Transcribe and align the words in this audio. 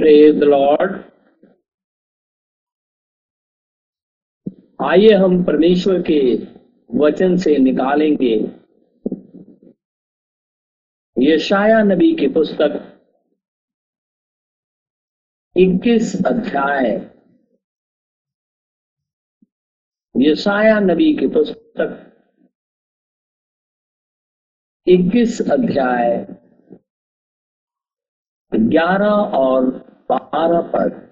Praise 0.00 0.36
the 0.36 0.44
Lord 0.44 0.92
आइए 4.82 5.12
हम 5.14 5.44
परमेश्वर 5.44 6.02
के 6.02 6.20
वचन 6.90 7.36
से 7.36 7.56
निकालेंगे। 7.58 8.36
यशाया 11.18 11.82
नबी 11.82 12.14
की 12.16 12.28
पुस्तक 12.28 12.78
21 15.56 16.14
अध्याय। 16.26 16.88
यशाया 20.16 20.80
नबी 20.80 21.14
की 21.16 21.26
पुस्तक 21.26 21.98
21 24.86 25.40
अध्याय 25.52 26.26
11 28.52 29.12
और 29.36 29.89
12 30.10 30.60
पद 30.60 31.10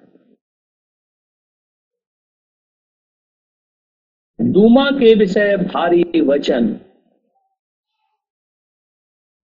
दूमा 4.41 4.91
के 4.91 5.15
विषय 5.15 5.57
भारी 5.57 6.21
वचन। 6.21 6.81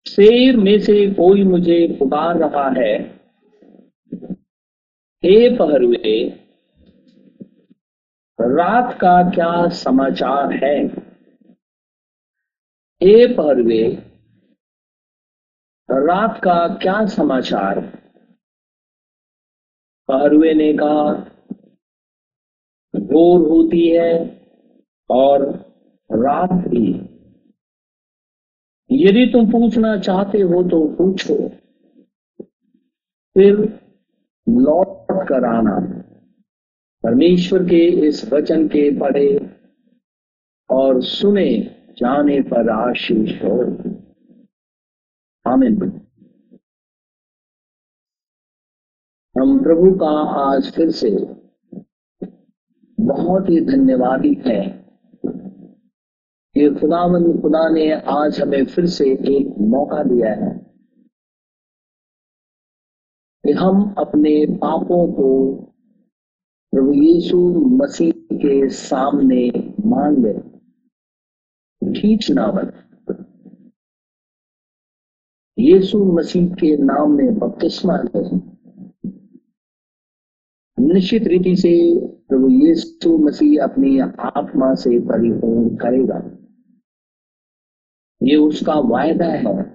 शेर 0.08 0.56
में 0.56 0.78
से 0.78 1.10
कोई 1.10 1.42
मुझे 1.42 1.96
पुकार 1.98 2.38
रहा 2.38 2.68
है। 2.80 3.20
हे 5.24 5.56
पहरुए, 5.56 6.28
रात 8.40 8.98
का 9.00 9.30
क्या 9.30 9.68
समाचार 9.68 10.52
है? 10.64 10.86
हे 13.02 13.26
पहरुए, 13.34 13.96
रात 15.90 16.40
का 16.44 16.68
क्या 16.74 17.06
समाचार? 17.06 18.03
पहरुए 20.08 20.54
ने 20.54 20.74
कहा 20.74 21.12
भोर 22.96 23.48
होती 23.48 23.88
है 23.88 24.40
और 25.10 25.52
रात 26.12 26.52
भी। 26.52 27.10
यदि 28.90 29.26
तुम 29.32 29.50
पूछना 29.50 29.96
चाहते 29.96 30.40
हो 30.40 30.62
तो 30.62 30.94
पूछो। 30.94 31.48
फिर 33.34 33.54
लौट 34.48 35.06
कर 35.28 35.44
आना। 35.44 36.04
परमेश्वर 37.02 37.64
के 37.64 38.08
इस 38.08 38.32
वचन 38.32 38.68
के 38.68 39.00
पढ़े 39.00 39.50
और 40.70 41.02
सुने 41.02 41.58
जाने 41.98 42.40
पर 42.40 42.70
आशीष 42.70 43.42
हो। 43.44 43.62
आमिन। 45.52 46.03
हम 49.44 49.62
प्रभु 49.62 49.98
का 49.98 50.08
आज 50.52 50.72
फिर 50.72 50.90
से 50.90 51.10
बहुत 53.00 53.50
ही 53.50 53.60
धन्यवादी 53.60 54.42
है 54.46 54.86
कि 56.54 56.74
खुदावंद 56.80 57.42
खुदा 57.42 57.68
ने 57.68 57.92
आज 57.92 58.40
हमें 58.40 58.64
फिर 58.64 58.86
से 58.86 59.04
एक 59.10 59.58
मौका 59.58 60.02
दिया 60.02 60.34
है 60.34 60.58
कि 63.44 63.52
हम 63.52 63.94
अपने 63.98 64.46
पापों 64.46 65.12
को 65.12 65.54
प्रभु 66.72 66.92
यीशु 66.92 67.50
मसीह 67.50 68.12
के 68.36 68.68
सामने 68.68 69.74
मान 69.86 70.22
लें 70.22 70.40
ठीक 71.92 72.20
बन। 72.30 72.72
यीशु 75.58 76.04
मसीह 76.04 76.54
के 76.54 76.76
नाम 76.76 77.12
में 77.12 77.38
बपतिस्मा 77.38 77.96
लें। 77.96 78.53
निश्चित 80.80 81.22
रीति 81.26 81.56
से 81.56 82.00
प्रभु 82.06 82.48
यीशु 82.50 83.18
मसीह 83.18 83.64
अपनी 83.64 83.98
आत्मा 84.00 84.74
से 84.74 84.98
परिपूर्ण 84.98 85.76
करेगा। 85.76 86.38
ये 88.22 88.36
उसका 88.36 88.74
वायदा 88.74 89.26
है। 89.26 89.74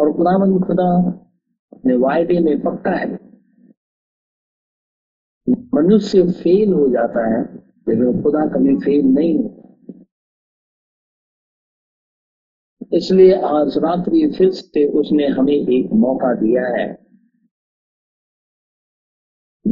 और 0.00 0.16
खुदावंद 0.16 0.64
खुदा 0.66 1.10
अपने 1.72 1.96
वायदे 1.96 2.40
में 2.40 2.62
पक्का 2.62 2.90
है। 2.90 3.14
मनुष्य 5.74 6.30
फेल 6.30 6.72
हो 6.72 6.88
जाता 6.88 7.38
है, 7.38 7.54
लेकिन 7.56 8.22
खुदा 8.22 8.46
कभी 8.46 8.76
फेल 8.76 9.06
नहीं 9.06 9.38
होता। 9.38 9.58
इसलिए 12.92 13.34
आज 13.34 13.78
रात्रि 13.78 14.34
फिर 14.38 14.50
से 14.50 14.88
उसने 14.88 15.26
हमें 15.26 15.52
एक 15.52 15.92
मौका 15.92 16.34
दिया 16.34 16.66
है। 16.66 17.07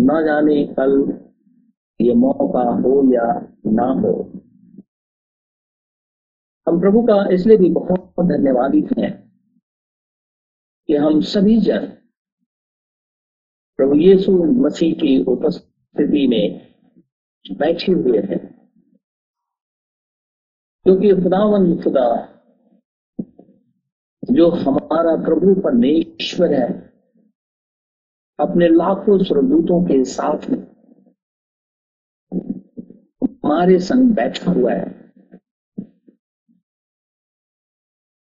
न 0.06 0.24
जाने 0.24 0.66
कल 0.66 1.20
ये 2.00 2.14
मौका 2.14 2.70
हो 2.70 3.14
या 3.14 3.54
ना 3.66 3.86
हो। 4.00 4.32
हम 6.68 6.80
प्रभु 6.80 7.02
का 7.02 7.28
इसलिए 7.34 7.56
भी 7.56 7.70
बहुत 7.70 8.14
धन्यवादी 8.20 8.88
हैं 8.98 9.32
कि 10.86 10.96
हम 10.96 11.20
सभी 11.20 11.60
जन 11.60 11.86
प्रभु 13.76 13.94
यीशु 13.94 14.32
मसीह 14.44 14.94
की 14.94 15.24
उपस्थिति 15.24 16.26
में 16.28 16.74
बैठे 17.56 17.92
हुए 17.92 18.18
हैं। 18.18 18.70
क्योंकि 20.84 21.22
खुदावन 21.22 21.82
खुदा, 21.82 22.28
जो 24.32 24.50
हमारा 24.50 25.16
प्रभु 25.24 25.60
परमेश्वर 25.60 26.54
है 26.54 26.95
अपने 28.38 28.68
लाखों 28.68 29.24
स्वर्गदूतों 29.24 29.84
के 29.84 30.04
साथ 30.04 30.50
हमारे 33.44 33.78
संग 33.78 34.14
बैठा 34.14 34.50
हुआ 34.50 34.72
है। 34.72 35.12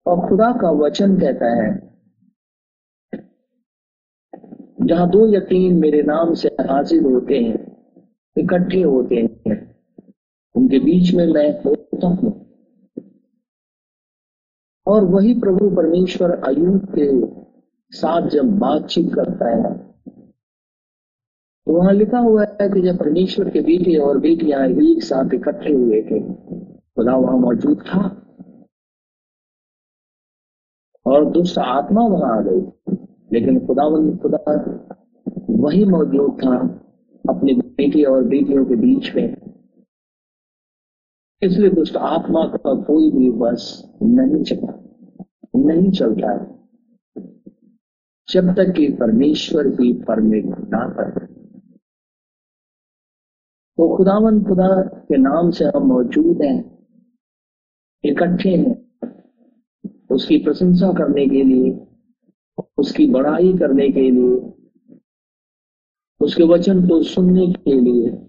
और 0.05 0.29
खुदा 0.29 0.51
का 0.51 0.71
वचन 0.71 1.19
कहता 1.19 1.63
है, 1.63 1.87
जहाँ 4.81 5.09
दो 5.09 5.33
या 5.33 5.39
तीन 5.39 5.79
मेरे 5.79 6.01
नाम 6.01 6.33
से 6.33 6.47
हाजिर 6.47 7.03
होते 7.03 7.39
हैं, 7.39 7.55
इकट्ठे 8.37 8.81
होते 8.81 9.15
हैं, 9.15 9.75
उनके 10.55 10.79
बीच 10.79 11.13
में 11.13 11.25
मैं 11.27 11.63
होता 11.63 12.07
हूँ। 12.07 12.33
और 14.87 15.03
वही 15.03 15.33
प्रभु 15.33 15.69
परमेश्वर 15.75 16.31
अयुब 16.31 16.85
के 16.97 17.07
साथ 17.91 18.29
जब 18.29 18.57
बातचीत 18.59 19.13
करता 19.15 19.49
है 19.49 19.86
वहाँ 21.73 21.93
लिखा 21.93 22.19
हुआ 22.19 22.43
है 22.43 22.69
कि 22.69 22.81
जब 22.81 22.97
परमेश्वर 22.97 23.49
के 23.49 23.61
बेटे 23.61 23.97
और 23.97 24.19
बेटियाँ 24.19 24.67
एक 24.67 25.03
साथ 25.03 25.33
इकट्ठे 25.33 25.73
हुए 25.73 26.01
थे, 26.01 26.19
खुदा 26.73 27.15
वहाँ 27.15 27.37
मौजूद 27.37 27.77
था। 27.79 28.23
और 31.05 31.31
दुष्ट 31.31 31.57
आत्मा 31.57 32.01
वहाँ 32.01 32.37
आ 32.37 32.41
गई। 32.41 32.61
लेकिन 33.33 33.67
खुदा 33.67 33.83
खुदा 34.17 34.61
वही 35.49 35.85
मौजूद 35.85 36.45
था 36.45 36.57
अपने 37.33 37.53
बेटे 37.53 38.03
और 38.03 38.23
बेटियों 38.23 38.65
के 38.65 38.75
बीच 38.75 39.15
में। 39.15 39.37
इसलिए 41.41 41.69
दुष्ट 41.69 41.97
आत्मा 41.97 42.45
का 42.45 42.81
कोई 42.81 43.11
भी 43.11 43.31
बस 43.31 43.93
नहीं 44.03 44.43
चला, 44.43 44.83
नहीं 45.55 45.91
चलता। 45.91 46.53
जब 48.29 48.55
तक 48.55 48.73
कि 48.77 48.93
परमेश्वर 48.93 49.69
की 49.69 49.93
परमिट 49.93 50.45
ना 50.45 50.89
करे। 50.89 51.26
तो 53.77 53.97
खुदावन 53.97 54.43
खुदा 54.43 54.81
के 54.81 55.17
नाम 55.17 55.51
से 55.51 55.65
हम 55.65 55.83
मौजूद 55.83 56.41
हैं, 56.41 56.87
इकट्ठे 58.03 58.49
हैं, 58.49 58.91
उसकी 60.11 60.37
प्रशंसा 60.37 60.93
करने 60.93 61.27
के 61.27 61.43
लिए, 61.43 61.87
उसकी 62.77 63.09
बड़ाई 63.11 63.53
करने 63.53 63.89
के 63.89 64.11
लिए, 64.11 64.53
उसके 66.21 66.43
वचन 66.43 66.87
को 66.87 67.03
सुनने 67.03 67.47
के 67.47 67.81
लिए, 67.81 68.27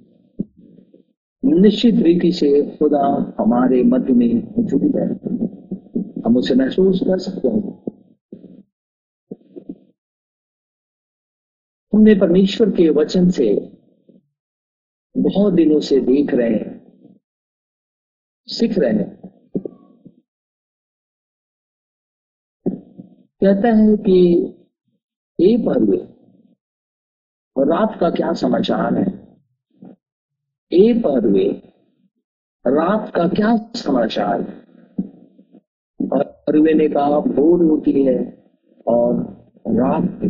निश्चित 1.44 1.94
रीति 1.94 2.32
से 2.32 2.76
खुदा 2.76 3.34
हमारे 3.40 3.82
मध्य 3.82 4.12
में 4.12 4.34
मौजूद 4.34 4.96
है। 4.96 5.14
हम 6.26 6.36
उसे 6.36 6.54
महसूस 6.54 7.00
कर 7.00 7.18
सकते 7.18 7.48
हैं। 7.48 7.84
हमने 11.94 12.14
परमेश्वर 12.14 12.70
के 12.70 12.88
वचन 12.88 13.30
से 13.30 13.77
बहुत 15.18 15.52
दिनों 15.52 15.80
से 15.80 16.00
देख 16.00 16.34
रहे 16.34 16.54
हैं, 16.54 17.16
सीख 18.48 18.78
रहे 18.78 18.92
हैं। 18.92 19.16
कहता 23.40 23.68
है 23.68 23.96
कि 23.96 24.18
ए 25.40 25.56
पहलुए 25.66 25.98
और 27.56 27.66
रात 27.66 27.98
का 28.00 28.10
क्या 28.10 28.32
समाचार 28.32 28.94
है? 28.94 29.06
ए 30.72 31.00
पहलुए 31.04 31.48
रात 32.64 33.12
का 33.14 33.28
क्या 33.28 33.56
समाचार 33.76 34.40
है? 34.40 34.58
पहलुए 36.02 36.74
ने 36.74 36.88
कहा, 36.88 37.20
भोर 37.20 37.64
होती 37.64 38.04
है 38.04 38.18
और 38.88 39.16
रात 39.68 40.22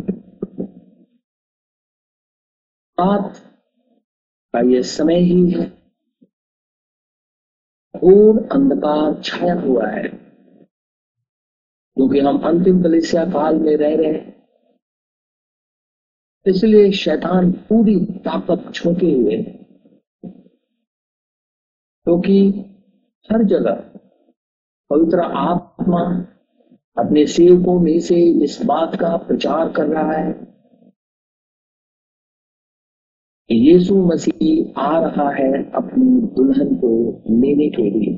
रात 2.97 3.48
ये 4.53 4.81
समय 4.83 5.15
ही 5.15 5.49
है 5.51 5.65
पूर्ण 7.95 8.43
अंधकार 8.47 9.21
छाया 9.23 9.53
हुआ 9.53 9.87
है। 9.87 10.07
क्योंकि 11.97 12.19
हम 12.19 12.39
अंतिम 12.39 12.81
कलिसिया 12.83 13.25
काल 13.25 13.59
में 13.59 13.75
रह 13.77 13.95
रहे 13.95 14.11
हैं। 14.13 14.35
इसलिए 16.45 16.91
शैतान 16.91 17.51
पूरी 17.51 17.99
ताकत 17.99 18.71
छोके 18.73 19.11
हुए, 19.11 19.37
क्योंकि 22.07 22.51
तो 22.51 23.35
हर 23.35 23.43
जगह 23.43 23.73
पवित्र 24.89 25.19
आत्मा 25.19 26.03
अपने 26.97 27.25
सेवकों 27.27 27.79
में 27.79 27.99
से 27.99 28.15
इस 28.43 28.61
बात 28.65 28.95
का 28.95 29.17
प्रचार 29.17 29.71
कर 29.71 29.87
रहा 29.87 30.11
है। 30.11 30.48
यीशु 33.51 33.95
मसीह 34.05 34.79
आ 34.79 34.99
रहा 34.99 35.29
है 35.29 35.71
अपनी 35.71 36.05
दुल्हन 36.35 36.75
को 36.75 36.89
लेने 37.29 37.69
के 37.69 37.89
लिए। 37.89 38.17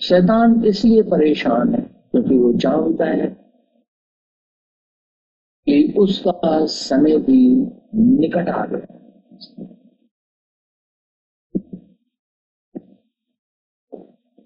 शैतान 0.00 0.64
इसलिए 0.64 1.02
परेशान 1.02 1.74
है 1.74 1.80
क्योंकि 1.80 2.38
वो 2.38 2.52
जानता 2.52 3.04
है 3.04 3.26
कि 5.66 5.94
उसका 5.98 6.66
समय 6.66 7.16
भी 7.16 7.40
निकट 7.94 8.48
आ 8.48 8.64
गया। 8.66 8.94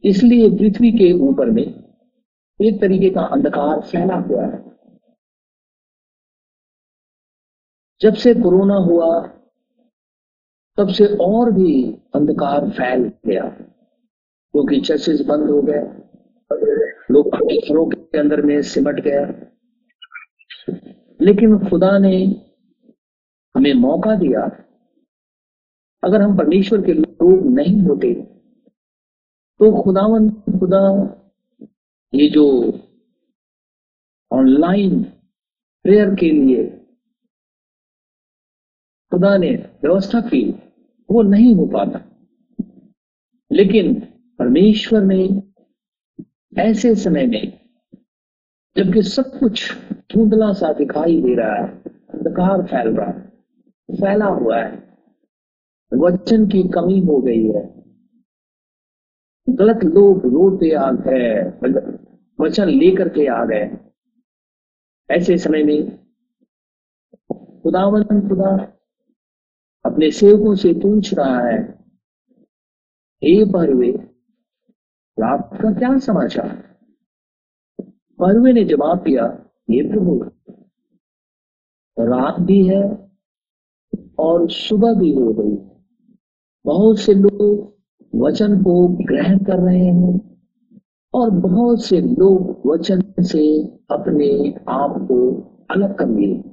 इसलिए 0.04 0.50
पृथ्वी 0.50 0.92
के 0.92 1.12
ऊपर 1.12 1.50
में 1.50 1.62
एक 1.62 2.80
तरीके 2.80 3.10
का 3.10 3.20
अंधकार 3.20 3.80
फैला 3.80 4.14
हुआ 4.14 4.46
है। 4.46 4.71
जब 8.02 8.14
से 8.14 8.34
कोरोना 8.34 8.74
हुआ, 8.74 9.08
तब 10.78 10.88
से 10.88 11.06
और 11.20 11.50
भी 11.50 11.72
अंधकार 12.14 12.68
फैल 12.70 13.12
गया। 13.26 13.44
क्योंकि 14.54 14.80
चर्चेस 14.80 15.20
बंद 15.20 15.50
हो 15.50 15.60
गए, 15.62 15.82
लोग 17.10 17.34
अपने 17.34 17.56
घरों 17.58 17.86
के 17.86 18.18
अंदर 18.18 18.42
में 18.42 18.60
सिमट 18.62 19.00
गया 19.00 19.22
लेकिन 21.20 21.58
खुदा 21.68 21.98
ने 21.98 22.16
हमें 23.54 23.72
मौका 23.74 24.14
दिया, 24.16 24.44
अगर 26.02 26.22
हम 26.22 26.36
परमेश्वर 26.38 26.82
के 26.82 26.92
लोग 26.92 27.46
नहीं 27.46 27.80
होते 27.82 28.14
तो 29.60 29.82
खुदावन, 29.82 30.30
खुदा, 30.30 30.84
ये 32.14 32.28
जो 32.28 32.46
ऑनलाइन 34.32 35.02
प्रेयर 35.84 36.14
के 36.14 36.30
लिए 36.30 36.81
खुदा 39.12 39.36
ने 39.36 39.50
व्यवस्था 39.54 40.20
की, 40.20 40.50
वो 41.10 41.22
नहीं 41.22 41.54
हो 41.54 41.66
पाता। 41.66 42.00
लेकिन 43.52 44.00
परमेश्वर 44.38 45.02
ने 45.02 45.42
ऐसे 46.58 46.94
समय 46.94 47.26
में, 47.26 47.60
जबकि 48.76 49.02
सब 49.02 49.38
कुछ 49.38 49.72
धुंधला 49.92 50.52
सा 50.52 50.72
दिखाई 50.72 51.22
दे 51.22 51.34
रहा 51.34 51.54
है, 51.54 51.82
अंधकार 51.82 52.62
फैल 52.62 52.88
रहा 52.88 53.10
है, 53.10 53.28
फैला 53.90 54.26
हुआ 54.26 54.60
है, 54.60 54.96
वचन 55.94 56.46
की 56.46 56.62
कमी 56.62 57.00
हो 57.00 57.20
गई 57.20 57.48
है। 57.48 57.82
गलत 59.48 59.84
लोग 59.84 60.26
रोड 60.26 60.60
पे 60.60 60.74
आ 60.74 60.90
गए, 60.92 61.42
वचन 62.40 62.68
लेकर 62.68 63.08
के 63.08 63.26
आ 63.26 63.44
गए। 63.44 63.76
ऐसे 65.10 65.38
समय 65.38 65.62
में 65.62 65.98
खुदावन 67.62 68.02
खुदा 68.02 68.78
अपने 69.84 70.10
सेवकों 70.10 70.54
से 70.54 70.72
पूछ 70.72 71.14
रहा 71.14 71.38
है, 71.46 71.58
हे 73.22 73.44
परवे 73.44 73.90
रात 75.18 75.50
का 75.62 75.72
क्या 75.72 75.96
समाचार? 75.98 76.48
परवे 78.20 78.52
ने 78.52 78.64
जवाब 78.64 79.02
दिया 79.02 79.26
ये 79.70 79.82
प्रभु, 79.88 80.14
रात 81.96 82.40
भी 82.40 82.66
है 82.66 82.82
और 84.18 84.48
सुबह 84.50 84.94
भी 84.94 85.12
हो 85.12 85.32
गई। 85.32 85.56
बहुत 86.64 86.98
से 86.98 87.14
लोग 87.14 87.70
वचन 88.14 88.62
को 88.62 88.88
ग्रहण 89.04 89.38
कर 89.38 89.58
रहे 89.58 89.84
हैं 89.84 90.20
और 91.14 91.30
बहुत 91.40 91.84
से 91.84 92.00
लोग 92.00 92.62
वचन 92.66 93.02
से 93.22 93.44
अपने 93.90 94.28
आप 94.68 94.96
को 95.08 95.18
अलग 95.70 95.98
कर 95.98 96.08
लिए 96.08 96.51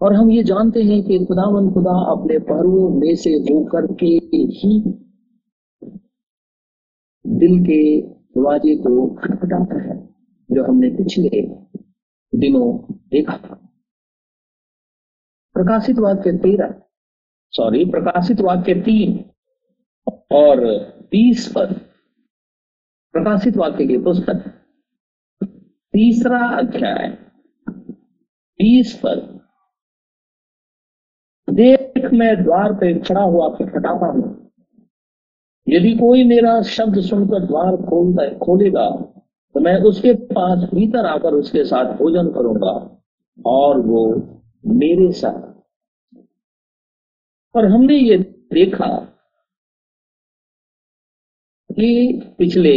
और 0.00 0.14
हम 0.14 0.30
ये 0.30 0.42
जानते 0.42 0.82
हैं 0.82 1.02
कि 1.02 1.18
खुदावन 1.24 1.70
खुदा 1.70 1.92
अपने 2.10 2.38
पहरुओं 2.38 2.88
में 2.90 3.14
से 3.16 3.30
होकर 3.30 3.86
के 3.94 4.06
ही 4.06 4.80
दिल 7.24 7.58
के 7.64 7.80
दरवाजे 8.00 8.76
को 8.76 9.06
खटखटाता 9.14 9.80
है, 9.82 9.96
जो 10.50 10.64
हमने 10.64 10.90
पिछले 10.90 11.40
दिनों 12.32 12.94
देखा। 13.08 13.36
प्रकाशित 15.56 15.98
वाक्य 15.98 16.32
तेरह 16.32 16.74
सॉरी 17.52 17.84
प्रकाशित 17.84 18.40
वाक्य 18.40 18.74
तीन 18.80 19.18
और 20.32 20.64
बीस 21.10 21.46
पर 21.52 21.72
प्रकाशित 23.14 23.56
वाक्य 23.56 23.86
की 23.86 23.98
पुस्तक, 23.98 24.42
तीसरा 25.94 26.38
अध्याय 26.58 27.08
बीस 28.60 28.94
पर 28.94 29.37
देख 31.48 32.10
मैं 32.12 32.34
द्वार 32.42 32.72
पे 32.72 32.92
खड़ा 33.00 33.20
हुआ 33.22 33.48
खटखटाता 33.48 34.06
हूँ। 34.06 34.34
यदि 35.66 35.92
कोई 35.96 36.24
मेरा 36.24 36.60
शब्द 36.64 37.00
सुनकर 37.00 37.46
द्वार 37.46 37.76
खोलता 37.82 38.22
है 38.24 38.38
खोलेगा 38.38 38.88
तो 39.54 39.60
मैं 39.60 39.74
उसके 39.82 40.12
पास 40.32 40.68
भीतर 40.74 41.06
आकर 41.06 41.34
उसके 41.34 41.64
साथ 41.64 41.92
भोजन 41.98 42.28
करूँगा 42.32 42.72
और 43.38 43.80
वो 43.80 44.04
मेरे 44.64 45.10
साथ। 45.12 45.42
और 47.54 47.66
हमने 47.66 47.94
ये 47.94 48.18
देखा 48.52 48.86
कि 51.70 51.88
पिछले 52.38 52.74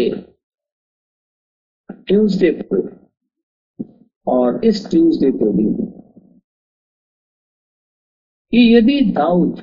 ट्यूसडे 2.07 2.51
को 2.63 2.81
और 4.27 4.65
इस 4.65 4.89
ट्यूसडे 4.89 5.31
को 5.31 5.51
भी 5.51 5.65
कि 8.53 8.75
यदि 8.75 8.99
दाऊद 9.11 9.61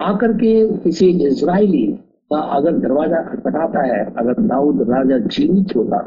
आकर 0.00 0.32
के 0.32 0.52
किसी 0.78 1.08
इज़राइली 1.26 1.86
का 2.32 2.40
अगर 2.56 2.78
दरवाज़ा 2.78 3.22
खटखटाता 3.22 3.82
है, 3.82 4.04
अगर 4.04 4.42
दाऊद 4.42 4.80
राजा 4.90 5.18
जीवित 5.18 5.76
होता 5.76 5.98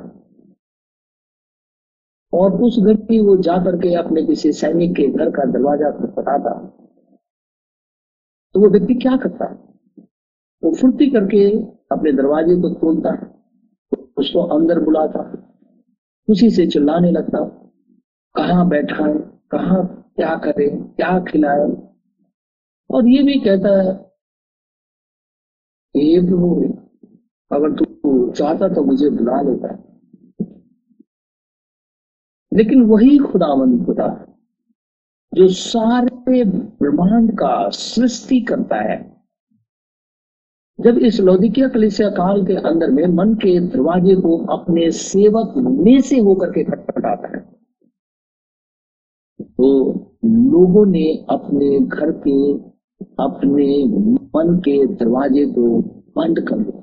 और 2.33 2.61
उस 2.61 2.75
की 2.79 3.19
वो 3.19 3.37
जाकर 3.37 3.75
के 3.75 3.93
अपने 3.95 4.25
किसी 4.25 4.51
सैनिक 4.51 4.95
के 4.95 5.07
घर 5.07 5.29
का 5.29 5.45
दरवाज़ा 5.51 5.91
खटखटाता 5.91 6.53
तो 8.55 8.59
वो 8.59 8.69
व्यक्ति 8.69 8.93
क्या 8.93 9.15
करता? 9.17 9.45
वो 10.63 10.71
फुर्ती 10.75 11.09
करके 11.11 11.45
अपने 11.91 12.11
दरवाजे 12.11 12.55
को 12.55 12.73
खोलता, 12.73 13.11
उसको 14.17 14.43
अंदर 14.57 14.79
बुलाता, 14.79 15.21
उसी 16.27 16.49
से 16.49 16.67
चिल्लाने 16.67 17.11
लगता। 17.11 17.39
कहाँ 18.39 18.67
बैठा 18.69 19.05
है 19.05 19.13
कहाँ 19.51 20.11
क्या 20.15 20.35
करे, 20.35 20.69
क्या 20.69 21.19
खिलाए। 21.19 21.91
और 22.91 23.07
ये 23.07 23.23
भी 23.23 23.39
कहता 23.39 23.69
है 23.81 24.09
ये 25.95 26.21
प्रभु 26.21 26.49
अगर 27.51 27.71
तू 27.75 28.31
चाहता 28.31 28.67
तो 28.67 28.83
मुझे 28.83 29.09
बुला 29.09 29.41
लेता। 29.41 29.73
लेकिन 32.53 32.81
वही 32.81 33.17
खुदावंद 33.17 33.85
खुदा, 33.85 34.07
जो 35.33 35.47
सारे 35.47 36.43
ब्रह्मांड 36.43 37.31
का 37.31 37.69
सृष्टि 37.69 38.41
करता 38.41 38.75
है। 38.75 39.23
जब 40.79 40.97
इस 40.97 41.19
लौदिकिया 41.19 41.69
कलिसिया 41.69 42.09
काल 42.09 42.45
के 42.45 42.55
अंदर 42.55 42.91
में 42.91 43.05
मन 43.05 43.33
के 43.33 43.59
दरवाजे 43.59 44.15
को 44.15 44.37
अपने 44.45 44.91
सेवक 44.91 45.53
में 45.57 46.01
से 46.01 46.19
होकर 46.19 46.51
के 46.51 46.63
खटखटाता 46.63 47.37
है। 47.37 47.58
तो 49.41 49.69
लोगों 50.25 50.85
ने 50.85 51.05
अपने 51.29 51.79
घर 51.79 52.11
के, 52.27 52.53
अपने 53.23 53.67
मन 54.35 54.57
के 54.59 54.85
दरवाजे 54.95 55.45
को 55.45 55.81
बंद 56.17 56.39
कर 56.49 56.57
दिया। 56.57 56.81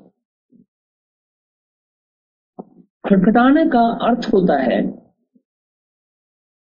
खटखटाने 3.05 3.65
का 3.65 3.81
अर्थ 4.07 4.29
होता 4.33 4.57
है 4.57 4.81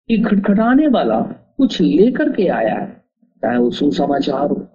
कि 0.08 0.22
खटखटाने 0.22 0.88
वाला 0.88 1.20
कुछ 1.56 1.80
लेकर 1.80 2.32
के 2.32 2.48
आया 2.48 2.74
है, 2.74 2.90
चाहे 3.42 3.58
वो 3.58 3.70
सुसमाचार 3.70 4.50
हो, 4.50 4.66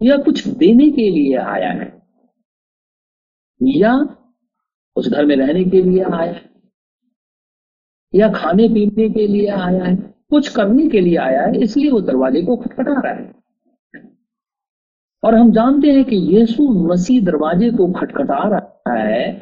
या 0.00 0.16
कुछ 0.16 0.46
देने 0.48 0.90
के 0.90 1.10
लिए 1.10 1.36
आया 1.36 1.70
है, 1.72 1.86
या 3.60 3.94
उस 4.96 5.08
घर 5.08 5.26
में 5.26 5.36
रहने 5.36 5.64
के 5.64 5.82
लिए 5.82 6.02
आया 6.04 6.32
है। 6.32 6.53
या 8.14 8.28
खाने 8.32 8.68
पीने 8.68 9.08
के 9.10 9.26
लिए 9.26 9.46
आया 9.48 9.84
है, 9.84 9.96
कुछ 10.30 10.48
करने 10.48 10.88
के 10.88 11.00
लिए 11.00 11.16
आया 11.18 11.42
है, 11.42 11.62
इसलिए 11.62 11.90
वो 11.90 12.00
दरवाजे 12.00 12.42
को 12.42 12.56
खटखटा 12.56 13.00
रहा 13.00 13.12
है। 13.12 13.32
और 15.22 15.34
हम 15.34 15.50
जानते 15.52 15.90
हैं 15.92 16.04
कि 16.04 16.16
यीशु 16.16 16.68
मसीह 16.86 17.24
दरवाजे 17.24 17.70
को 17.70 17.92
खटखटा 17.92 18.42
रहा 18.48 18.94
है 18.94 19.32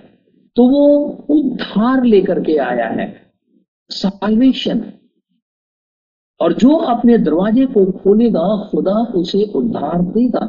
तो 0.56 0.66
वो 0.68 0.86
उद्धार 1.30 2.04
लेकर 2.04 2.40
के 2.40 2.56
आया 2.58 2.88
है 2.88 3.06
साल्वेशन 3.90 4.82
और 6.40 6.52
जो 6.52 6.76
अपने 6.76 7.16
दरवाजे 7.18 7.66
को 7.66 7.84
खोलेगा, 7.92 8.68
खुदा 8.70 8.94
उसे 9.14 9.44
उद्धार 9.54 10.02
देगा। 10.02 10.46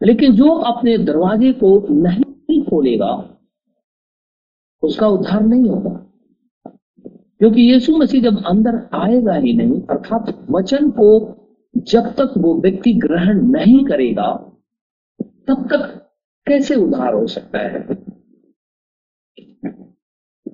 लेकिन 0.00 0.34
जो 0.36 0.48
अपने 0.48 0.96
दरवाजे 0.98 1.52
को 1.52 1.70
नहीं 1.92 2.62
खोलेगा, 2.64 3.12
उसका 4.82 5.08
उद्धार 5.08 5.42
नहीं 5.42 5.68
होगा। 5.68 6.09
क्योंकि 7.40 7.62
यीशु 7.62 7.96
मसीह 7.96 8.22
जब 8.22 8.44
अंदर 8.46 8.88
आएगा 8.94 9.34
ही 9.34 9.52
नहीं, 9.52 9.82
अर्थात 9.82 10.46
वचन 10.50 10.90
को 10.90 11.36
जब 11.76 12.00
तक 12.00 12.34
वो 12.38 12.60
व्यक्ति 12.60 12.92
ग्रहण 12.92 13.42
नहीं 13.42 13.84
करेगा, 13.84 14.32
तब 15.22 15.68
तक 15.72 16.10
कैसे 16.46 16.74
उद्धार 16.74 17.14
हो 17.14 17.26
सकता 17.26 17.58
है? 17.58 17.86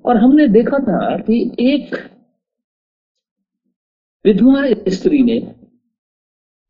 और 0.05 0.17
हमने 0.17 0.47
देखा 0.47 0.79
था 0.79 1.17
कि 1.17 1.55
एक 1.59 1.95
विधवा 4.25 4.91
स्त्री 4.91 5.23
ने 5.23 5.55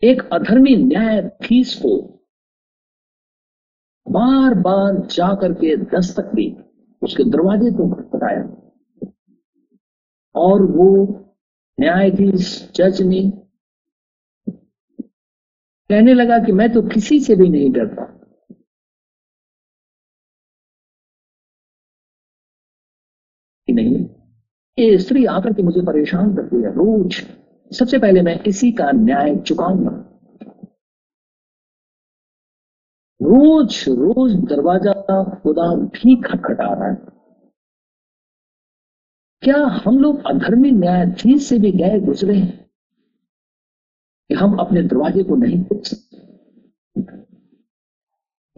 एक 0.04 0.30
अधर्मी 0.34 0.76
न्यायाधीश 0.76 1.76
को 1.76 1.98
बार 4.08 4.54
बार 4.54 5.08
जाकर 5.08 5.54
के 5.54 5.78
दस्तक 5.78 6.26
दी, 6.26 6.58
उसके 7.02 7.24
दरवाजे 7.24 7.72
को 7.72 7.96
खटखटाया। 7.96 8.67
और 10.40 10.62
वो 10.72 10.90
न्यायाधीश, 11.78 12.48
जज 12.76 13.02
ने 13.04 13.22
कहने 15.90 16.14
लगा 16.14 16.38
कि 16.40 16.52
मैं 16.52 16.72
तो 16.74 16.82
किसी 16.90 17.20
से 17.20 17.36
भी 17.36 17.50
नहीं 17.50 17.72
डरता। 17.72 18.04
नहीं, 23.68 23.98
ये 24.78 24.98
स्त्री 24.98 25.26
आकर 25.28 25.54
के 25.54 25.64
मुझे 25.64 25.82
परेशान 25.82 26.36
करती 26.36 26.62
है 26.64 26.74
रोज। 26.74 27.16
सबसे 27.72 27.98
पहले 28.00 28.22
मैं 28.22 28.40
इसी 28.44 28.72
का 28.72 28.92
न्याय 28.94 29.36
चुकाऊँगा। 29.38 29.92
रोज 33.20 33.84
रोज 33.90 34.34
दरवाज़ा 34.50 34.94
खुदा 35.44 35.74
भी 35.76 36.16
खटखटा 36.24 36.74
रहा 36.74 36.90
है। 36.90 37.17
क्या 39.42 39.58
हम 39.58 40.00
लोग 40.00 40.26
अधर्मी 40.26 40.72
न्यायाधीश 40.72 41.44
से 41.44 41.60
भी 41.60 41.72
गए 41.72 42.00
गुजरे 42.00 42.36
हैं 42.36 42.70
कि 44.30 44.34
हम 44.34 44.56
अपने 44.56 44.84
दरवाजे 44.84 45.24
को 45.24 45.36
नहीं 45.36 45.64
खोल 45.64 45.80
सकते? 45.80 46.18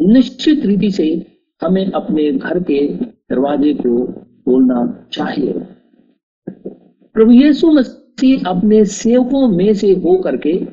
निश्चित 0.08 0.66
रीति 0.66 0.92
से 0.92 1.38
हमें 1.62 1.92
अपने 1.92 2.32
घर 2.32 2.64
के 2.64 2.96
दरवाजे 3.06 3.74
को 3.74 4.12
खोलना 4.14 5.08
चाहिए। 5.12 5.54
प्रभु 7.14 7.32
यीशु 7.32 7.72
मसीह 7.72 8.50
अपने 8.50 8.86
सेवकों 8.86 9.48
में 9.48 9.74
से 9.74 9.92
हो 9.92 10.22
करके 10.22 10.68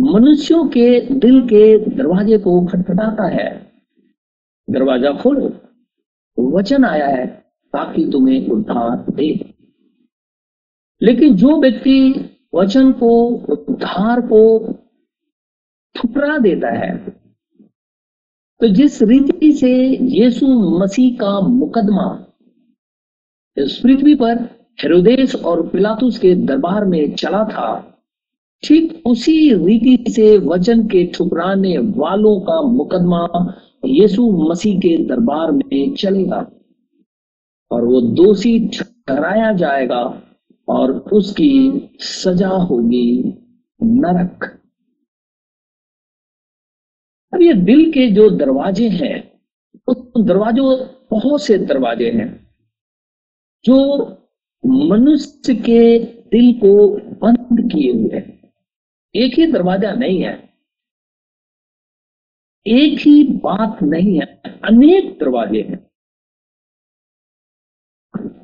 मनुष्यों 0.00 0.68
के 0.68 1.00
दिल 1.00 1.42
के 1.42 1.78
दरवाजे 1.96 2.38
को 2.38 2.66
खटखटाता 2.66 3.28
है। 3.28 3.72
दरवाज़ा 4.70 5.12
खोलो, 5.12 5.50
वचन 6.58 6.84
आया 6.84 7.06
है। 7.06 7.47
ताकि 7.74 8.04
तुम्हें 8.12 8.48
उद्धार 8.48 9.04
दे। 9.10 9.28
लेकिन 11.00 11.34
जो 11.36 11.60
व्यक्ति 11.60 12.00
वचन 12.54 12.92
को, 12.92 13.10
उद्धार 13.46 14.20
को 14.22 14.42
ठुकरा 15.96 16.38
देता 16.38 16.70
है 16.70 16.96
तो 18.60 18.68
जिस 18.68 19.02
रीति 19.02 19.52
से 19.52 19.72
यीशु 20.12 20.46
मसीह 20.78 21.16
का 21.16 21.40
मुकदमा 21.40 22.06
इस 23.56 23.78
पृथ्वी 23.78 24.14
पर 24.14 24.38
हेरोदेश 24.78 25.34
और 25.36 25.66
पिलातुस 25.68 26.18
के 26.18 26.34
दरबार 26.36 26.84
में 26.84 27.14
चला 27.14 27.44
था, 27.44 27.70
ठीक 28.62 29.02
उसी 29.06 29.36
रीति 29.56 30.12
से 30.12 30.36
वचन 30.38 30.86
के 30.86 31.04
ठुकराने 31.06 31.76
वालों 31.78 32.38
का 32.40 32.60
मुकदमा 32.62 33.22
यीशु 33.84 34.30
मसीह 34.50 34.78
के 34.78 34.96
दरबार 35.04 35.52
में 35.52 35.94
चलेगा। 35.94 36.40
और 37.70 37.84
वो 37.84 38.00
दोषी 38.00 38.68
ठहराया 38.68 39.52
जाएगा 39.52 40.22
और 40.68 40.92
उसकी 40.92 41.88
सजा 42.00 42.48
होगी 42.48 43.22
नरक। 43.82 44.62
अब 47.34 47.42
ये 47.42 47.54
दिल 47.54 47.92
के 47.92 48.10
जो 48.10 48.30
दरवाजे 48.30 48.88
हैं 48.88 49.38
उस 49.88 50.24
दरवाजों, 50.24 50.86
बहुत 51.10 51.42
से 51.42 51.58
दरवाजे 51.58 52.10
हैं, 52.10 52.50
जो 53.64 54.06
मनुष्य 54.66 55.54
के 55.54 55.98
दिल 56.04 56.52
को 56.52 56.88
बंद 56.96 57.72
किए 57.72 57.92
हुए 57.92 58.16
हैं। 58.16 58.52
एक 59.14 59.34
ही 59.34 59.52
दरवाज़ा 59.52 59.92
नहीं 59.92 60.22
है। 60.22 60.54
एक 62.66 62.98
ही 62.98 63.24
बात 63.24 63.82
नहीं 63.82 64.20
है। 64.20 64.42
अनेक 64.64 65.18
दरवाजे 65.20 65.62
हैं। 65.62 65.87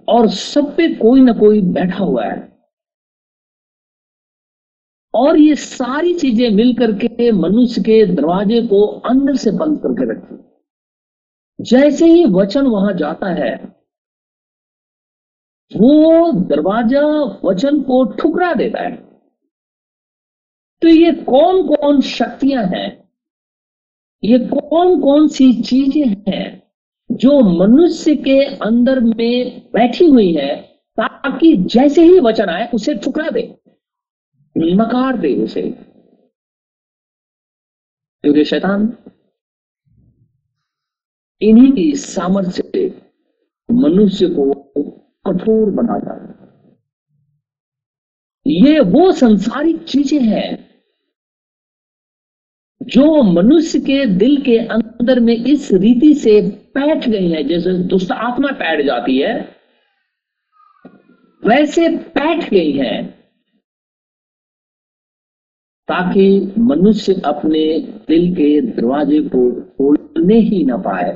और 0.09 0.29
सब 0.31 0.75
पे 0.77 0.89
कोई 0.95 1.21
ना 1.21 1.33
कोई 1.33 1.61
बैठा 1.73 2.05
हुआ 2.05 2.25
है। 2.25 2.43
और 5.15 5.37
ये 5.39 5.55
सारी 5.57 6.15
चीज़ें 6.15 6.51
मिलकर 6.51 6.93
के 6.99 7.31
मनुष्य 7.33 7.83
के 7.83 8.05
दरवाजे 8.07 8.61
को 8.67 8.85
अंदर 9.07 9.37
से 9.37 9.51
बंद 9.53 9.79
करके 9.79 10.11
रखती 10.11 10.43
जैसे 11.59 12.07
ही 12.07 12.25
वचन 12.33 12.67
वहाँ 12.67 12.93
जाता 12.93 13.27
है, 13.35 13.55
वो 15.71 16.33
दरवाज़ा 16.49 17.03
वचन 17.45 17.81
को 17.83 18.05
ठुकरा 18.15 18.53
देता 18.55 18.83
है। 18.83 18.97
तो 20.83 20.89
ये 20.89 21.13
कौन 21.25 21.63
कौन 21.69 22.01
शक्तियाँ 22.01 22.65
हैं? 22.67 22.89
ये 24.23 24.39
कौन 24.41 25.01
कौन 25.01 25.29
सी 25.29 25.53
चीज़ें 25.63 26.17
हैं 26.29 26.64
जो 27.11 27.41
मनुष्य 27.41 28.17
के 28.17 28.45
अंदर 28.45 29.01
में 29.01 29.71
बैठी 29.73 30.05
हुई 30.05 30.35
है, 30.35 30.57
ताकि 31.01 31.57
जैसे 31.57 32.03
ही 32.03 32.21
वचन 32.21 32.49
आए, 32.49 32.71
उसे 32.75 32.95
ठुकरा 32.95 33.31
दे 33.31 33.59
नकार 34.59 35.19
दे 35.19 35.35
उसे। 35.35 35.63
क्योंकि 38.25 38.45
शैतान 38.45 38.97
इन्हीं 41.41 41.73
की 41.73 41.97
सामर्थ्य 41.97 42.51
से 42.51 42.89
मनुष्य 43.71 44.27
को 44.27 44.53
कठोर 45.27 45.71
बनाता 45.71 46.13
है। 46.15 46.35
ये 48.47 48.81
वो 48.81 49.13
संसारिक 49.13 49.85
चीज़ें 49.85 50.21
हैं, 50.21 50.75
जो 52.83 53.23
मनुष्य 53.23 53.79
के 53.81 54.07
दिल 54.07 54.43
के 54.43 54.59
अंदर 54.59 54.84
में 55.03 55.35
इस 55.35 55.71
रीति 55.73 56.15
से 56.15 56.41
बैठ 56.77 57.09
गई 57.09 57.31
है, 57.31 57.43
जैसे 57.45 57.73
दुष्ट 57.89 58.13
आत्मा 58.13 58.51
बैठ 58.51 58.85
जाती 58.87 59.19
है, 59.19 59.35
वैसे 61.43 61.89
बैठ 61.89 62.49
गई 62.51 62.73
है, 62.73 63.03
ताकि 65.89 66.55
मनुष्य 66.59 67.21
अपने 67.25 67.65
दिल 68.09 68.35
के 68.35 68.61
दरवाजे 68.61 69.21
को 69.21 69.51
खोलने 69.53 70.39
ही 70.41 70.65
ना 70.65 70.77
पाए 70.77 71.13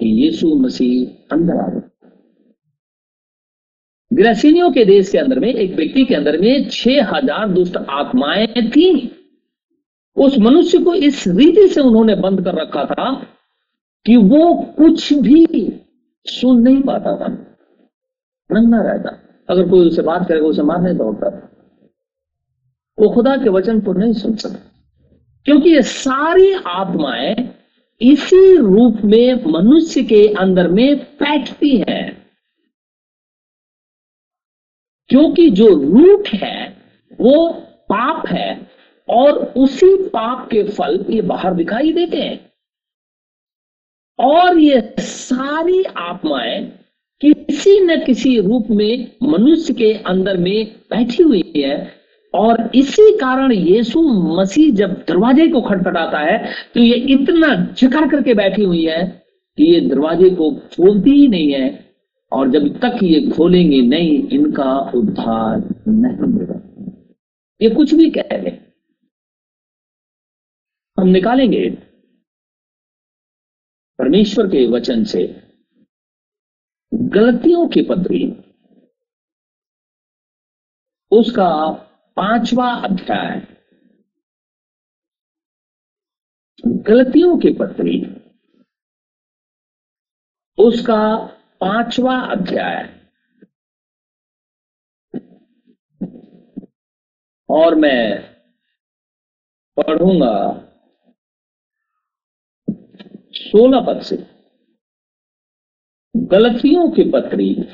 कि 0.00 0.06
यीशु 0.22 0.54
मसीह 0.58 1.34
अंदर 1.34 1.56
आ 1.56 1.68
गए। 1.68 1.80
ग्रसिनियों 4.10 4.70
के 4.72 4.84
देश 4.84 5.10
के 5.10 5.18
अंदर 5.18 5.38
में, 5.38 5.48
एक 5.48 5.74
व्यक्ति 5.74 6.04
के 6.04 6.14
अंदर 6.14 6.38
में 6.40 6.68
छह 6.68 7.14
हज़ार 7.14 7.48
दुष्ट 7.48 7.76
आत्माएँ 7.76 8.70
थी। 8.70 9.17
उस 10.18 10.38
मनुष्य 10.38 10.78
को 10.78 10.94
इस 10.94 11.24
रीति 11.28 11.68
से 11.68 11.80
उन्होंने 11.80 12.14
बंद 12.14 12.44
कर 12.44 12.54
रखा 12.54 12.84
था 12.84 13.26
कि 14.06 14.16
वो 14.16 14.74
कुछ 14.78 15.12
भी 15.12 15.46
सुन 16.24 16.60
नहीं 16.60 16.82
पाता 16.82 17.16
था। 17.16 17.28
नंगा 18.52 18.82
रहता। 18.82 19.22
अगर 19.50 19.68
कोई 19.68 19.86
उसे 19.86 20.02
बात 20.02 20.28
करेगा 20.28 20.46
उसे 20.46 20.62
मारने 20.62 20.94
दौड़ता 20.94 21.30
था। 21.30 21.50
वो 22.98 23.14
खुदा 23.14 23.36
के 23.36 23.50
वचन 23.50 23.80
को 23.80 23.92
नहीं 23.92 24.12
सुन 24.12 24.36
सकता। 24.36 24.72
क्योंकि 25.44 25.70
ये 25.70 25.82
सारी 25.82 26.52
आत्माएँ 26.52 27.54
इसी 28.00 28.56
रूप 28.56 28.96
में 29.04 29.34
मनुष्य 29.34 30.02
के 30.02 30.34
अंदर 30.38 30.68
में 30.68 30.98
बैठती 30.98 31.84
हैं। 31.88 32.26
क्योंकि 35.08 35.50
जो 35.50 35.68
रूट 35.68 36.28
है, 36.28 36.76
वो 37.20 37.52
पाप 37.64 38.26
है 38.26 38.77
और 39.10 39.38
उसी 39.56 39.96
पाप 40.08 40.48
के 40.50 40.62
फल 40.62 41.04
ये 41.10 41.20
बाहर 41.22 41.54
दिखाई 41.54 41.92
देते 41.92 42.16
हैं। 42.16 42.40
और 44.18 44.58
ये 44.58 44.80
सारी 45.00 45.82
आत्माएँ 45.84 46.60
किसी 47.22 47.78
न 47.80 47.96
किसी 48.04 48.38
रूप 48.40 48.66
में 48.70 49.10
मनुष्य 49.22 49.74
के 49.74 49.92
अंदर 50.06 50.36
में 50.36 50.66
बैठी 50.90 51.22
हुई 51.22 51.52
है 51.56 51.76
और 52.34 52.70
इसी 52.74 53.16
कारण 53.18 53.52
यीशु 53.52 54.02
मसीह 54.36 54.74
जब 54.74 54.92
दरवाजे 55.08 55.46
को 55.48 55.60
खटखटाता 55.60 56.18
है 56.18 56.38
तो 56.74 56.80
ये 56.80 56.94
इतना 57.14 57.54
जकड़ 57.78 58.06
करके 58.10 58.34
बैठी 58.34 58.64
हुई 58.64 58.84
है 58.84 59.02
कि 59.58 59.64
ये 59.64 59.80
दरवाजे 59.80 60.30
को 60.30 60.50
खोलती 60.76 61.10
ही 61.10 61.26
नहीं 61.28 61.50
है 61.52 61.68
और 62.32 62.50
जब 62.50 62.68
तक 62.78 62.98
ये 63.02 63.20
खोलेंगे 63.30 63.80
नहीं, 63.80 64.28
इनका 64.28 64.78
उद्धार 64.94 65.68
नहीं 65.88 66.16
होगा। 66.16 66.60
ये 67.60 67.70
कुछ 67.70 67.94
भी 67.94 68.10
कह 68.10 68.28
रहे 68.32 68.50
हम 70.98 71.08
निकालेंगे। 71.08 71.70
परमेश्वर 73.98 74.46
के 74.46 74.66
वचन 74.66 75.04
से 75.04 75.26
गलतियों 76.94 77.68
की 77.68 77.82
पत्री 77.82 78.32
उसका 81.10 81.72
पांचवा 82.16 82.74
अध्याय। 82.74 83.40
गलतियों 86.66 87.38
की 87.38 87.52
पत्री 87.52 88.02
उसका 90.58 91.26
पांचवा 91.60 92.20
अध्याय। 92.20 93.10
और 97.50 97.74
मैं 97.74 98.22
पढ़ूँगा 99.76 100.67
सोलह 103.38 103.80
पद 103.80 104.00
से 104.00 104.26
गलतियों 106.16 106.90
के 106.90 107.10
पत्री 107.10 107.66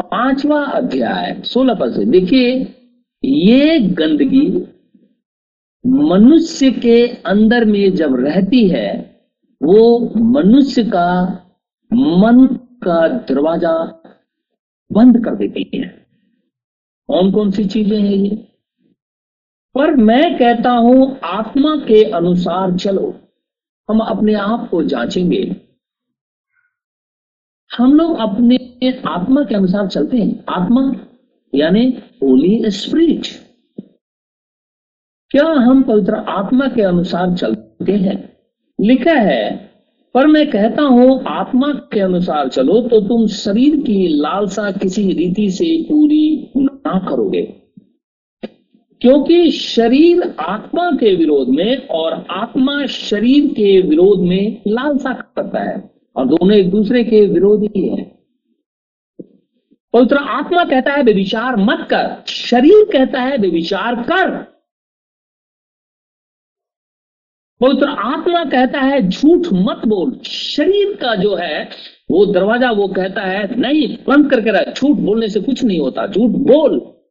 पांचवा 0.00 0.64
अध्याय, 0.64 1.42
सोलह 1.44 1.74
पद 1.74 1.92
से 1.92 2.04
देखिए, 2.04 2.74
ये 3.24 3.80
गंदगी 3.80 4.68
मनुष्य 5.86 6.70
के 6.70 7.06
अंदर 7.06 7.64
में 7.64 7.94
जब 7.94 8.14
रहती 8.14 8.68
है, 8.68 9.20
वो 9.62 10.12
मनुष्य 10.16 10.84
का 10.84 11.24
मन 11.92 12.46
का 12.84 13.08
दरवाज़ा 13.08 14.02
बंद 14.92 15.24
कर 15.24 15.36
देती 15.36 15.70
है। 15.74 16.06
कौन 17.06 17.32
कौन 17.32 17.50
सी 17.50 17.64
चीज़ें 17.64 18.00
हैं 18.00 18.16
ये? 18.16 18.36
पर 19.74 19.96
मैं 19.96 20.38
कहता 20.38 20.70
हूँ, 20.70 21.18
आत्मा 21.24 21.76
के 21.76 22.10
अनुसार 22.10 22.78
चलो। 22.78 23.14
हम 23.88 24.00
अपने 24.00 24.34
आप 24.34 24.68
को 24.70 24.82
जांचेंगे। 24.82 25.42
हम 27.70 27.94
लोग 27.94 28.18
अपने 28.18 28.56
आत्मा 29.06 29.42
के 29.42 29.54
अनुसार 29.54 29.86
चलते 29.86 30.16
हैं। 30.16 30.44
आत्मा 30.48 30.92
यानी 31.54 31.86
होली 32.22 32.70
स्प्रिट 32.70 33.26
क्या 35.30 35.44
हम 35.44 35.82
पवित्र 35.82 36.14
आत्मा 36.14 36.66
के 36.68 36.82
अनुसार 36.82 37.34
चलते 37.34 37.92
हैं? 37.92 38.36
लिखा 38.78 39.12
है, 39.12 39.70
पर 40.14 40.26
मैं 40.26 40.50
कहता 40.50 40.82
हूँ, 40.82 41.22
आत्मा 41.24 41.72
के 41.92 42.00
अनुसार 42.00 42.48
चलो 42.48 42.80
तो 42.82 43.00
तुम 43.00 43.26
शरीर 43.26 43.76
की 43.76 44.08
लालसा 44.08 44.70
किसी 44.72 45.12
रीति 45.12 45.50
से 45.50 45.82
पूरी 45.82 46.52
ना 46.56 46.98
करोगे। 47.10 47.61
क्योंकि 49.02 49.50
शरीर 49.50 50.34
आत्मा 50.40 50.90
के 50.90 51.14
विरोध 51.14 51.48
में 51.48 51.88
और 51.88 52.26
आत्मा 52.30 52.86
शरीर 52.86 53.46
के 53.46 53.80
विरोध 53.80 54.20
में 54.20 54.62
लालसा 54.68 55.12
करता 55.12 55.70
है। 55.70 55.90
और 56.16 56.26
दोनों 56.26 56.56
एक 56.56 56.70
दूसरे 56.70 57.04
के 57.04 57.26
विरोधी 57.26 57.88
हैं। 57.88 58.18
पवित्र 59.92 60.16
आत्मा 60.16 60.64
कहता 60.64 60.92
है 60.92 61.02
विचार 61.02 61.56
मत 61.56 61.88
कर। 61.92 62.24
शरीर 62.26 62.84
कहता 62.92 63.20
है 63.20 63.36
विचार 63.36 63.94
कर। 63.94 64.52
पवित्र 67.60 67.88
आत्मा 67.88 68.44
कहता 68.44 68.80
है, 68.80 69.08
झूठ 69.08 69.46
मत 69.52 69.80
बोल। 69.86 70.20
शरीर 70.24 70.96
का 70.96 71.14
जो 71.14 71.34
है, 71.34 71.68
वो 72.10 72.26
दरवाज़ा 72.26 72.70
वो 72.70 72.88
कहता 72.88 73.20
है, 73.20 73.60
नहीं, 73.60 73.98
बंद 74.08 74.30
करके 74.30 74.50
रह 74.50 74.72
झूठ 74.72 74.96
बोलने 74.96 75.28
से 75.28 75.40
कुछ 75.40 75.64
नहीं 75.64 75.80
होता। 75.80 76.06
झूठ 76.06 76.30
बोल। 76.30 77.01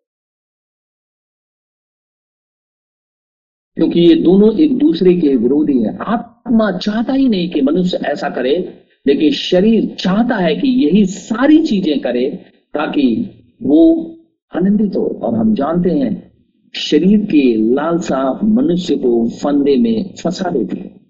क्योंकि 3.82 4.00
ये 4.00 4.16
दोनों 4.16 4.60
एक 4.60 4.78
दूसरे 4.78 5.14
के 5.14 5.36
विरोधी 5.36 5.84
है। 5.84 5.98
आत्मा 5.98 6.72
चाहता 6.72 7.14
ही 7.14 7.30
नहीं 7.30 7.50
कि 7.50 7.62
मनुष्य 7.62 7.98
ऐसा 7.98 8.30
करे, 8.30 8.74
लेकिन 9.08 9.32
शरीर 9.32 9.96
चाहता 10.00 10.36
है 10.36 10.56
कि 10.56 10.68
यही 10.86 11.06
सारी 11.06 11.66
चीज़ें 11.66 12.00
करे 12.00 12.30
ताकि 12.74 13.32
वो 13.64 14.16
आनंदित 14.56 14.96
हो। 14.96 15.20
और 15.24 15.36
हम 15.36 15.54
जानते 15.54 15.90
हैं, 15.90 16.32
शरीर 16.76 17.20
के 17.20 17.74
लालसा 17.74 18.40
मनुष्य 18.44 18.96
को 18.96 19.30
फंदे 19.30 19.76
में 19.76 20.14
फंसा 20.24 20.50
देती 20.50 20.80
है। 20.80 21.02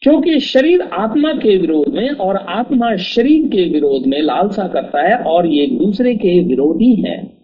क्योंकि 0.00 0.40
शरीर 0.40 0.80
आत्मा 0.80 1.32
के 1.32 1.56
विरोध 1.58 1.94
में 1.94 2.10
और 2.10 2.36
आत्मा 2.36 2.96
शरीर 2.96 3.48
के 3.48 3.70
विरोध 3.70 4.06
में 4.06 4.22
लालसा 4.22 4.68
करता 4.68 5.02
है 5.02 5.16
और 5.16 5.46
ये 5.46 5.66
दूसरे 5.66 6.14
के 6.14 6.44
विरोधी 6.44 6.94
हैं। 6.94 7.37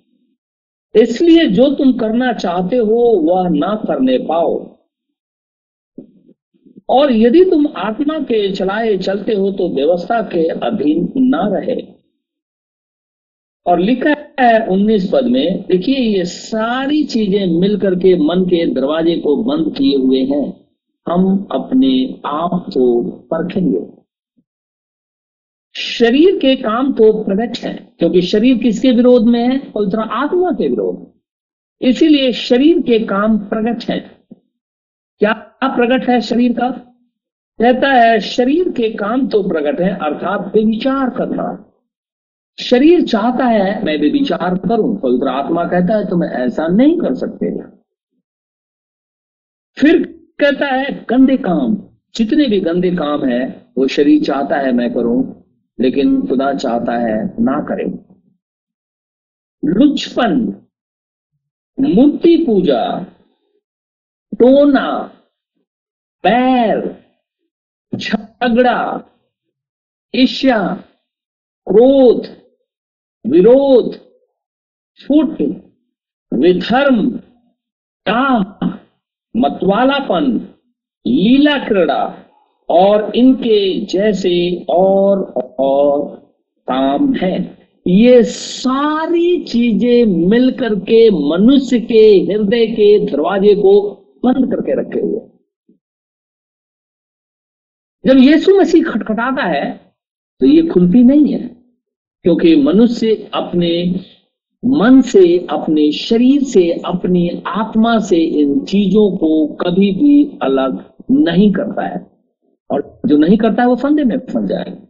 इसलिए 0.95 1.47
जो 1.49 1.69
तुम 1.75 1.93
करना 1.93 2.33
चाहते 2.33 2.77
हो, 2.77 3.01
वह 3.25 3.49
ना 3.49 3.75
करने 3.87 4.19
पाओ। 4.19 4.75
और 6.89 7.13
यदि 7.13 7.45
तुम 7.45 7.67
आत्मा 7.77 8.19
के 8.19 8.53
चलाए 8.53 8.97
चलते 8.97 9.35
हो 9.35 9.51
तो 9.51 9.69
व्यवस्था 9.69 10.21
के 10.23 10.49
अधीन 10.49 11.13
ना 11.17 11.49
रहे। 11.49 11.81
और 13.67 13.79
लिखा 13.79 14.15
है 14.41 14.67
उन्नीस 14.67 15.11
पद 15.13 15.25
में, 15.25 15.63
देखिए, 15.63 15.97
ये 15.97 16.25
सारी 16.25 17.05
चीज़ें 17.05 17.61
मिलकर 17.61 17.95
के 17.95 18.17
मन 18.17 18.45
के 18.45 18.67
दरवाजे 18.67 19.17
को 19.17 19.37
बंद 19.37 19.75
किए 19.77 19.97
हुए 19.97 20.21
हैं। 20.21 20.67
हम 21.09 21.49
अपने 21.53 22.21
आप 22.27 22.67
को 22.69 23.03
परखेंगे। 23.03 24.04
शरीर 25.75 26.37
के 26.37 26.55
काम 26.57 26.93
तो 26.93 27.13
प्रकट 27.25 27.59
है, 27.59 27.75
क्योंकि 27.99 28.23
शरीर 28.23 28.59
किसके 28.59 28.91
विरोध 28.93 29.27
में 29.27 29.41
है? 29.41 29.59
पवित्र 29.73 29.99
आत्मा 29.99 30.51
के 30.51 30.69
विरोध 30.69 31.13
इसीलिए 31.81 32.33
शरीर 32.33 32.81
के 32.81 32.99
काम 32.99 33.39
प्रकट 33.39 33.85
है। 33.85 33.99
क्या 35.21 35.33
प्रकट 35.65 36.09
है 36.09 36.21
शरीर 36.21 36.53
का? 36.53 36.71
कहता 37.59 37.89
है, 37.89 38.21
शरीर 38.21 38.69
के 38.69 38.91
काम 38.91 39.27
तो 39.29 39.43
प्रकट 39.43 39.81
है, 39.81 39.91
अर्थात 39.91 40.53
विचार 40.57 41.11
करना। 41.11 41.71
शरीर 42.59 43.03
चाहता 43.03 43.45
है, 43.45 43.85
मैं 43.85 43.99
भी 43.99 44.11
विचार 44.11 44.59
करूँ। 44.59 44.97
पवित्र 45.01 45.29
आत्मा 45.29 45.65
कहता 45.65 45.97
है 45.97 46.05
तो 46.05 46.17
मैं 46.17 46.29
ऐसा 46.29 46.67
नहीं 46.67 46.99
कर 46.99 47.15
सकते। 47.15 47.51
फिर 49.77 50.03
कहता 50.41 50.67
है, 50.67 51.07
गंदे 51.11 51.37
काम। 51.37 51.77
जितने 52.15 52.47
भी 52.47 52.61
गंदे 52.61 52.91
काम 52.91 53.25
है, 53.25 53.73
वो 53.79 53.87
शरीर 53.87 54.23
चाहता 54.23 54.57
है, 54.57 54.73
मैं 54.73 54.95
करूँ। 54.95 55.44
लेकिन 55.81 56.27
खुदा 56.27 56.55
चाहता 56.55 56.93
है 56.93 57.43
ना 57.43 57.61
करें। 57.61 57.91
लुचपन 59.65 60.33
मूर्ति 61.81 62.37
पूजा, 62.47 62.83
टोना, 64.39 64.89
पैर, 66.25 67.05
झगड़ा, 67.95 69.05
ईर्ष्या, 70.15 70.75
क्रोध, 71.67 72.27
विरोध 73.27 73.95
फुट 75.01 75.41
विधर्म 76.33 77.19
टाह 78.07 78.67
मतवालापन 79.35 80.27
लीला 81.07 81.59
क्रीड़ा 81.59 82.03
और 82.69 83.13
इनके 83.17 83.85
जैसे 83.87 84.65
और 84.69 85.44
और 85.59 86.07
काम 86.69 87.13
है। 87.15 87.37
ये 87.87 88.23
सारी 88.25 89.43
चीज़ें 89.45 90.29
मिलकर 90.29 90.75
के 90.81 91.09
मनुष्य 91.31 91.81
के 91.83 92.05
हृदय 92.27 92.67
के 92.69 92.99
दरवाजे 93.07 93.55
को 93.55 93.81
बंद 94.25 94.51
करके 94.51 94.81
रखे 94.81 95.01
हुए 95.01 95.21
जब 98.05 98.19
यीशु 98.19 98.59
मसीह 98.59 98.85
खटखटाता 98.85 99.43
है 99.45 99.71
तो 100.41 100.47
ये 100.47 100.63
खुलती 100.63 101.03
नहीं 101.03 101.33
है, 101.33 101.47
क्योंकि 102.25 102.55
मनुष्य 102.63 103.15
अपने 103.35 103.71
मन 104.63 105.01
से, 105.03 105.25
अपने 105.51 105.91
शरीर 105.93 106.43
से, 106.45 106.71
अपनी 106.87 107.29
आत्मा 107.47 107.99
से 108.01 108.17
इन 108.41 108.59
चीज़ों 108.61 109.11
को 109.17 109.47
कभी 109.57 109.91
भी 109.93 110.39
अलग 110.43 110.83
नहीं 111.11 111.53
करता 111.53 111.87
है। 111.87 111.99
और 112.71 113.01
जो 113.07 113.17
नहीं 113.17 113.37
करता 113.39 113.63
है, 113.63 113.69
वो 113.69 113.77
फंदे 113.77 114.05
में 114.05 114.19
फंस 114.21 114.49
जाएगा। 114.49 114.84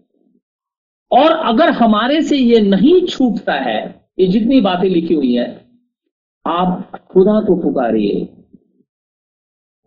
और 1.15 1.31
अगर 1.31 1.71
हमारे 1.71 2.23
से 2.23 2.37
ये 2.37 2.61
नहीं 2.61 3.07
छूटता 3.07 3.55
है, 3.55 4.09
ये 4.19 4.27
जितनी 4.27 4.61
बातें 4.61 4.89
लिखी 4.89 5.15
हुई 5.15 5.35
है, 5.35 5.69
आप 6.47 7.01
खुदा 7.13 7.41
को 7.41 7.57
पुकारिए। 7.57 8.29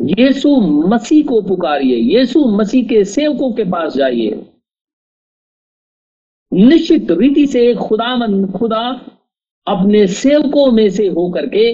यीशु 0.01 0.55
मसीह 0.87 1.25
को 1.25 1.41
पुकारिए, 1.41 1.95
यीशु 1.95 2.39
मसीह 2.39 2.87
के 2.87 3.03
सेवकों 3.05 3.53
के 3.53 3.63
पास 3.63 3.93
जाइए। 3.93 4.53
निश्चित 6.53 7.11
रीति 7.11 7.47
से 7.47 7.75
खुदा 7.75 8.15
मन 8.15 8.51
खुदा 8.51 8.89
अपने 9.67 10.07
सेवकों 10.07 10.71
में 10.71 10.89
से 10.89 11.07
होकर 11.07 11.45
के 11.45 11.71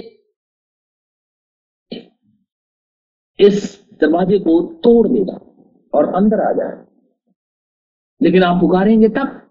इस 3.40 3.84
दरवाजे 4.00 4.38
को 4.38 4.60
तोड़ 4.62 5.08
देगा 5.08 5.40
और 5.94 6.14
अंदर 6.14 6.40
आ 6.40 6.52
जाए 6.52 6.84
लेकिन 8.22 8.42
आप 8.42 8.60
पुकारेंगे 8.60 9.08
तब? 9.08 9.43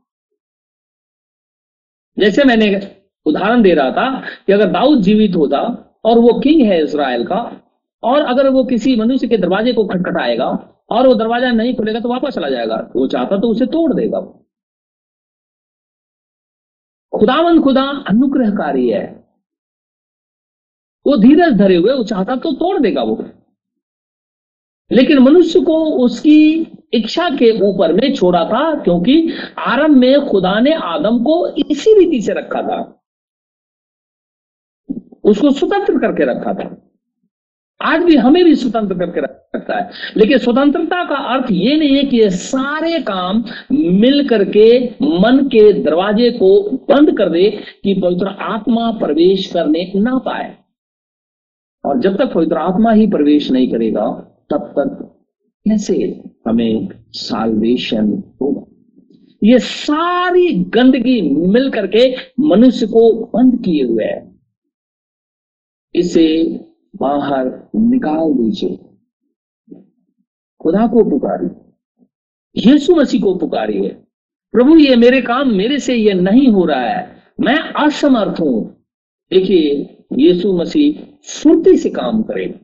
जैसे 2.23 2.43
मैंने 2.43 2.67
उदाहरण 3.25 3.62
दे 3.62 3.73
रहा 3.73 3.91
था 3.91 4.09
कि 4.47 4.53
अगर 4.53 4.71
दाऊद 4.71 5.01
जीवित 5.01 5.36
होता 5.36 5.59
और 6.05 6.19
वो 6.19 6.39
किंग 6.39 6.62
है 6.62 6.83
इसराइल 6.83 7.25
का, 7.25 7.39
और 8.03 8.21
अगर 8.21 8.49
वो 8.49 8.63
किसी 8.63 8.95
मनुष्य 8.95 9.27
के 9.27 9.38
दरवाजे 9.38 9.73
को 9.73 9.86
खटखटाएगा 9.88 10.47
और 10.91 11.07
वो 11.07 11.13
दरवाज़ा 11.15 11.51
नहीं 11.51 11.75
खुलेगा 11.75 11.99
तो 11.99 12.09
वापस 12.09 12.33
चला 12.36 12.49
जाएगा। 12.49 12.75
वो 12.95 13.07
चाहता 13.07 13.38
तो 13.38 13.49
उसे 13.49 13.65
तोड़ 13.65 13.93
देगा। 13.93 14.19
खुदावन 17.13 17.62
खुदा 17.62 17.83
अनुग्रहकारी 18.09 18.89
है। 18.89 19.05
वो 21.05 21.15
धीरज 21.17 21.53
धरे 21.53 21.75
हुए, 21.75 21.93
वो 21.93 22.03
चाहता 22.03 22.36
तो 22.36 22.51
तोड़ 22.53 22.79
देगा 22.79 23.03
वो। 23.03 23.23
लेकिन 24.91 25.19
मनुष्य 25.19 25.59
को 25.62 25.83
उसकी 26.05 26.63
इच्छा 26.93 27.29
के 27.29 27.62
ऊपर 27.62 27.93
में 27.93 28.15
छोड़ा 28.15 28.45
था, 28.45 28.84
क्योंकि 28.84 29.29
आरंभ 29.58 29.97
में 29.97 30.25
खुदा 30.25 30.60
ने 30.60 30.73
आदम 30.73 31.19
को 31.19 31.47
इसी 31.47 31.99
रीति 31.99 32.21
से 32.21 32.34
रखा 32.34 32.62
था। 32.62 33.03
उसको 35.23 35.51
स्वतंत्र 35.51 35.93
करके 35.97 36.25
रखा 36.25 36.53
था। 36.53 36.89
आज 37.82 38.01
भी 38.01 38.15
हमें 38.15 38.45
भी 38.45 38.56
स्वतंत्र 38.56 38.95
करके 38.95 39.21
रखता 39.21 39.79
है। 39.79 39.91
लेकिन 40.17 40.38
स्वतंत्रता 40.38 41.03
का 41.03 41.15
अर्थ 41.15 41.45
ये 41.51 41.77
नहीं 41.77 41.97
है 41.97 42.03
कि 42.03 42.17
ये 42.17 42.29
सारे 42.29 42.99
काम 42.99 43.43
मिल 43.71 44.27
करके 44.27 44.89
मन 45.01 45.47
के 45.47 45.73
दरवाजे 45.73 46.32
को 46.32 46.69
बंद 46.69 47.17
कर 47.17 47.29
दे 47.29 47.63
कि 47.84 47.93
पवित्र 47.93 48.27
आत्मा 48.27 48.91
प्रवेश 48.91 49.51
करने 49.53 49.91
ना 49.95 50.17
पाए। 50.17 50.58
और 51.86 51.99
जब 51.99 52.17
तक 52.17 52.34
पवित्र 52.34 52.58
आत्मा 52.58 52.91
ही 52.91 53.08
प्रवेश 53.08 53.51
नहीं 53.51 53.71
करेगा, 53.71 54.08
तब 54.49 54.73
तक 54.79 55.10
कैसे 55.67 56.23
हमें 56.47 56.89
साल्वेशन 57.12 58.23
होगा। 58.41 58.63
ये 59.43 59.60
सारी 59.60 60.63
गंदगी 60.63 61.21
मिल 61.47 61.69
करके 61.69 62.15
मनुष्य 62.39 62.86
को 62.86 63.25
बंद 63.25 63.62
किए 63.65 63.84
हुए 63.84 64.03
है। 64.03 64.36
इसे 65.95 66.60
बाहर 66.95 67.69
निकाल 67.75 68.34
दीजिए। 68.34 68.75
खुदा 70.62 70.88
को 70.88 71.10
पुकारिए। 71.10 71.73
यीशु 72.71 72.95
मसीह 72.95 73.21
को 73.21 73.36
पुकारी 73.36 73.73
पुकारिए। 73.73 73.97
प्रभु, 74.51 74.77
ये 74.77 74.95
मेरे 74.95 75.21
काम 75.21 75.49
मेरे 75.49 75.79
से 75.79 75.95
ये 75.95 76.13
नहीं 76.13 76.47
हो 76.47 76.65
रहा 76.65 76.82
है। 76.82 77.23
मैं 77.39 77.58
असमर्थ 77.86 78.39
हूँ। 78.39 78.86
देखिए, 79.34 79.97
यीशु 80.13 80.53
मसीह 80.53 81.17
फुर्ती 81.27 81.77
से 81.77 81.89
काम 81.89 82.23
करे। 82.23 82.60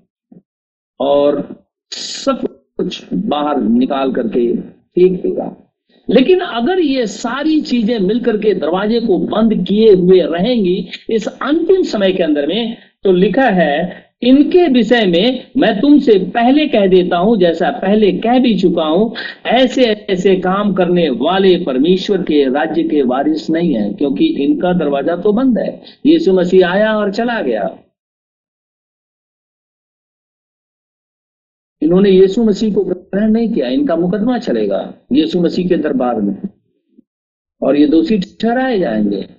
और 1.00 1.56
सब 1.92 2.59
कुछ 2.80 3.04
बाहर 3.14 3.62
निकाल 3.62 4.12
करके 4.12 4.46
फेंक 4.56 5.22
देगा। 5.22 5.56
लेकिन 6.08 6.40
अगर 6.40 6.80
ये 6.80 7.06
सारी 7.08 7.60
चीज़ें 7.62 7.98
मिलकर 8.00 8.38
के 8.38 8.54
दरवाजे 8.56 9.00
को 9.00 9.18
बंद 9.28 9.54
किए 9.68 9.94
हुए 9.94 10.20
रहेंगी, 10.22 10.78
इस 11.10 11.28
अंतिम 11.28 11.84
समय 11.86 12.12
के 12.12 12.24
अंदर 12.24 12.48
में 12.48 12.78
तो 13.04 13.12
लिखा 13.12 13.50
है, 13.50 14.08
इनके 14.22 14.66
विषय 14.68 15.06
में 15.06 15.46
मैं 15.58 15.80
तुमसे 15.80 16.18
पहले 16.30 16.66
कह 16.68 16.88
देता 16.88 17.18
हूँ, 17.18 17.38
जैसा 17.38 17.70
पहले 17.72 18.12
कह 18.14 18.40
भी 18.40 18.56
चुका 18.60 18.84
हूँ, 18.84 19.14
ऐसे 19.46 19.84
ऐसे 20.10 20.36
काम 20.36 20.74
करने 20.74 21.10
वाले 21.10 21.56
परमेश्वर 21.58 22.22
के 22.22 22.44
राज्य 22.50 22.84
के 22.84 23.02
वारिस 23.04 23.50
नहीं 23.50 23.74
है, 23.76 23.90
क्योंकि 23.94 24.26
इनका 24.46 24.74
दरवाज़ा 24.74 25.16
तो 25.16 25.34
बंद 25.34 25.58
है। 25.58 25.70
यीशु 26.06 26.34
मसीह 26.34 26.68
आया 26.68 26.96
और 26.96 27.12
चला 27.12 27.40
गया। 27.42 27.70
इन्होंने 31.90 32.10
यीशु 32.10 32.44
मसीह 32.44 32.74
को 32.74 32.84
ग्रहण 32.84 33.32
नहीं 33.32 33.54
किया, 33.54 33.68
इनका 33.68 33.96
मुकदमा 33.96 34.38
चलेगा, 34.38 34.94
यीशु 35.14 35.42
मसीह 35.42 35.68
के 35.68 35.78
दरबार 35.78 36.22
में। 36.22 36.38
और 37.62 37.76
ये 37.76 37.88
दोषी 37.88 38.20
ठहराए 38.20 38.80
जाएँगे। 38.80 39.30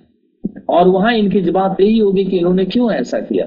और 0.69 0.87
वहाँ 0.87 1.13
इनकी 1.13 1.41
जवाबदेही 1.41 1.99
होगी 1.99 2.25
कि 2.25 2.37
इन्होंने 2.37 2.65
क्यों 2.65 2.91
ऐसा 2.91 3.19
किया? 3.19 3.45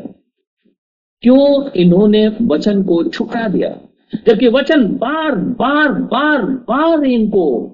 क्यों 1.22 1.70
इन्होंने 1.70 2.32
वचन 2.42 2.82
को 2.82 3.04
छुपा 3.04 3.48
दिया? 3.48 3.80
जबकि 4.26 4.48
वचन 4.48 4.88
बार 4.88 5.34
बार 5.36 5.92
बार 5.92 6.42
बार 6.42 7.04
इनको 7.04 7.70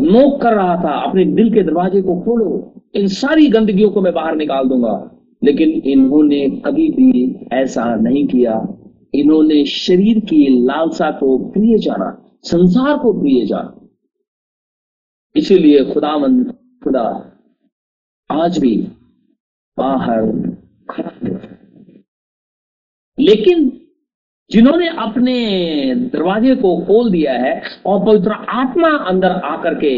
नोक 0.00 0.42
कर 0.42 0.54
रहा 0.54 0.84
था, 0.84 0.90
अपने 0.90 1.24
दिल 1.24 1.54
के 1.54 1.62
दरवाजे 1.62 2.02
को 2.02 2.20
खोलो, 2.20 2.74
इन 2.94 3.06
सारी 3.06 3.46
गंदगियों 3.46 3.90
को 3.90 4.00
मैं 4.00 4.14
बाहर 4.14 4.36
निकाल 4.36 4.68
दूँगा। 4.68 5.10
लेकिन 5.44 5.68
इन्होंने 5.68 6.50
कभी 6.50 6.88
भी 6.88 7.46
ऐसा 7.52 7.94
नहीं 7.94 8.26
किया। 8.26 8.78
इन्होंने 9.14 9.64
शरीर 9.64 10.20
की 10.20 10.64
लालसा 10.66 11.10
को 11.10 11.38
प्रिय 11.38 11.78
जाना 11.78 12.36
संसार 12.42 12.98
को 12.98 13.12
प्रिय 13.12 13.46
जाना। 13.46 13.80
इसीलिए 15.36 15.84
खुदामंद 15.84 16.54
खुदा 16.84 17.30
आज 18.30 18.58
भी 18.58 18.76
बाहर 19.78 20.26
खड़ा 20.90 21.10
लेकिन 23.18 23.80
जिन्होंने 24.50 24.88
अपने 24.88 25.34
दरवाजे 25.94 26.54
को 26.54 26.80
खोल 26.80 27.10
दिया 27.10 27.32
है 27.32 27.62
और 27.86 28.04
पवित्र 28.06 28.32
आत्मा 28.32 28.88
अंदर 28.88 29.30
आकर 29.30 29.74
के 29.74 29.94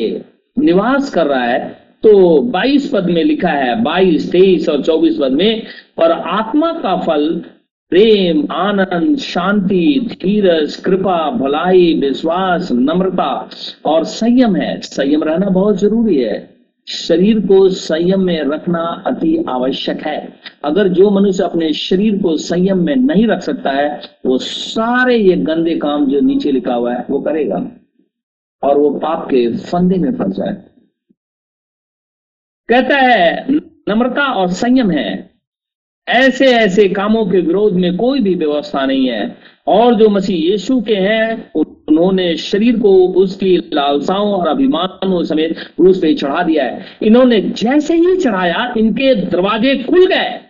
निवास 0.58 1.10
कर 1.10 1.26
रहा 1.26 1.44
है 1.44 1.68
तो 2.02 2.12
22 2.50 2.88
पद 2.92 3.04
में 3.04 3.24
लिखा 3.24 3.48
है 3.48 3.84
22, 3.84 4.30
23 4.30 4.68
और 4.68 4.82
24 4.82 5.18
पद 5.20 5.32
में 5.32 5.62
पर 5.96 6.12
आत्मा 6.12 6.72
का 6.72 6.96
फल 6.96 7.44
प्रेम, 7.90 8.46
आनंद, 8.52 9.16
शांति, 9.16 10.08
धीरज, 10.12 10.76
कृपा, 10.76 11.30
भलाई, 11.30 12.00
विश्वास, 12.00 12.72
नम्रता। 12.72 13.48
और 13.84 14.04
संयम 14.04 14.56
है। 14.56 14.80
संयम 14.80 15.24
रहना 15.24 15.46
बहुत 15.46 15.76
ज़रूरी 15.76 16.16
है। 16.16 16.56
शरीर 16.88 17.46
को 17.46 17.68
संयम 17.68 18.20
में 18.20 18.42
रखना 18.44 19.04
अति 19.06 19.44
आवश्यक 19.48 20.06
है। 20.06 20.32
अगर 20.64 20.88
जो 20.88 21.10
मनुष्य 21.10 21.44
अपने 21.44 21.72
शरीर 21.72 22.22
को 22.22 22.36
संयम 22.36 22.78
में 22.78 22.96
नहीं 22.96 23.26
रख 23.26 23.40
सकता 23.40 23.70
है, 23.70 24.00
वो 24.26 24.38
सारे 24.38 25.16
ये 25.16 25.36
गंदे 25.36 25.76
काम 25.76 26.06
जो 26.06 26.20
नीचे 26.20 26.52
लिखा 26.52 26.74
हुआ 26.74 26.94
है, 26.94 27.06
वो 27.10 27.20
करेगा। 27.20 27.70
और 28.62 28.78
वो 28.78 28.90
पाप 28.90 29.26
के 29.26 29.56
फंदे 29.56 29.96
में 29.96 30.14
फंस 30.14 30.36
जाए 30.36 30.56
कहता 32.68 32.96
है, 32.96 33.46
नम्रता 33.88 34.32
और 34.32 34.48
संयम 34.48 34.90
है। 34.90 35.35
ऐसे 36.08 36.46
ऐसे 36.46 36.88
कामों 36.88 37.26
के 37.26 37.40
विरोध 37.40 37.72
में 37.72 37.96
कोई 37.96 38.20
भी 38.20 38.34
व्यवस्था 38.34 38.86
नहीं 38.86 39.08
है। 39.08 39.38
और 39.66 39.94
जो 39.94 40.08
मसीह 40.08 40.50
यीशु 40.50 40.80
के 40.80 40.94
हैं, 40.94 41.52
उन्होंने 41.54 42.36
शरीर 42.36 42.78
को, 42.78 43.08
उसकी 43.08 43.56
लालसाओं 43.56 44.32
और 44.32 44.48
अभिमानों 44.48 45.24
समेत 45.24 45.58
क्रूस 45.58 45.98
पे 45.98 46.14
चढ़ा 46.14 46.42
दिया 46.42 46.64
है। 46.64 46.86
इन्होंने 47.02 47.40
जैसे 47.40 47.94
ही 47.94 48.16
चढ़ाया, 48.16 48.74
इनके 48.76 49.14
दरवाजे 49.14 49.76
खुल 49.76 50.06
गए। 50.06 50.40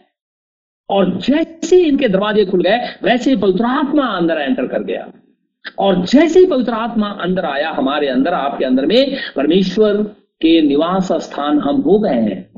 और 0.91 1.19
जैसे 1.19 1.77
इनके 1.77 2.09
दरवाजे 2.09 2.45
खुल 2.45 2.63
गए, 2.63 2.79
वैसे 3.03 3.37
पवित्र 3.37 3.65
आत्मा 3.65 4.03
अंदर 4.03 4.35
एंटर 4.35 4.67
कर 4.67 4.83
गया। 4.83 5.09
और 5.79 6.07
जैसे 6.07 6.41
ही 6.41 6.47
पवित्र 6.47 6.73
आत्मा 6.73 7.07
अंदर 7.09 7.45
आया, 7.45 7.71
हमारे 7.71 8.09
अंदर, 8.09 8.35
आपके 8.35 8.65
अंदर 8.65 8.87
में 8.87 9.17
परमेश्वर 9.37 9.97
के 10.41 10.63
निवास 10.63 11.13
स्थान 11.13 11.59
हम 11.59 11.77
हो 11.77 11.99
गए 11.99 12.15
हैं। 12.15 12.56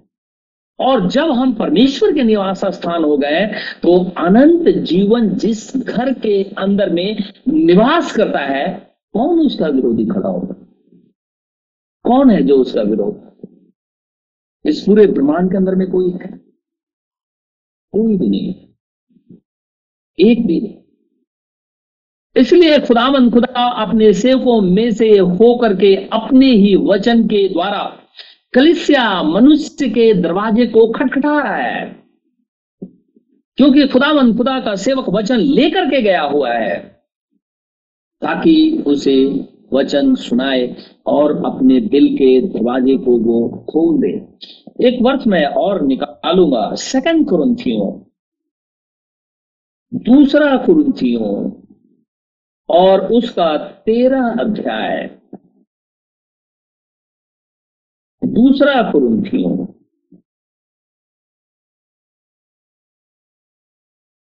और 0.80 1.08
जब 1.10 1.30
हम 1.30 1.54
परमेश्वर 1.54 2.12
के 2.14 2.22
निवास 2.22 2.64
स्थान 2.64 3.04
हो 3.04 3.16
गए 3.18 3.46
तो 3.82 3.98
अनंत 4.18 4.68
जीवन 4.84 5.28
जिस 5.34 5.76
घर 5.76 6.12
के 6.12 6.42
अंदर 6.58 6.90
में 6.90 7.16
निवास 7.48 8.12
करता 8.16 8.38
है, 8.38 8.66
कौन 9.12 9.40
उसका 9.40 9.66
विरोधी 9.66 10.06
खड़ा 10.06 10.28
होगा 10.28 10.54
कौन 12.04 12.30
है 12.30 12.42
जो 12.42 12.56
उसका 12.56 12.82
विरोध? 12.82 13.24
इस 14.64 14.82
पूरे 14.82 15.06
ब्रह्मांड 15.06 15.50
के 15.50 15.56
अंदर 15.56 15.74
में 15.74 15.90
कोई 15.90 16.10
है? 16.10 16.28
कोई 17.92 18.16
भी 18.18 18.28
नहीं 18.28 18.52
है। 18.52 18.68
एक 20.18 20.46
भी 20.46 20.60
नहीं। 20.60 20.74
इसलिए 22.36 22.78
खुदावन 22.78 23.30
खुदा 23.30 23.68
अपने 23.82 24.12
सेवकों 24.12 24.60
में 24.60 24.90
से 24.90 25.08
होकर 25.18 25.74
के 25.74 25.94
अपने 26.12 26.46
ही 26.46 26.74
वचन 26.76 27.26
के 27.26 27.48
द्वारा 27.48 27.82
कलिसिया 28.54 29.22
मनुष्य 29.22 29.88
के 29.88 30.14
दरवाजे 30.14 30.66
को 30.66 30.92
खटखटा 30.92 31.42
रहा 31.42 31.56
है। 31.56 32.02
क्योंकि 33.56 33.88
खुदावन, 33.88 34.36
खुदा 34.36 34.60
का 34.60 34.74
सेवक 34.74 35.08
वचन 35.08 35.36
लेकर 35.36 35.86
के 35.86 36.02
गया 36.02 36.22
हुआ 36.22 36.52
है, 36.52 37.02
ताकि 38.20 38.84
उसे 38.86 39.48
वचन 39.72 40.14
सुनाए 40.14 40.76
और 41.06 41.46
अपने 41.46 41.80
दिल 41.80 42.14
के 42.14 42.40
दरवाजे 42.40 42.96
को 42.96 43.18
वो 43.18 43.48
खोल 43.48 44.00
दे। 44.00 44.38
एक 44.88 45.02
वर्ष 45.02 45.26
में 45.26 45.46
और 45.46 45.82
निकालूँगा 45.82 46.74
सेकंड 46.74 47.28
क्रंथियों। 47.28 48.00
दूसरा 49.94 50.56
कुरुतियों 50.56 51.50
और 52.68 53.12
उसका 53.12 53.56
तेरह 53.56 54.36
अध्याय। 54.40 55.17
दूसरा 58.38 58.92
कुरुतियों 58.92 59.66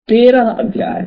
तेरह 0.07 0.49
अध्याय। 0.49 1.01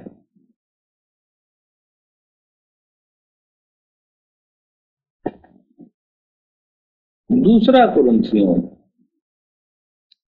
दूसरा 7.43 7.95
कुरुतियों 7.95 8.77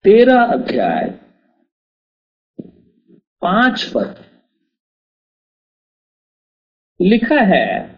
तेरह 0.03 0.43
अध्याय। 0.43 1.09
पाँच 3.41 3.83
पर 3.83 4.29
लिखा 7.01 7.35
है, 7.35 7.89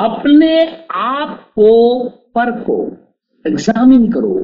अपने 0.00 0.86
आप 0.86 1.52
को 1.54 2.08
परखो। 2.08 3.07
एग्जामिन 3.48 4.12
करो। 4.12 4.34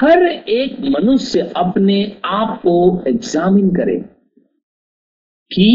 हर 0.00 0.22
एक 0.48 0.80
मनुष्य 0.80 1.40
अपने 1.56 2.20
आप 2.24 2.58
को 2.58 3.04
एग्जामिन 3.08 3.70
करे 3.70 3.98
कि 5.52 5.70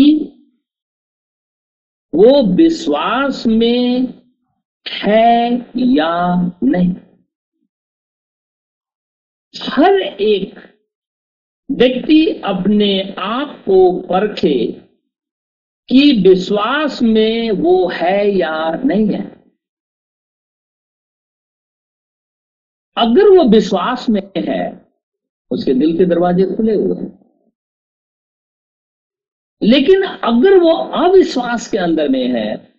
वो 2.15 2.43
विश्वास 2.55 3.47
में 3.47 4.13
है 4.87 5.57
या 5.77 6.35
नहीं। 6.63 6.95
हर 9.69 9.93
एक 10.01 10.55
व्यक्ति 11.71 12.41
अपने 12.45 13.15
आप 13.19 13.63
को 13.65 14.01
परखे 14.01 14.71
कि 15.89 16.23
विश्वास 16.29 17.01
में 17.03 17.51
वो 17.51 17.87
है 17.87 18.31
या 18.31 18.71
नहीं 18.71 19.07
है। 19.07 19.34
अगर 22.97 23.37
वो 23.37 23.43
विश्वास 23.43 24.09
में 24.09 24.21
है, 24.37 24.85
उसके 25.51 25.73
दिल 25.73 25.97
के 25.97 26.05
दरवाजे 26.05 26.45
खुले 26.45 26.75
हुए 26.75 26.95
हैं। 26.95 27.19
लेकिन 29.63 30.03
अगर 30.03 30.57
वो 30.57 30.73
अविश्वास 30.73 31.67
के 31.71 31.77
अंदर 31.77 32.09
में 32.09 32.27
है 32.27 32.75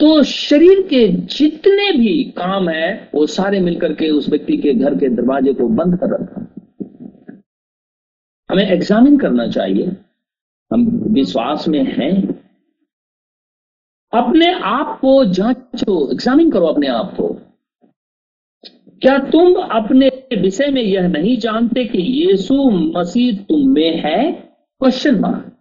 तो 0.00 0.22
शरीर 0.22 0.82
के 0.82 1.08
जितने 1.08 1.92
भी 1.92 2.24
काम 2.24 2.68
है, 2.68 3.10
वो 3.14 3.26
सारे 3.26 3.60
मिलकर 3.60 3.92
के 3.92 4.10
उस 4.10 4.28
व्यक्ति 4.28 4.56
के 4.56 4.74
घर 4.74 4.94
के 4.94 5.08
दरवाजे 5.08 5.52
को 5.54 5.68
बंद 5.68 5.96
कर 5.96 6.14
रखा 6.14 6.46
हमें 8.50 8.70
एग्जामिन 8.70 9.18
करना 9.18 9.46
चाहिए, 9.48 9.86
हम 10.72 10.86
विश्वास 11.06 11.68
में 11.68 11.84
हैं। 11.84 12.12
अपने 14.12 14.52
आप 14.54 14.98
को 15.00 15.24
जांचो 15.24 16.12
एग्जामिन 16.12 16.50
करो 16.50 16.66
अपने 16.66 16.86
आप 16.86 17.14
को। 17.16 17.49
क्या 19.00 19.18
तुम 19.18 19.54
अपने 19.54 20.08
विषय 20.40 20.66
में 20.66 20.82
यह 20.82 21.08
नहीं 21.08 21.36
जानते 21.36 21.84
कि 21.84 21.98
यीशु 21.98 22.70
मसीह 22.70 23.36
तुम 23.36 23.72
में 23.72 24.02
है? 24.02 24.32
क्वेश्चन 24.78 25.20
मार्क 25.20 25.56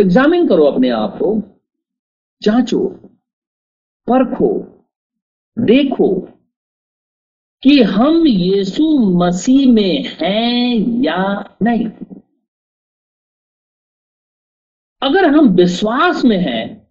एग्जामिन 0.00 0.48
करो 0.48 0.64
अपने 0.64 0.88
आप 0.88 1.18
को। 1.22 1.42
जांचो। 2.42 2.88
परखो। 4.10 4.60
देखो 5.58 6.20
कि 7.62 7.82
हम 7.82 8.26
यीशु 8.26 8.98
मसीह 8.98 9.72
में 9.72 10.04
हैं 10.08 10.76
या 11.04 11.56
नहीं। 11.62 11.86
अगर 15.02 15.24
हम 15.24 15.48
विश्वास 15.48 16.24
में 16.24 16.38
हैं, 16.38 16.88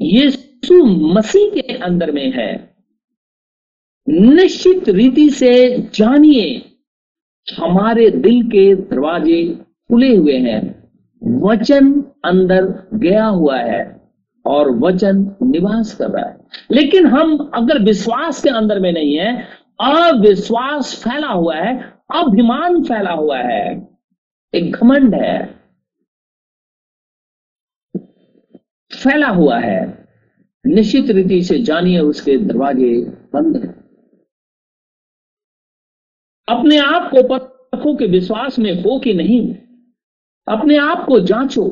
यीशु 0.00 0.84
मसीह 0.84 1.50
के 1.50 1.76
अंदर 1.78 2.10
में 2.10 2.32
है 2.32 2.73
निश्चित 4.08 4.88
रीति 4.88 5.30
से 5.30 5.78
जानिए, 5.94 6.72
हमारे 7.58 8.10
दिल 8.10 8.42
के 8.42 8.74
दरवाजे 8.74 9.42
खुले 9.88 10.16
हुए 10.16 10.36
हैं, 10.38 10.62
वचन 11.22 11.92
अंदर 12.24 12.88
गया 12.94 13.26
हुआ 13.26 13.58
है 13.58 14.10
और 14.44 14.70
वचन 14.78 15.16
निवास 15.42 15.94
कर 15.94 16.10
रहा 16.10 16.28
है। 16.28 16.36
लेकिन 16.70 17.06
हम 17.06 17.36
अगर 17.54 17.82
विश्वास 17.82 18.42
के 18.42 18.48
अंदर 18.48 18.80
में 18.80 18.92
नहीं 18.92 19.14
है, 19.18 19.36
अविश्वास 19.80 20.94
फैला 21.04 21.28
हुआ 21.28 21.56
है, 21.56 21.76
अभिमान 22.14 22.82
फैला 22.82 23.12
हुआ 23.12 23.38
है, 23.38 23.88
एक 24.54 24.72
घमंड 24.72 25.14
है, 25.14 25.38
फैला 28.92 29.28
हुआ 29.28 29.58
है, 29.58 30.06
निश्चित 30.66 31.10
रीति 31.10 31.42
से 31.42 31.58
जानिए 31.58 32.00
उसके 32.00 32.36
दरवाजे 32.38 33.00
बंद 33.32 33.56
हैं। 33.56 33.73
अपने 36.48 36.76
आप 36.78 37.10
को 37.10 37.22
परखो 37.28 37.94
के 37.96 38.06
विश्वास 38.06 38.58
में 38.58 38.72
हो 38.82 38.98
कि 38.98 39.14
नहीं। 39.14 39.54
अपने 40.48 40.76
आप 40.76 41.04
को 41.06 41.20
जांचो। 41.20 41.68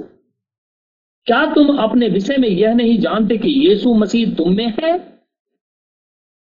क्या 1.26 1.44
तुम 1.54 1.76
अपने 1.78 2.08
विषय 2.08 2.36
में 2.36 2.48
यह 2.48 2.74
नहीं 2.74 2.98
जानते 2.98 3.36
कि 3.38 3.48
यीशु 3.48 3.94
मसीह 3.94 4.34
तुम 4.34 4.56
में 4.56 4.72
है? 4.82 4.96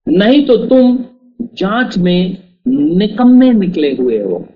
नहीं 0.08 0.45
तो 0.45 0.58
तुम 0.65 1.05
जाँच 1.53 1.97
में 1.97 2.38
निकम्मे 2.67 3.51
निकले 3.53 3.95
हुए 3.95 4.17
हो। 4.17 4.47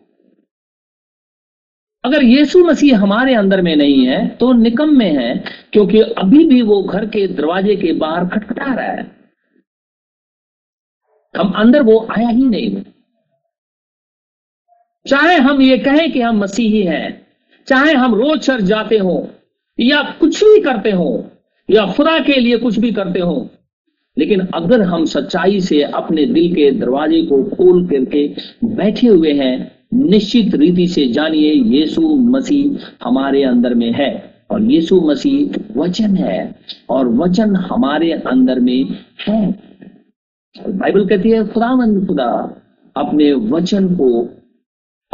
अगर 2.03 2.23
यीशु 2.23 2.59
मसीह 2.59 2.97
हमारे 2.99 3.35
अंदर 3.35 3.61
में 3.61 3.75
नहीं 3.75 4.05
है 4.07 4.27
तो 4.27 4.51
निकम्मे 4.53 5.09
है, 5.09 5.43
क्योंकि 5.73 5.99
अभी 5.99 6.45
भी 6.45 6.61
वो 6.61 6.81
घर 6.83 7.05
के 7.05 7.27
दरवाजे 7.27 7.75
के 7.75 7.93
बाहर 7.93 8.27
खटखटा 8.27 8.73
रहा 8.73 8.85
है। 8.85 9.31
हम 11.35 11.51
अंदर 11.51 11.81
वो 11.81 12.07
आया 12.17 12.29
ही 12.29 12.43
नहीं। 12.43 12.83
चाहे 15.05 15.37
हम 15.37 15.61
ये 15.61 15.77
कहें 15.77 16.11
कि 16.11 16.21
हम 16.21 16.37
मसीही 16.37 16.81
हैं, 16.81 17.27
चाहे 17.67 17.93
हम 17.93 18.15
रोज 18.15 18.39
चर्च 18.39 18.63
जाते 18.63 18.97
हो, 18.97 19.29
या 19.79 20.01
कुछ 20.19 20.43
भी 20.43 20.61
करते 20.61 20.91
हो, 20.91 21.25
या 21.69 21.85
खुदा 21.85 22.19
के 22.19 22.39
लिए 22.39 22.57
कुछ 22.57 22.79
भी 22.79 22.91
करते 22.91 23.19
हो, 23.19 23.49
लेकिन 24.17 24.39
अगर 24.39 24.81
हम 24.81 25.05
सच्चाई 25.05 25.59
से 25.61 25.81
अपने 25.81 26.25
दिल 26.25 26.53
के 26.55 26.71
दरवाजे 26.71 27.21
को 27.21 27.43
खोल 27.43 27.87
करके 27.87 28.27
बैठे 28.65 29.07
हुए 29.07 29.33
हैं, 29.33 29.71
निश्चित 29.93 30.55
रीति 30.55 30.87
से 30.87 31.07
जानिए 31.07 31.51
यीशु 31.53 32.01
मसीह 32.01 32.85
हमारे 33.03 33.43
अंदर 33.43 33.73
में 33.73 33.91
है, 33.91 34.11
और 34.51 34.71
यीशु 34.71 35.01
मसीह 35.01 35.63
वचन 35.77 36.15
है, 36.15 36.55
और 36.89 37.07
वचन 37.07 37.55
हमारे 37.55 38.11
अंदर 38.11 38.59
में 38.59 38.85
है। 39.27 39.51
बाइबल 40.69 41.05
कहती 41.05 41.29
है, 41.29 41.47
खुदावंद 41.47 42.07
खुदा, 42.07 42.59
अपने 42.95 43.33
वचन 43.33 43.87
को 43.95 44.29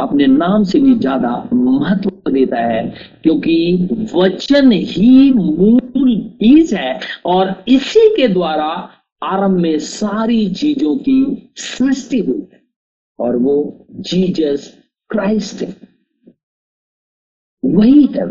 अपने 0.00 0.26
नाम 0.26 0.64
से 0.64 0.80
भी 0.80 0.94
ज़्यादा 0.96 1.30
महत्व 1.54 2.30
देता 2.30 2.58
है, 2.58 2.82
क्योंकि 3.22 4.08
वचन 4.14 4.72
ही 4.72 5.32
मूल 5.32 5.80
बीज 6.40 6.74
है 6.74 6.98
और 7.26 7.54
इसी 7.68 8.08
के 8.16 8.28
द्वारा 8.28 8.68
आरंभ 9.22 9.58
में 9.58 9.78
सारी 9.80 10.48
चीज़ों 10.52 10.96
की 10.98 11.52
सृष्टि 11.58 12.18
हुई 12.18 12.40
है, 12.42 12.60
और 13.18 13.36
वो 13.36 13.86
जीजस 14.02 14.72
क्राइस्ट 15.10 15.62
है। 15.62 15.74
वही 17.62 18.08
है 18.14 18.28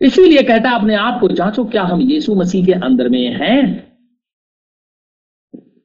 इसीलिए 0.00 0.42
कहता 0.42 0.70
अपने 0.70 0.94
आप 0.96 1.20
को, 1.20 1.28
जांचो 1.28 1.64
क्या 1.64 1.82
हम 1.82 2.00
यीशु 2.02 2.34
मसीह 2.34 2.64
के 2.66 2.72
अंदर 2.74 3.08
में 3.08 3.26
हैं? 3.36 3.93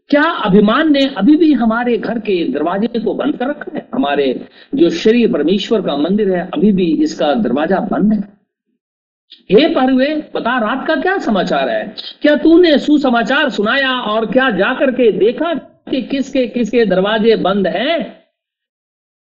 क्या 0.09 0.23
अभिमान 0.23 0.91
ने 0.91 1.05
अभी 1.17 1.35
भी 1.37 1.53
हमारे 1.53 1.97
घर 1.97 2.19
के 2.19 2.43
दरवाजे 2.51 2.99
को 2.99 3.13
बंद 3.13 3.37
कर 3.37 3.47
रखा 3.47 3.71
है? 3.75 3.87
हमारे 3.93 4.45
जो 4.75 4.89
श्री 4.89 5.25
परमेश्वर 5.27 5.81
का 5.81 5.97
मंदिर 5.97 6.31
है, 6.31 6.49
अभी 6.53 6.71
भी 6.71 6.85
इसका 7.03 7.33
दरवाज़ा 7.33 7.79
बंद 7.79 8.13
है। 8.13 8.19
हे 9.51 9.67
परवे 9.67 10.15
बता, 10.35 10.57
रात 10.59 10.87
का 10.87 10.95
क्या 10.95 11.17
समाचार 11.17 11.69
है? 11.69 11.95
क्या 12.21 12.35
तूने 12.35 12.77
सुसमाचार 12.77 13.49
सुनाया 13.49 13.91
और 13.91 14.25
क्या 14.25 14.49
जाकर 14.49 14.91
के 14.91 15.11
देखा 15.11 15.53
कि 15.89 16.01
किसके 16.01 16.47
किसके 16.47 16.85
दरवाजे 16.85 17.35
बंद 17.35 17.67
हैं? 17.67 18.01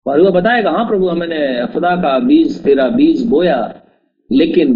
परवे 0.06 0.32
बताएगा 0.32 0.72
हाँ 0.72 0.88
प्रभु, 0.88 1.08
हमने 1.08 1.68
खुदा 1.68 1.96
का 1.96 2.18
बीज, 2.20 2.64
तेरा 2.64 2.88
बीज 2.88 3.26
बोया, 3.26 3.82
लेकिन 4.32 4.74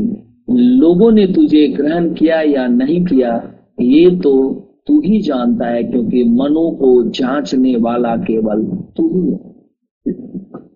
लोगों 0.49 1.11
ने 1.11 1.25
तुझे 1.27 1.67
ग्रहण 1.67 2.13
किया 2.13 2.41
या 2.41 2.67
नहीं 2.67 3.05
किया, 3.05 3.41
ये 3.81 4.09
तो 4.15 4.61
तू 4.87 5.01
ही 5.01 5.21
जानता 5.21 5.65
है 5.65 5.83
क्योंकि 5.83 6.23
मनो 6.23 6.71
को 6.71 7.09
जांचने 7.09 7.75
वाला 7.75 8.17
केवल 8.17 8.63
तू 8.65 9.21
ही 9.21 9.31
है। 9.31 9.55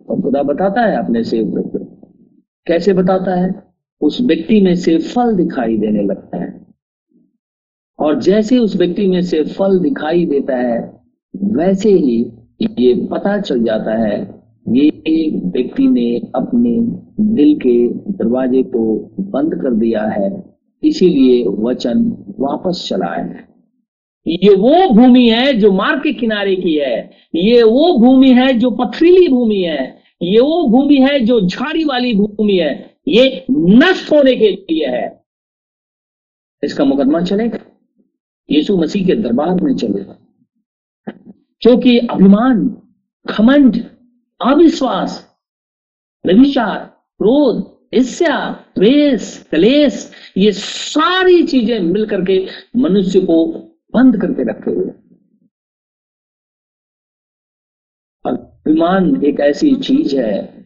और 0.10 0.22
खुदा 0.22 0.44
बताता 0.44 0.82
है 0.82 1.06
अपने 1.06 1.24
सेवक 1.24 1.72
को। 1.76 2.08
कैसे 2.68 2.94
बताता 2.94 3.36
है? 3.36 3.64
उस 4.02 4.22
व्यक्ति 4.22 4.62
में 4.62 4.76
से 4.76 4.98
फल 4.98 5.36
दिखाई 5.36 5.78
देने 5.78 6.04
लगता 6.04 6.38
है। 6.38 6.68
और 8.00 8.22
जैसे 8.22 8.58
उस 8.58 8.78
व्यक्ति 8.78 9.08
में 9.08 9.22
से 9.22 9.44
फल 9.44 9.80
दिखाई 9.80 10.26
देता 10.26 10.56
है, 10.56 11.02
वैसे 11.36 11.90
ही 11.90 12.32
ये 12.62 13.08
पता 13.12 13.42
चल 13.42 13.64
जाता 13.64 13.92
है, 13.92 14.42
ये 14.70 15.42
व्यक्ति 15.46 15.88
ने 15.88 16.20
अपने 16.36 16.80
दिल 17.24 17.56
के 17.56 17.88
दरवाजे 17.90 18.64
को 18.64 19.12
बंद 19.20 19.56
कर 19.56 19.74
दिया 19.74 20.04
है, 20.04 20.58
इसीलिए 20.84 21.46
वचन 21.48 22.12
वापस 22.40 22.86
चला 22.90 23.16
है। 23.16 23.49
ये 24.30 24.56
वो 24.56 24.94
भूमि 24.94 25.30
है 25.30 25.54
जो 25.54 25.72
मार्ग 25.72 26.04
के 26.04 26.14
किनारे 26.14 26.56
की 26.56 26.78
है। 26.78 27.12
ये 27.36 27.64
वो 27.64 27.98
भूमि 28.00 28.32
है 28.32 28.54
जो 28.54 28.72
पथरीली 28.72 29.28
भूमि 29.28 29.62
है। 29.62 30.04
ये 30.22 30.40
वो 30.40 30.68
भूमि 30.68 30.96
है 30.96 31.20
जो 31.20 31.42
झाड़ी 31.42 31.84
वाली 31.84 32.14
भूमि 32.14 32.54
है। 32.54 32.98
ये 33.08 33.46
नष्ट 33.52 34.12
होने 34.12 34.36
के 34.36 34.52
लिए 34.52 34.88
है। 34.88 35.24
इसका 36.64 36.86
मुकदमा 36.86 37.22
चलेगा। 37.22 37.60
यीशु 38.52 38.78
मसीह 38.78 39.08
के 39.08 39.16
दरबार 39.16 39.62
में 39.62 39.76
चलेगा। 39.76 40.18
क्योंकि 41.62 41.98
अभिमान 41.98 42.82
खमंड 43.30 43.86
अविश्वास, 44.42 45.36
व्यभिचार, 46.26 46.80
क्रोध, 47.18 47.80
ईर्ष्या, 47.94 48.66
द्वेष, 48.78 49.44
कलेश, 49.44 50.12
ये 50.38 50.52
सारी 50.52 51.44
चीज़ें 51.44 51.80
मिलकर 51.80 52.26
के 52.26 52.48
मनुष्य 52.76 53.20
को 53.20 53.69
बंद 53.94 54.22
करके 54.22 54.44
रखे 54.44 54.72
हुए। 54.72 54.92
अभिमान 58.26 59.24
एक 59.24 59.40
ऐसी 59.40 59.76
चीज़ 59.76 60.16
है 60.16 60.66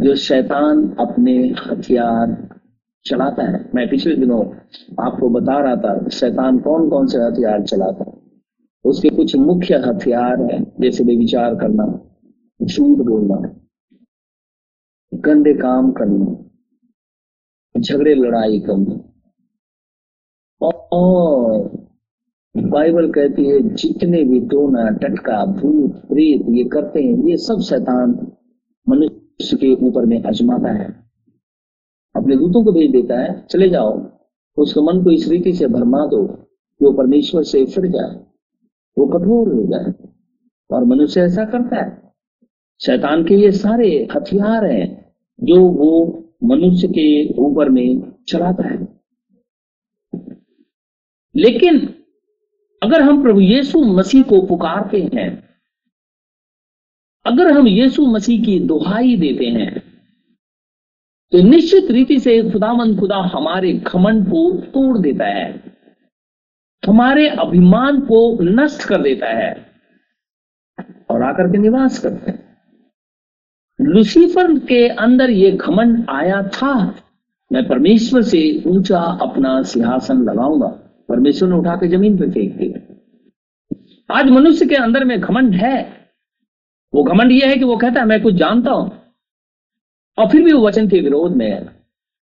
जो 0.00 0.14
शैतान 0.14 0.96
अपने 1.00 1.48
हथियार 1.48 2.60
चलाता 3.04 3.42
है। 3.42 3.70
मैं 3.74 3.90
पिछले 3.90 4.16
दिनों 4.16 4.54
आपको 5.06 5.28
बता 5.28 5.60
रहा 5.60 5.76
था, 5.76 6.08
शैतान 6.08 6.58
कौन 6.58 6.90
कौन 6.90 7.06
से 7.06 7.18
हथियार 7.18 7.62
चलाता 7.62 8.10
है। 8.10 8.20
उसके 8.84 9.08
कुछ 9.08 9.36
मुख्य 9.36 9.74
हथियार 9.74 10.42
है, 10.42 10.64
जैसे 10.80 11.04
विचार 11.04 11.54
करना, 11.54 12.16
झूठ 12.62 12.98
बोलना, 12.98 13.60
गंदे 15.14 15.54
काम 15.54 15.92
करना, 15.92 16.50
झगड़े, 17.80 18.14
लड़ाई 18.14 18.60
करना। 18.60 19.12
और 20.92 21.79
बाइबल 22.56 23.10
कहती 23.10 23.44
है, 23.44 23.74
जितने 23.74 24.24
भी 24.24 24.40
टोना 24.40 24.88
टटका, 24.88 25.46
भूत, 25.46 25.90
प्रेत 25.90 26.42
ये 26.48 26.64
करते 26.64 27.02
हैं, 27.02 27.28
ये 27.28 27.36
सब 27.36 27.60
शैतान 27.60 28.32
मनुष्य 28.88 29.56
के 29.56 29.74
ऊपर 29.74 30.06
में 30.06 30.22
अजमाता 30.22 30.72
है। 30.72 31.10
अपने 32.16 32.36
दूतों 32.36 32.64
को 32.64 32.72
भेज 32.72 32.90
देता 32.90 33.20
है, 33.20 33.46
चले 33.50 33.68
जाओ, 33.68 34.10
उसके 34.58 34.80
मन 34.80 35.04
को 35.04 35.10
इस 35.10 35.28
रीति 35.28 35.52
से 35.52 35.66
भरमा 35.66 36.06
दो 36.06 36.26
कि 36.26 36.84
वो 36.84 36.92
परमेश्वर 36.92 37.42
से 37.42 37.66
फिर 37.66 37.86
जाए, 37.86 38.24
वो 38.98 39.06
कठोर 39.06 39.54
हो 39.54 39.62
जाए। 39.62 39.94
और 40.70 40.84
मनुष्य 40.84 41.20
ऐसा 41.20 41.44
करता 41.44 41.76
है। 41.76 42.12
शैतान 42.80 43.24
के 43.24 43.34
ये 43.34 43.52
सारे 43.52 44.08
हथियार 44.16 44.64
हैं 44.64 45.14
जो 45.40 45.68
वो 45.68 46.24
मनुष्य 46.44 46.88
के 46.88 47.34
ऊपर 47.34 47.68
में 47.68 48.12
चलाता 48.28 48.68
है। 48.68 49.00
लेकिन 51.36 51.94
अगर 52.82 53.02
हम 53.02 53.22
प्रभु 53.22 53.40
यीशु 53.40 53.80
मसीह 53.94 54.22
को 54.22 54.40
पुकारते 54.42 54.98
हैं, 55.14 55.28
अगर 57.26 57.50
हम 57.52 57.66
यीशु 57.68 58.06
मसीह 58.06 58.44
की 58.44 58.58
दुहाई 58.60 59.16
देते 59.16 59.46
हैं 59.46 59.78
तो 61.32 61.42
निश्चित 61.42 61.90
रीति 61.90 62.18
से 62.20 62.50
खुदामंद 62.50 62.98
खुदा 63.00 63.16
हमारे 63.34 63.72
घमंड 63.72 64.26
को 64.26 64.50
तोड़ 64.66 64.98
देता 64.98 65.26
है, 65.26 65.74
हमारे 66.82 67.28
अभिमान 67.28 68.00
को 68.00 68.38
नष्ट 68.42 68.84
कर 68.84 69.02
देता 69.02 69.28
है 69.28 69.52
और 71.10 71.22
आकर 71.22 71.52
के 71.52 71.58
निवास 71.58 71.98
करते 71.98 72.30
हैं। 72.30 72.38
लुसीफर 73.78 74.58
के 74.58 74.86
अंदर 74.88 75.30
ये 75.30 75.50
घमंड 75.52 76.04
आया 76.10 76.42
था, 76.48 76.74
मैं 77.50 77.66
परमेश्वर 77.68 78.22
से 78.22 78.62
ऊँचा 78.66 79.00
अपना 79.22 79.62
सिंहासन 79.62 80.22
लगाऊँगा। 80.22 80.78
परमेश्वर 81.10 81.48
ने 81.48 81.54
उठा 81.54 81.76
के 81.76 81.88
ज़मीन 81.88 82.18
पर 82.18 82.30
फेंक 82.30 82.56
दिया। 82.56 82.94
आज 84.18 84.30
मनुष्य 84.30 84.66
के 84.66 84.74
अंदर 84.74 85.04
में 85.04 85.20
घमंड 85.20 85.54
है। 85.54 86.00
वो 86.94 87.02
घमंड 87.02 87.32
ये 87.32 87.46
है 87.46 87.56
कि 87.56 87.64
वो 87.64 87.76
कहता 87.76 88.00
है, 88.00 88.06
मैं 88.06 88.22
कुछ 88.22 88.34
जानता 88.34 88.70
हूँ। 88.70 88.90
और 90.18 90.28
फिर 90.28 90.42
भी 90.42 90.52
वो 90.52 90.66
वचन 90.66 90.88
के 90.88 91.00
विरोध 91.00 91.36
में 91.36 91.50
है। 91.50 91.84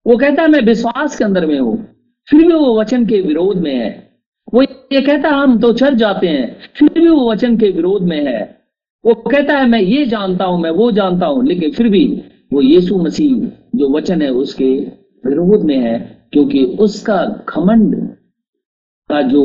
वो 0.06 0.16
कहता 0.16 0.42
है, 0.42 0.48
मैं 0.48 0.60
विश्वास 0.60 1.18
के 1.18 1.24
अंदर 1.24 1.46
में 1.46 1.60
हूँ। 1.60 1.88
फिर 2.30 2.46
भी 2.46 2.52
वो 2.52 2.80
वचन 2.80 3.06
के 3.06 3.20
विरोध 3.20 3.56
में 3.56 3.74
है। 3.74 4.10
वो 4.54 4.62
ये 4.62 5.00
कहता 5.02 5.28
है, 5.28 5.34
हम 5.34 5.60
तो 5.60 5.72
चल 5.72 5.94
जाते 5.94 6.28
हैं। 6.28 6.58
फिर 6.78 6.88
भी 6.88 7.08
वो 7.08 7.30
वचन 7.30 7.56
के 7.56 7.70
विरोध 7.70 8.02
में 8.02 8.26
है। 8.26 8.60
वो 9.04 9.14
कहता 9.14 9.58
है, 9.58 9.68
मैं 9.68 9.80
ये 9.80 10.04
जानता 10.06 10.44
हूँ, 10.44 10.60
मैं 10.60 10.70
वो 10.70 10.92
जानता 10.92 11.26
हूँ। 11.26 11.46
लेकिन 11.46 11.70
फिर 11.70 11.88
भी 11.88 12.22
वो 12.52 12.62
यीशु 12.62 12.98
मसीह 12.98 13.34
जो 13.78 13.96
वचन 13.96 14.22
है 14.22 14.30
उसके 14.30 14.70
विरोध 15.26 15.64
में 15.64 15.78
है, 15.78 16.28
क्योंकि 16.32 16.64
उसका 16.64 17.44
घमंड 17.48 18.16
का 19.10 19.20
जो 19.28 19.44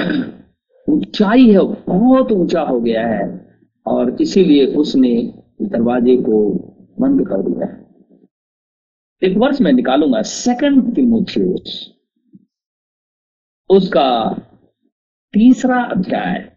ऊंचाई 0.88 1.48
है 1.50 1.60
बहुत 1.86 2.32
ऊँचा 2.32 2.62
हो 2.62 2.80
गया 2.80 3.06
है 3.06 3.24
और 3.86 4.16
इसीलिए 4.22 4.66
उसने 4.76 5.12
दरवाजे 5.64 6.16
को 6.22 6.40
बंद 7.00 7.26
कर 7.28 7.42
दिया 7.42 7.68
एक 9.22 9.36
वर्ष 9.36 9.60
में 9.60 9.72
निकालूँगा 9.72 10.22
सेकंड 10.22 10.94
तिमोथियस 10.94 11.78
उसका 13.70 14.08
तीसरा 15.34 15.82
अध्याय 15.90 16.50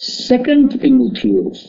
सेकंड 0.00 0.78
तिमोथियस 0.80 1.64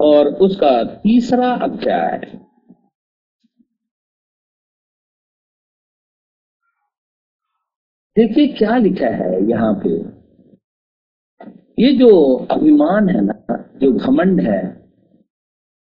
और 0.00 0.28
उसका 0.42 0.72
तीसरा 0.96 1.52
अध्याय 1.62 2.20
देखिए 8.16 8.46
क्या 8.46 8.76
लिखा 8.76 9.06
है 9.06 9.48
यहाँ 9.50 9.72
पे। 9.74 9.90
ये 11.82 11.92
जो 11.92 12.34
अभिमान 12.50 13.08
है 13.08 13.20
ना, 13.20 13.34
जो 13.82 13.92
घमंड 13.92 14.40
है, 14.40 14.60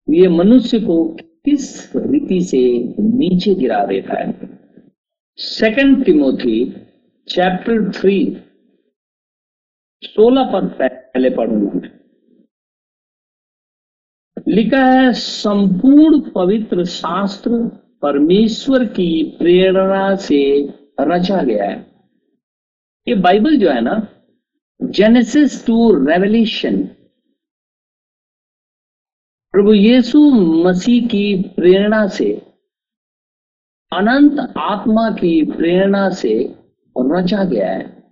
ये 0.10 0.28
मनुष्य 0.28 0.80
को 0.80 1.04
किस 1.46 1.96
रीति 1.96 2.42
से 2.42 2.60
नीचे 3.00 3.54
गिरा 3.56 3.86
देता 3.86 4.20
है? 4.20 4.34
सेकंड 5.38 6.06
तिमोथी 6.06 6.66
चैप्टर 7.28 7.92
थ्री 7.92 8.18
सोलह 10.04 10.52
पद 10.54 10.68
पहले 10.82 11.30
पढ़ूँगा 11.30 11.90
लिखा 14.48 14.86
है, 14.86 15.14
संपूर्ण 15.14 16.20
पवित्र 16.32 16.86
शास्त्र 16.86 17.52
परमेश्वर 18.02 18.86
की 18.86 19.24
प्रेरणा 19.40 20.16
से 20.16 20.42
रचा 21.00 21.42
गया 21.44 21.64
है। 21.64 21.97
ये 23.08 23.16
बाइबल 23.16 23.58
जो 23.58 23.70
है 23.70 23.82
ना 23.82 24.08
जेनेसिस 24.84 25.66
टू 25.66 26.06
रेवल्यूशन 26.06 26.84
प्रभु 29.52 29.74
यीशु 29.74 30.20
मसीह 30.64 31.08
की 31.08 31.44
प्रेरणा 31.44 32.08
से, 32.08 32.34
अनंत 33.94 34.54
आत्मा 34.58 35.12
की 35.12 35.52
प्रेरणा 35.52 36.10
से 36.10 36.56
रचा 36.98 37.44
गया 37.44 37.72
है। 37.72 38.04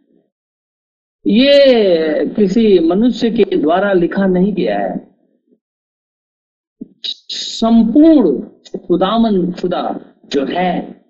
ये 1.28 2.26
किसी 2.26 2.80
मनुष्य 2.80 3.32
के 3.32 3.58
द्वारा 3.58 3.94
लिखा 3.94 4.26
नहीं 4.26 4.54
गया 4.54 4.80
है। 4.80 5.16
संपूर्ण 7.30 8.42
खुदामन 8.88 9.52
खुदा 9.52 10.00
जो 10.26 10.46
है, 10.46 11.06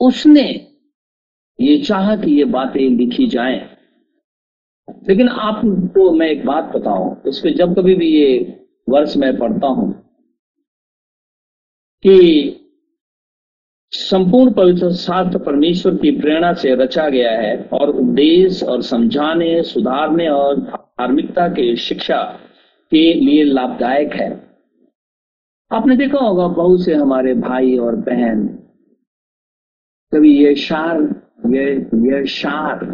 उसने 0.00 0.75
ये 1.58 1.78
चाह 1.78 2.14
कि 2.16 2.30
ये 2.30 2.44
बातें 2.44 2.80
लिखी 2.80 3.26
जाएँ। 3.26 3.58
लेकिन 5.08 5.28
आपको 5.28 6.10
मैं 6.12 6.26
एक 6.26 6.44
बात 6.46 6.64
बताऊँ 6.64 7.14
पे 7.14 7.50
जब 7.50 7.74
कभी 7.74 7.94
भी 7.94 8.08
ये 8.08 8.62
वर्ष 8.88 9.16
में 9.16 9.36
पढ़ता 9.38 9.66
हूँ 9.66 9.92
कि 12.04 12.62
संपूर्ण 13.92 14.52
पवित्र 14.52 14.92
शास्त्र 14.92 15.38
परमेश्वर 15.38 15.94
की 15.96 16.10
प्रेरणा 16.10 16.52
से 16.52 16.74
रचा 16.74 17.08
गया 17.08 17.30
है 17.32 17.56
और 17.72 17.88
उपदेश 17.90 18.62
और 18.62 18.82
समझाने, 18.82 19.62
सुधारने 19.62 20.28
और 20.28 20.60
धार्मिकता 20.60 21.48
के 21.48 21.76
शिक्षा 21.76 22.22
के 22.92 23.12
लिए 23.14 23.44
लाभदायक 23.44 24.14
है। 24.14 24.30
आपने 25.70 25.96
देखा 25.96 26.18
होगा, 26.18 26.48
बहुत 26.48 26.84
से 26.84 26.94
हमारे 26.94 27.34
भाई 27.34 27.76
और 27.78 27.96
बहन 27.96 28.46
कभी 30.12 30.36
ये 30.44 30.54
शार 30.54 31.25
ये 31.46 31.64
ये 32.06 32.24
शार। 32.26 32.84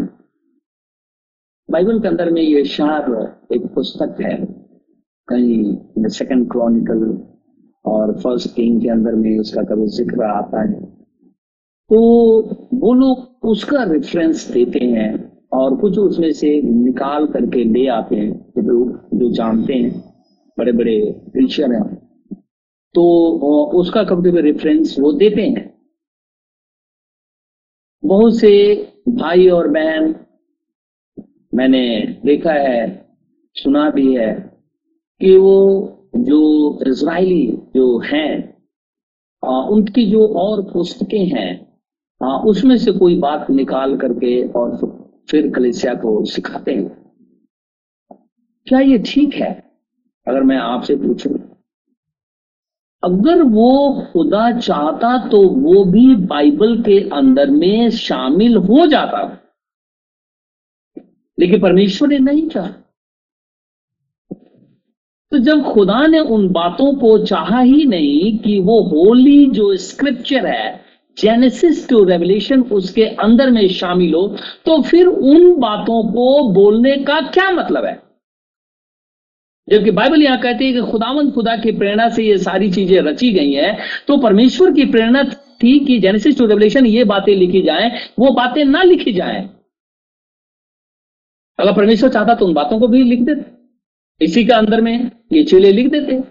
बाइबल 1.69 2.01
के 2.01 2.09
अंदर 2.09 2.31
में 2.31 2.43
ये 2.43 2.65
शार 2.65 3.11
एक 3.53 3.67
पुस्तक 3.75 4.17
है। 4.21 4.37
कहीं 5.29 6.09
सेकंड 6.09 6.51
क्रॉनिकल 6.53 7.05
और 7.85 8.13
फ़र्स्ट 8.21 8.55
किंग 8.57 8.81
के 8.83 8.89
अंदर 8.89 9.15
में 9.15 9.39
उसका 9.39 9.63
कभी 9.63 9.87
ज़िक्र 9.87 10.25
आता 10.25 10.63
है। 10.63 10.81
तो 11.91 12.01
वो 12.75 12.93
लोग 12.95 13.49
उसका 13.49 13.83
रेफरेंस 13.83 14.51
देते 14.51 14.85
हैं 14.85 15.11
और 15.53 15.77
कुछ 15.77 15.99
उसमें 15.99 16.33
से 16.33 16.61
निकाल 16.63 17.27
करके 17.27 17.65
ले 17.65 17.87
आते 17.87 18.17
हैं। 18.17 18.33
जो 18.59 18.85
जो 19.15 19.31
जानते 19.31 19.75
हैं 19.75 20.05
बड़े 20.59 20.73
बड़े 20.73 21.01
टीचर 21.29 21.73
हैं। 21.73 21.95
तो 22.95 23.03
उसका 23.75 24.03
कभी 24.05 24.31
कभी 24.31 24.41
रेफरेंस 24.41 24.97
वो 25.01 25.13
देते 25.13 25.43
हैं। 25.43 25.72
बहुत 28.03 28.37
से 28.37 28.51
भाई 29.09 29.49
और 29.49 29.69
बहन 29.69 30.15
मैंने 31.55 31.83
देखा 32.25 32.53
है, 32.53 33.07
सुना 33.57 33.89
भी 33.91 34.15
है 34.15 34.33
कि 35.21 35.37
वो 35.37 35.59
जो 36.17 36.79
इसराइली 36.89 37.47
जो 37.77 37.99
हैं 38.05 38.31
उनकी 39.43 40.07
जो 40.07 40.27
और 40.39 40.63
पुस्तकें 40.63 41.25
हैं 41.27 41.51
उसमें 42.47 42.77
से 42.79 42.93
कोई 42.93 43.19
बात 43.19 43.51
निकाल 43.51 43.97
करके 43.97 44.43
और 44.51 44.77
फिर 45.31 45.51
कलेसिया 45.53 45.95
को 45.95 46.25
सिखाते 46.25 46.75
हैं। 46.75 46.89
क्या 48.67 48.81
ये 48.81 48.99
ठीक 49.07 49.35
है? 49.35 49.53
अगर 50.27 50.43
मैं 50.43 50.57
आपसे 50.57 50.97
पूछूँ 50.97 51.33
अगर 53.03 53.43
वो 53.43 53.71
खुदा 54.13 54.51
चाहता 54.59 55.17
तो 55.29 55.43
वो 55.49 55.85
भी 55.85 56.15
बाइबल 56.15 56.77
के 56.83 56.99
अंदर 57.13 57.51
में 57.51 57.91
शामिल 57.91 58.57
हो 58.57 58.87
जाता। 58.87 59.23
लेकिन 61.39 61.61
परमेश्वर 61.61 62.09
ने 62.09 62.19
नहीं 62.19 62.49
चाहा। 62.49 62.69
तो 65.33 65.39
जब 65.39 65.63
खुदा 65.65 66.07
ने 66.07 66.19
उन 66.21 66.49
बातों 66.49 66.95
को 66.95 67.19
चाहा 67.19 67.61
ही 67.61 67.85
नहीं 67.85 68.39
कि 68.39 68.59
वो 68.61 68.81
होली 68.83 69.47
जो 69.47 69.77
स्क्रिप्चर 69.77 70.47
है, 70.47 70.81
जेनेसिस 71.19 71.89
टू 71.89 72.05
रेवलेशन 72.05 72.63
उसके 72.63 73.05
अंदर 73.05 73.51
में 73.51 73.69
शामिल 73.69 74.15
हो 74.15 74.27
तो 74.67 74.81
फिर 74.83 75.07
उन 75.07 75.55
बातों 75.61 76.03
को 76.13 76.49
बोलने 76.53 76.97
का 76.97 77.21
क्या 77.21 77.51
मतलब 77.51 77.85
है? 77.85 78.12
जबकि 79.69 79.91
बाइबल 79.91 80.23
यहाँ 80.23 80.39
कहती 80.41 80.67
है 80.67 80.73
कि 80.73 80.91
खुदावंद 80.91 81.33
खुदा 81.35 81.57
की 81.57 81.73
प्रेरणा 81.73 82.09
से 82.09 82.23
ये 82.23 82.39
सारी 82.39 82.71
चीज़ें 82.71 83.01
रची 83.03 83.33
गई 83.33 83.53
हैं। 83.53 83.79
तो 84.09 84.17
परमेश्वर 84.19 84.73
की 84.73 84.85
प्रेरणा 84.85 85.23
थी 85.63 85.79
कि 85.79 85.99
जेनेसिस 85.99 86.39
टू 86.39 86.47
रेवलेशन 86.47 86.87
ये 86.87 87.05
बातें 87.05 87.35
लिखी 87.35 87.63
जाएँ, 87.63 87.91
वो 88.19 88.31
बातें 88.33 88.65
ना 88.65 88.83
लिखी 88.83 89.13
जाएँ। 89.13 89.49
अगर 91.59 91.73
परमेश्वर 91.73 92.09
चाहता 92.09 92.35
तो 92.35 92.47
उन 92.47 92.55
बातों 92.55 92.79
को 92.81 92.89
भी 92.89 93.03
लिख 93.03 93.21
देते। 93.21 94.25
इसी 94.25 94.45
के 94.45 94.53
अंदर 94.53 94.81
में 94.81 95.11
ये 95.33 95.43
चेले 95.45 95.73
लिख 95.73 95.91
देते। 95.91 96.23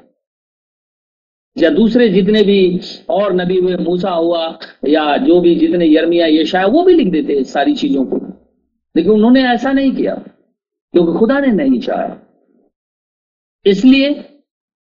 या 1.58 1.70
दूसरे 1.70 2.08
जितने 2.10 2.42
भी 2.44 2.80
और 3.10 3.34
नबी 3.36 3.58
हुए 3.58 3.76
मूसा 3.78 4.10
हुआ, 4.10 4.58
या 4.88 5.16
जो 5.18 5.40
भी 5.42 5.56
जितने 5.56 5.86
यर्मिया 5.88 6.28
ये 6.28 6.46
शायद 6.46 6.70
वो 6.70 6.84
भी 6.84 6.94
लिख 6.94 7.08
देते 7.08 7.44
सारी 7.44 7.74
चीज़ों 7.76 8.06
को। 8.06 8.18
लेकिन 8.96 9.12
उन्होंने 9.12 9.44
ऐसा 9.48 9.72
नहीं 9.72 9.92
किया, 9.92 10.14
क्योंकि 10.94 11.18
खुदा 11.20 11.40
ने 11.40 11.52
नहीं 11.54 11.80
चाहा। 11.80 12.08
इसलिए 13.66 14.10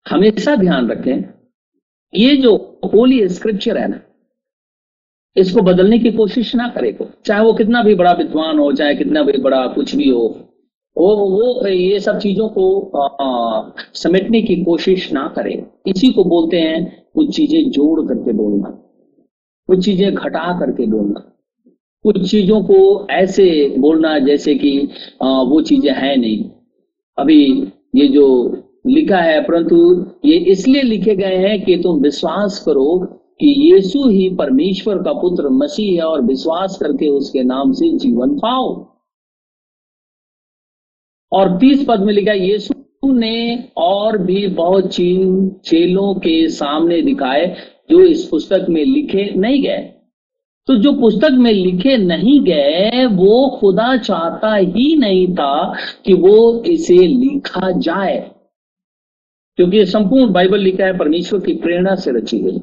हमेशा 0.06 0.56
ध्यान 0.56 0.90
रखें 0.90 1.24
ये 2.12 2.36
जो 2.36 2.80
होली 2.94 3.28
स्क्रिप्चर 3.28 3.78
है 3.78 3.88
ना 3.88 4.00
इसको 5.36 5.62
बदलने 5.62 5.98
की 5.98 6.10
कोशिश 6.12 6.54
ना 6.54 6.68
करे 6.68 6.92
को 6.92 7.06
चाहे 7.26 7.44
वो 7.44 7.52
कितना 7.52 7.82
भी 7.82 7.94
बड़ा 7.94 8.12
विद्वान 8.12 8.58
हो 8.58 8.72
चाहे 8.72 8.94
कितना 8.94 9.22
भी 9.22 9.38
बड़ा 9.38 9.66
कुछ 9.66 9.94
भी 9.94 10.08
हो 10.08 10.26
वो 10.96 11.14
वो 11.16 11.66
ये 11.68 12.00
सब 12.00 12.18
चीज़ों 12.18 12.48
को 12.48 12.64
आ, 12.98 13.70
समेटने 13.94 14.42
की 14.42 14.56
कोशिश 14.64 15.12
ना 15.12 15.26
करे। 15.28 15.52
इसी 15.86 16.12
को 16.12 16.24
बोलते 16.24 16.60
हैं 16.60 17.06
कुछ 17.14 17.36
चीज़ें 17.36 17.70
जोड़ 17.70 18.06
करके 18.08 18.32
बोलना 18.32 18.68
कुछ 19.68 19.84
चीज़ें 19.84 20.14
घटा 20.14 20.52
करके 20.60 20.86
बोलना। 20.86 21.20
कुछ 22.04 22.30
चीज़ों 22.30 22.62
को 22.62 23.06
ऐसे 23.10 23.68
बोलना 23.78 24.18
जैसे 24.18 24.54
कि 24.54 24.88
आ, 25.22 25.42
वो 25.42 25.60
चीज़ें 25.62 25.92
है 25.92 26.16
नहीं। 26.16 26.50
अभी 27.18 27.72
ये 27.96 28.08
जो 28.08 28.26
लिखा 28.84 29.18
है, 29.18 29.40
परंतु 29.40 29.76
ये 30.24 30.36
इसलिए 30.52 30.82
लिखे 30.82 31.14
गए 31.16 31.36
हैं 31.36 31.62
कि 31.64 31.76
तुम 31.76 32.00
विश्वास 32.00 32.58
करो 32.58 32.98
कि 33.40 33.54
यीशु 33.58 34.08
ही 34.08 34.28
परमेश्वर 34.28 34.96
का 34.96 35.12
पुत्र 35.12 35.48
मसीह 35.48 35.92
है 35.94 36.06
और 36.06 36.22
विश्वास 36.22 36.76
करके 36.82 37.08
उसके 37.08 37.42
नाम 37.42 37.72
से 37.72 37.90
जीवन 37.98 38.34
पाओ। 38.38 38.68
और 41.32 41.56
तीस 41.58 41.84
पद 41.88 42.00
में 42.00 42.12
लिखा 42.12 42.32
यीशु 42.32 43.12
ने 43.12 43.64
और 43.76 44.18
भी 44.18 44.46
बहुत 44.46 44.88
चीन 44.88 45.48
चेलों 45.64 46.14
के 46.14 46.48
सामने 46.48 47.00
दिखाए 47.02 47.46
जो 47.90 48.00
इस 48.00 48.24
पुस्तक 48.24 48.66
में 48.68 48.84
लिखे 48.84 49.30
नहीं 49.36 49.62
गए। 49.62 49.90
तो 50.68 50.74
जो 50.74 50.92
पुस्तक 50.92 51.30
में 51.30 51.52
लिखे 51.52 51.96
नहीं 51.96 52.40
गए, 52.40 53.06
वो 53.06 53.58
खुदा 53.60 53.96
चाहता 53.96 54.54
ही 54.54 54.96
नहीं 54.96 55.26
था 55.34 55.74
कि 56.04 56.12
वो 56.12 56.62
इसे 56.66 56.96
लिखा 56.96 57.70
जाए। 57.70 58.33
क्योंकि 59.58 59.76
ये 59.76 59.84
संपूर्ण 59.86 60.32
बाइबल 60.32 60.58
लिखा 60.60 60.84
है, 60.84 60.96
परमेश्वर 60.98 61.40
की 61.40 61.52
प्रेरणा 61.56 61.94
से 61.96 62.10
रची 62.10 62.38
गई। 62.38 62.58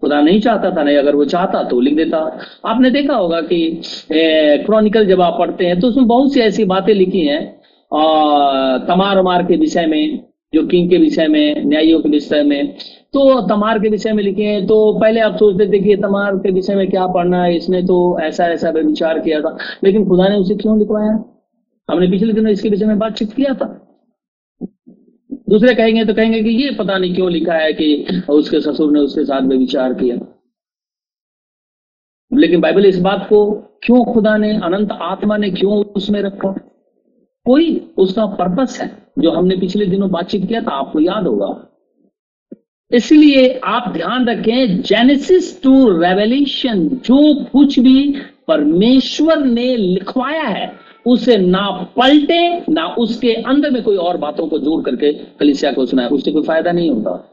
खुदा 0.00 0.20
नहीं 0.20 0.40
चाहता 0.40 0.70
था, 0.70 0.82
नहीं, 0.82 0.96
अगर 0.96 1.14
वो 1.16 1.24
चाहता 1.26 1.62
तो 1.62 1.80
लिख 1.80 1.94
देता। 1.96 2.18
आपने 2.66 2.90
देखा 2.90 3.14
होगा 3.14 3.40
कि 3.42 3.80
क्रॉनिकल 4.12 5.06
जब 5.06 5.20
आप 5.20 5.36
पढ़ते 5.38 5.66
हैं 5.66 5.78
तो 5.80 5.88
उसमें 5.88 6.06
बहुत 6.06 6.32
सी 6.32 6.40
ऐसी 6.40 6.64
बातें 6.66 6.92
लिखी 6.94 7.20
हैं 7.20 7.40
और 7.92 8.78
तमार 8.88 9.18
उमार 9.18 9.42
के 9.42 9.56
विषय 9.56 9.86
में, 9.86 10.24
जो 10.52 10.66
किंग 10.66 10.88
के 10.90 10.98
विषय 10.98 11.26
में, 11.28 11.64
न्यायियों 11.64 12.00
के 12.00 12.08
विषय 12.08 12.42
में 12.42 12.74
तो 13.14 13.40
तमार 13.48 13.78
के 13.78 13.88
विषय 13.88 14.12
में 14.12 14.22
लिखे 14.22 14.44
हैं। 14.44 14.66
तो 14.66 14.76
पहले 15.00 15.20
आप 15.20 15.36
सोचते 15.36 15.66
थे 15.72 15.78
कि 15.80 15.96
तमार 15.98 16.36
के 16.36 16.50
विषय 16.50 16.74
में 16.74 16.88
क्या 16.90 17.06
पढ़ना 17.08 17.42
है, 17.44 17.56
इसने 17.56 17.82
तो 17.82 18.18
ऐसा 18.20 18.46
ऐसा 18.46 18.70
विचार 18.70 19.18
किया 19.18 19.40
था, 19.40 19.56
लेकिन 19.84 20.08
खुदा 20.08 20.28
ने 20.28 20.36
उसे 20.36 20.54
क्यों 20.54 20.78
लिखवाया? 20.78 21.12
हमने 21.88 22.10
पिछले 22.10 22.32
दिनों 22.32 22.52
इसके 22.52 22.68
विषय 22.68 22.86
में 22.86 22.98
बातचीत 22.98 23.32
किया 23.32 23.54
था। 23.54 23.66
दूसरे 25.52 25.74
कहेंगे 25.74 26.04
तो 26.04 26.14
कहेंगे 26.14 26.42
कि 26.42 26.50
ये 26.50 26.70
पता 26.70 26.96
नहीं 26.98 27.14
क्यों 27.14 27.30
लिखा 27.30 27.54
है 27.54 27.72
कि 27.72 28.22
उसके 28.28 28.60
ससुर 28.60 28.92
ने 28.92 29.00
उसके 29.00 29.24
साथ 29.24 29.40
में 29.40 29.56
विचार 29.56 29.94
किया। 29.94 30.16
लेकिन 32.32 32.60
बाइबल 32.60 32.86
इस 32.86 32.98
बात 32.98 33.26
को 33.28 33.52
क्यों 33.82 34.04
खुदा 34.04 34.36
ने, 34.36 34.56
अनंत 34.56 34.92
आत्मा 34.92 35.36
ने 35.36 35.50
क्यों 35.50 35.84
उसमें 35.84 36.20
रखा? 36.22 36.52
कोई 37.46 37.92
उसका 37.96 38.26
पर्पस 38.26 38.80
है 38.80 38.90
जो 39.18 39.30
हमने 39.30 39.56
पिछले 39.56 39.86
दिनों 39.86 40.10
बातचीत 40.10 40.46
किया 40.46 40.60
था, 40.62 40.70
आपको 40.70 41.00
याद 41.00 41.26
होगा। 41.26 41.68
इसलिए 42.90 43.60
आप 43.64 43.92
ध्यान 43.92 44.28
रखें 44.28 44.82
जेनेसिस 44.82 45.62
टू 45.62 45.88
रेवल्यूशन 46.00 46.88
जो 46.88 47.44
कुछ 47.44 47.78
भी 47.78 48.14
परमेश्वर 48.48 49.44
ने 49.44 49.76
लिखवाया 49.76 50.42
है 50.42 50.66
उसे 51.06 51.36
ना 51.36 51.88
पलटे, 51.96 52.72
ना 52.72 52.86
उसके 52.86 53.32
अंदर 53.32 53.70
में 53.70 53.82
कोई 53.82 53.96
और 53.96 54.16
बातों 54.16 54.46
को 54.46 54.58
जोड़ 54.58 54.84
करके 54.84 55.12
कलिसिया 55.12 55.72
को 55.72 55.86
सुनाए। 55.86 56.08
उससे 56.08 56.32
कोई 56.32 56.42
फ़ायदा 56.42 56.72
नहीं 56.72 56.90
होता। 56.90 57.28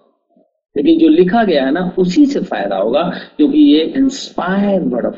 लेकिन 0.77 0.99
जो 0.99 1.07
लिखा 1.07 1.43
गया 1.43 1.65
है 1.65 1.71
ना, 1.71 1.91
उसी 1.97 2.25
से 2.25 2.39
फ़ायदा 2.39 2.75
होगा, 2.75 3.03
क्योंकि 3.37 3.59
ये 3.59 3.93
इंस्पायर 3.97 4.81
वर्ड 4.81 5.05
ऑफ़ 5.05 5.15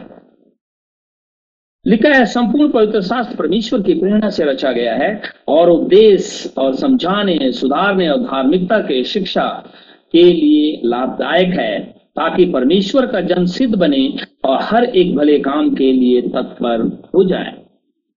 लिखा 1.88 2.10
है, 2.10 2.26
संपूर्ण 2.26 2.72
पवित्र 2.72 3.02
शास्त्र 3.02 3.36
परमेश्वर 3.36 3.82
की 3.82 3.94
प्रेरणा 3.94 4.30
से 4.30 4.44
रचा 4.44 4.72
गया 4.72 4.96
है, 4.96 5.22
और 5.48 5.70
उपदेश, 5.70 6.54
और 6.58 6.76
समझाने, 6.76 7.52
सुधारने, 7.52 8.10
और 8.10 8.18
धार्मिकता 8.18 8.80
के 8.80 9.04
शिक्षा 9.04 9.64
के 10.12 10.24
लिए 10.24 10.82
लाभदायक 10.86 11.48
है, 11.48 11.80
ताकि 12.16 12.46
परमेश्वर 12.46 13.06
का 13.06 13.22
जन 13.22 13.46
सिद्ध 13.46 13.76
बने, 13.76 14.14
और 14.46 14.60
हर 14.62 14.84
एक 14.84 15.16
भले 15.16 15.40
काम 15.40 15.76
के 15.76 15.92
लिए 15.92 16.22
तत्पर 16.22 17.10
हो 17.16 17.24
जाए। 17.24 17.61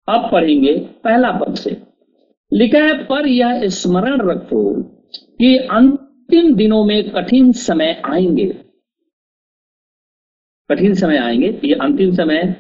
अब 0.07 0.29
पढ़ेंगे 0.31 0.77
पहला 1.03 1.31
पद 1.31 1.55
से। 1.55 1.81
लिखा 2.53 2.79
है, 2.79 3.03
पर 3.03 3.27
यह 3.27 3.67
स्मरण 3.67 4.29
रखो 4.29 4.83
कि 5.39 5.57
अंतिम 5.57 6.55
दिनों 6.55 6.85
में 6.85 7.09
कठिन 7.09 7.51
समय 7.51 8.01
आएँगे। 8.05 8.45
कठिन 10.71 10.93
समय 10.93 11.17
आएँगे। 11.17 11.59
ये 11.63 11.73
अंतिम 11.73 12.15
समय 12.15 12.55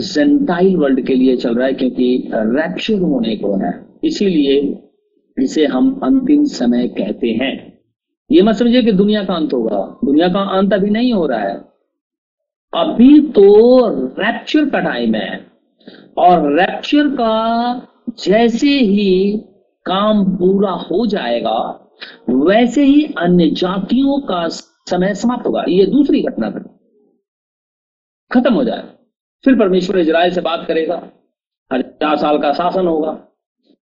जेंटाइल 0.00 0.76
वर्ल्ड 0.76 1.06
के 1.06 1.14
लिए 1.14 1.36
चल 1.36 1.54
रहा 1.54 1.66
है, 1.66 1.72
क्योंकि 1.72 2.30
रैप्चर 2.34 2.94
होने 2.94 3.36
को 3.36 3.56
है। 3.56 3.86
इसीलिए 4.04 4.82
इसे 5.44 5.66
हम 5.66 6.00
अंतिम 6.04 6.44
समय 6.44 6.88
कहते 6.88 7.28
हैं। 7.28 7.78
ये 8.30 8.42
मत 8.42 8.54
समझिए 8.54 8.82
कि 8.82 8.92
दुनिया 8.92 9.24
का 9.24 9.34
अंत 9.34 9.52
होगा। 9.52 9.98
दुनिया 10.04 10.28
का 10.28 10.40
अंत 10.40 10.72
अभी 10.72 10.90
नहीं 10.90 11.12
हो 11.12 11.26
रहा 11.26 11.40
है। 11.40 11.56
अभी 12.74 13.20
तो 13.20 13.88
रैप्चर 14.06 14.70
का 14.70 14.80
टाइम 14.80 15.14
है। 15.14 15.55
और 16.16 16.52
रैप्चर 16.52 17.08
का 17.08 17.88
जैसे 18.18 18.68
ही 18.68 19.38
काम 19.86 20.24
पूरा 20.36 20.70
हो 20.70 21.06
जाएगा, 21.06 21.58
वैसे 22.30 22.84
ही 22.84 23.14
अन्य 23.18 23.50
जातियों 23.50 24.20
का 24.20 24.46
समय 24.48 25.14
समाप्त 25.14 25.46
होगा। 25.46 25.64
ये 25.68 25.86
दूसरी 25.86 26.22
घटना 26.22 26.50
फिर 26.50 26.64
खत्म 28.30 28.54
हो 28.54 28.64
जाए। 28.64 28.82
फिर 29.44 29.58
परमेश्वर 29.58 29.98
इजराइल 29.98 30.32
से 30.32 30.40
बात 30.40 30.64
करेगा। 30.68 31.02
हज़ार 31.70 32.16
साल 32.16 32.38
का 32.38 32.52
शासन 32.52 32.86
होगा। 32.86 33.12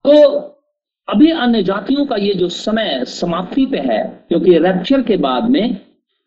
तो 0.04 0.12
अभी 1.08 1.30
अन्य 1.30 1.62
जातियों 1.62 2.04
का 2.06 2.16
ये 2.16 2.34
जो 2.34 2.48
समय 2.48 3.04
समाप्ति 3.04 3.66
पे 3.66 3.78
है, 3.78 4.02
क्योंकि 4.28 4.58
रैप्चर 4.58 5.02
के 5.02 5.16
बाद 5.16 5.50
में 5.50 5.74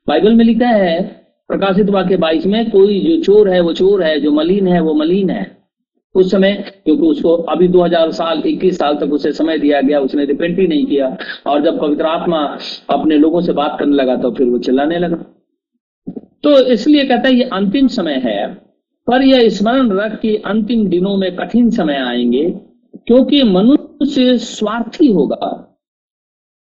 बाइबल 0.07 0.33
में 0.33 0.45
लिखा 0.45 0.67
है, 0.67 1.01
प्रकाशित 1.49 1.89
वाक्य 1.89 2.17
बाईस 2.17 2.45
में, 2.45 2.69
कोई 2.71 2.99
जो 3.01 3.23
चोर 3.23 3.49
है, 3.49 3.59
वो 3.59 3.73
चोर 3.73 4.03
है, 4.03 4.19
जो 4.19 4.31
मलिन 4.31 4.67
है, 4.67 4.79
वो 4.79 4.93
मलिन 4.93 5.29
है। 5.29 5.58
उस 6.15 6.31
समय, 6.31 6.71
क्योंकि 6.85 7.03
उसको 7.03 7.29
अभी 7.29 7.67
2000 7.67 8.11
साल 8.11 8.43
21 8.45 8.77
साल 8.77 8.95
तक 8.95 9.13
उसे 9.13 9.31
समय 9.31 9.57
दिया 9.59 9.81
गया, 9.81 9.99
उसने 9.99 10.25
रिपेंट 10.25 10.59
ही 10.59 10.67
नहीं 10.67 10.85
किया। 10.85 11.17
और 11.47 11.61
जब 11.61 11.79
पवित्र 11.79 12.05
आत्मा 12.05 12.57
अपने 12.89 13.17
लोगों 13.17 13.41
से 13.41 13.51
बात 13.51 13.77
करने 13.79 13.95
लगा 13.95 14.15
तो 14.15 14.31
फिर 14.31 14.47
वो 14.47 14.57
चिल्लाने 14.57 14.99
लगा। 14.99 15.17
तो 16.43 16.61
इसलिए 16.63 17.05
कहता 17.05 17.27
है, 17.27 17.35
ये 17.35 17.43
अंतिम 17.43 17.87
समय 17.87 18.13
है। 18.13 18.53
पर 19.07 19.21
यह 19.21 19.49
स्मरण 19.49 19.91
रख 19.91 20.19
कि 20.19 20.35
अंतिम 20.35 20.87
दिनों 20.87 21.17
में 21.17 21.35
कठिन 21.35 21.69
समय 21.69 21.95
आएँगे, 21.95 22.59
क्योंकि 23.07 23.43
मनुष्य 23.43 24.37
स्वार्थी 24.37 25.11
होगा। 25.11 25.65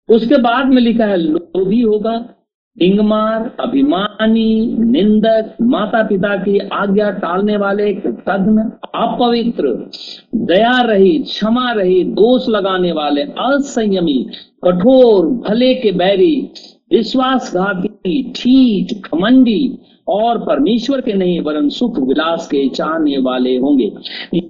उसके 0.09 0.37
बाद 0.37 0.67
में 0.67 0.83
लिखा 0.83 1.05
है, 1.05 1.17
लोभी 1.17 1.81
होगा 1.81 2.35
डिंगमार 2.79 3.57
अभिमानी, 3.61 4.77
निंदक 4.79 5.57
माता 5.63 6.03
पिता 6.03 6.37
की 6.37 6.59
आज्ञा 6.59 7.11
टालने 7.11 7.57
वाले 7.57 7.93
कृतज्ञ 7.95 8.61
अपवित्र 8.95 9.91
दया 10.35 10.81
रही 10.83 11.19
क्षमा 11.19 11.73
रही 11.73 12.03
दोष 12.05 12.49
लगाने 12.49 12.93
वाले, 12.93 13.23
असंयमी, 13.23 14.27
कठोर, 14.65 15.27
भले 15.49 15.75
के 15.75 15.93
बैरी, 15.93 16.51
विश्वासघाती, 16.93 18.23
ठीक 18.37 19.07
खमंडी 19.07 19.79
और 20.09 20.39
परमेश्वर 20.39 21.01
के 21.01 21.13
नहीं, 21.13 21.41
वरन 21.41 21.69
सुख 21.69 21.99
विलास 21.99 22.47
के 22.47 22.69
चाहने 22.69 23.19
वाले 23.19 23.57
होंगे। 23.57 23.93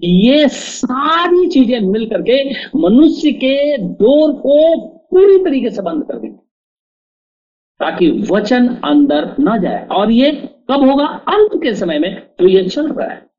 ये 0.04 0.48
सारी 0.48 1.46
चीज़ें 1.48 1.80
मिलकर 1.80 2.22
के 2.22 2.42
मनुष्य 2.78 3.32
के 3.32 3.76
डोर 3.76 4.32
को 4.32 4.76
पूरी 5.10 5.38
तरीके 5.38 5.70
से 5.70 5.82
बंद 5.82 6.04
कर 6.04 6.18
देंगे। 6.18 6.47
ताकि 7.80 8.26
वचन 8.30 8.68
अंदर 8.76 9.36
न 9.40 9.62
जाए। 9.62 9.86
और 9.86 10.10
ये 10.10 10.32
कब 10.70 10.90
होगा? 10.90 11.06
अंत 11.06 11.62
के 11.62 11.74
समय 11.74 11.98
में। 11.98 12.34
तो 12.34 12.48
ये 12.48 12.68
चल 12.68 12.92
रहा 12.92 13.08
है। 13.08 13.30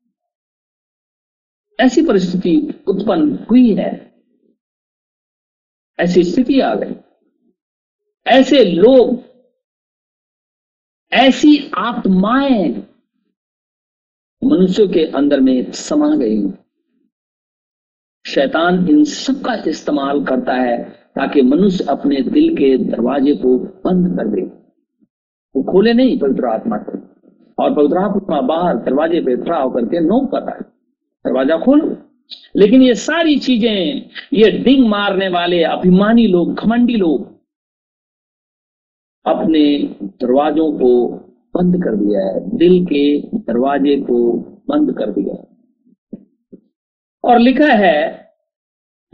ऐसी 1.80 2.06
परिस्थिति 2.06 2.84
उत्पन्न 2.86 3.46
हुई 3.50 3.74
है। 3.74 4.14
ऐसी 6.00 6.24
स्थिति 6.24 6.60
आ 6.60 6.74
गई। 6.74 6.94
ऐसे 8.26 8.64
लोग, 8.64 9.24
ऐसी 11.12 11.70
आत्माएँ 11.78 12.68
मनुष्यों 14.44 14.88
के 14.88 15.04
अंदर 15.04 15.40
में 15.40 15.72
समा 15.72 16.16
गई 16.16 16.50
शैतान 18.26 18.88
इन 18.88 19.04
सब 19.04 19.42
का 19.44 19.54
इस्तेमाल 19.66 20.24
करता 20.24 20.54
है। 20.54 20.99
ताकि 21.20 21.42
मनुष्य 21.42 21.84
अपने 21.84 22.22
दिल 22.22 22.54
के 22.54 22.78
दरवाजे 22.78 23.34
को 23.34 23.58
बंद 23.58 24.18
कर 24.18 24.28
दे। 24.28 24.40
वो 25.56 25.62
खोले 25.62 25.92
नहीं 25.92 26.18
पवित्र 26.18 26.46
आत्मा 26.46 26.76
को। 26.76 26.98
और 27.64 27.74
पवित्र 27.74 27.98
आत्मा 27.98 28.40
बाहर 28.40 28.76
दरवाजे 28.76 29.20
पे 29.20 29.36
खड़ा 29.36 29.58
होकर 29.58 29.84
के 29.84 30.00
नोक 30.00 30.30
कर 30.32 30.40
रहा 30.40 30.54
है। 30.54 30.60
दरवाज़ा 31.26 31.56
खोलो। 31.56 31.96
लेकिन 32.56 32.82
ये 32.82 32.94
सारी 32.94 33.38
चीज़ें, 33.38 34.08
ये 34.32 34.50
डिंग 34.50 34.88
मारने 34.88 35.28
वाले 35.28 35.62
अभिमानी 35.62 36.26
लोग, 36.26 36.54
घमंडी 36.54 36.94
लोग, 36.94 37.40
अपने 39.26 39.96
दरवाजों 40.02 40.72
को 40.72 41.08
बंद 41.56 41.84
कर 41.84 41.96
दिया 41.96 42.26
है। 42.26 42.56
दिल 42.58 42.84
के 42.84 43.20
दरवाजे 43.20 43.96
को 43.96 44.32
बंद 44.68 44.92
कर 44.98 45.10
दिया 45.10 45.34
है। 45.34 45.50
और 47.24 47.38
लिखा 47.38 47.66
है 47.66 48.29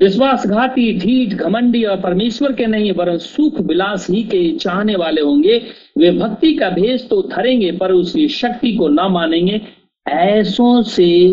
विश्वासघाती 0.01 0.99
ढीठ 0.99 1.28
घमंडी 1.28 1.84
और 1.84 2.01
परमेश्वर 2.01 2.53
के 2.53 2.66
नहीं, 2.66 2.92
वरन 2.92 3.18
सुख 3.18 3.61
विलास 3.61 4.11
ही 4.11 4.22
के 4.22 4.57
चाहने 4.57 4.97
वाले 4.97 5.20
होंगे। 5.20 5.66
वे 5.99 6.11
भक्ति 6.11 6.55
का 6.55 6.70
भेष 6.70 7.09
तो 7.09 7.22
धरेंगे 7.22 7.72
पर 7.72 7.92
उसकी 7.92 8.28
शक्ति 8.28 8.76
को 8.76 8.88
ना 8.88 9.09
मानेंगे। 9.09 9.61
ऐसों 10.09 10.82
से 10.82 11.32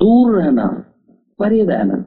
दूर 0.00 0.42
रहना, 0.42 0.66
परे 1.38 1.64
रहना। 1.64 2.04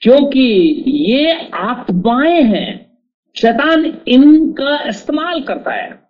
क्योंकि 0.00 0.84
ये 0.86 1.48
आत्माएँ 1.54 2.42
हैं, 2.42 2.98
शैतान 3.36 3.98
इनका 4.08 4.88
इस्तेमाल 4.88 5.42
करता 5.42 5.70
है। 5.70 6.02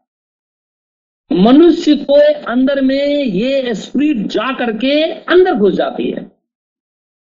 मनुष्य 1.33 1.97
को 1.97 2.15
अंदर 2.53 2.81
में 2.81 3.25
ये 3.25 3.75
स्प्रिट 3.75 4.17
जा 4.17 4.53
करके 4.53 5.03
अंदर 5.03 5.55
घुस 5.55 5.75
जाती 5.75 6.11
है। 6.11 6.42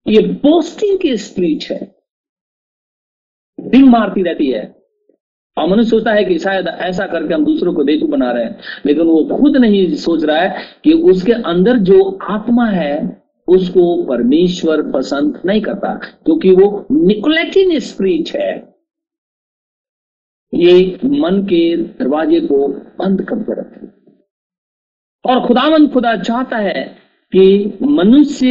ये 0.08 0.22
बोस्टिंग 0.22 0.99
की 0.99 1.18
स्प्रीच 1.18 1.72
है। 1.72 1.95
डिंग 3.60 3.89
मारती 3.89 4.24
रहती 4.24 4.51
है। 4.51 4.84
और 5.58 5.70
मनुष्य 5.70 5.89
सोचता 5.89 6.12
है 6.12 6.26
कि 6.26 6.39
शायद 6.39 6.68
ऐसा 6.68 7.08
करके 7.08 7.34
हम 7.34 7.45
दूसरों 7.45 7.74
को 7.74 7.84
बेकूफ 7.84 8.10
बना 8.10 8.32
रहे 8.32 8.43
हैं। 8.43 8.60
लेकिन 8.86 9.04
वो 9.04 9.38
खुद 9.41 9.58
नहीं 9.58 9.95
सोच 9.95 10.24
रहा 10.24 10.38
है 10.38 10.66
कि 10.84 10.93
उसके 10.93 11.32
अंदर 11.32 11.78
जो 11.78 12.20
आत्मा 12.22 12.66
है, 12.66 13.24
उसको 13.47 14.04
परमेश्वर 14.04 14.91
पसंद 14.91 15.41
नहीं 15.45 15.62
करता, 15.62 15.95
क्योंकि 15.95 16.51
वो 16.51 16.88
निकोलेटिन 16.91 17.80
स्प्रीच 17.80 18.36
है। 18.36 18.74
ये 20.54 20.99
मन 21.06 21.43
के 21.43 21.78
दरवाजे 21.78 22.39
को 22.39 22.68
बंद 22.68 23.22
करके 23.22 23.60
रखे 23.60 23.88
और 25.30 25.47
खुदावन 25.47 25.88
खुदा 25.88 26.18
चाहता 26.18 26.58
है 26.58 26.95
कि 27.36 27.74
मनुष्य 27.82 28.48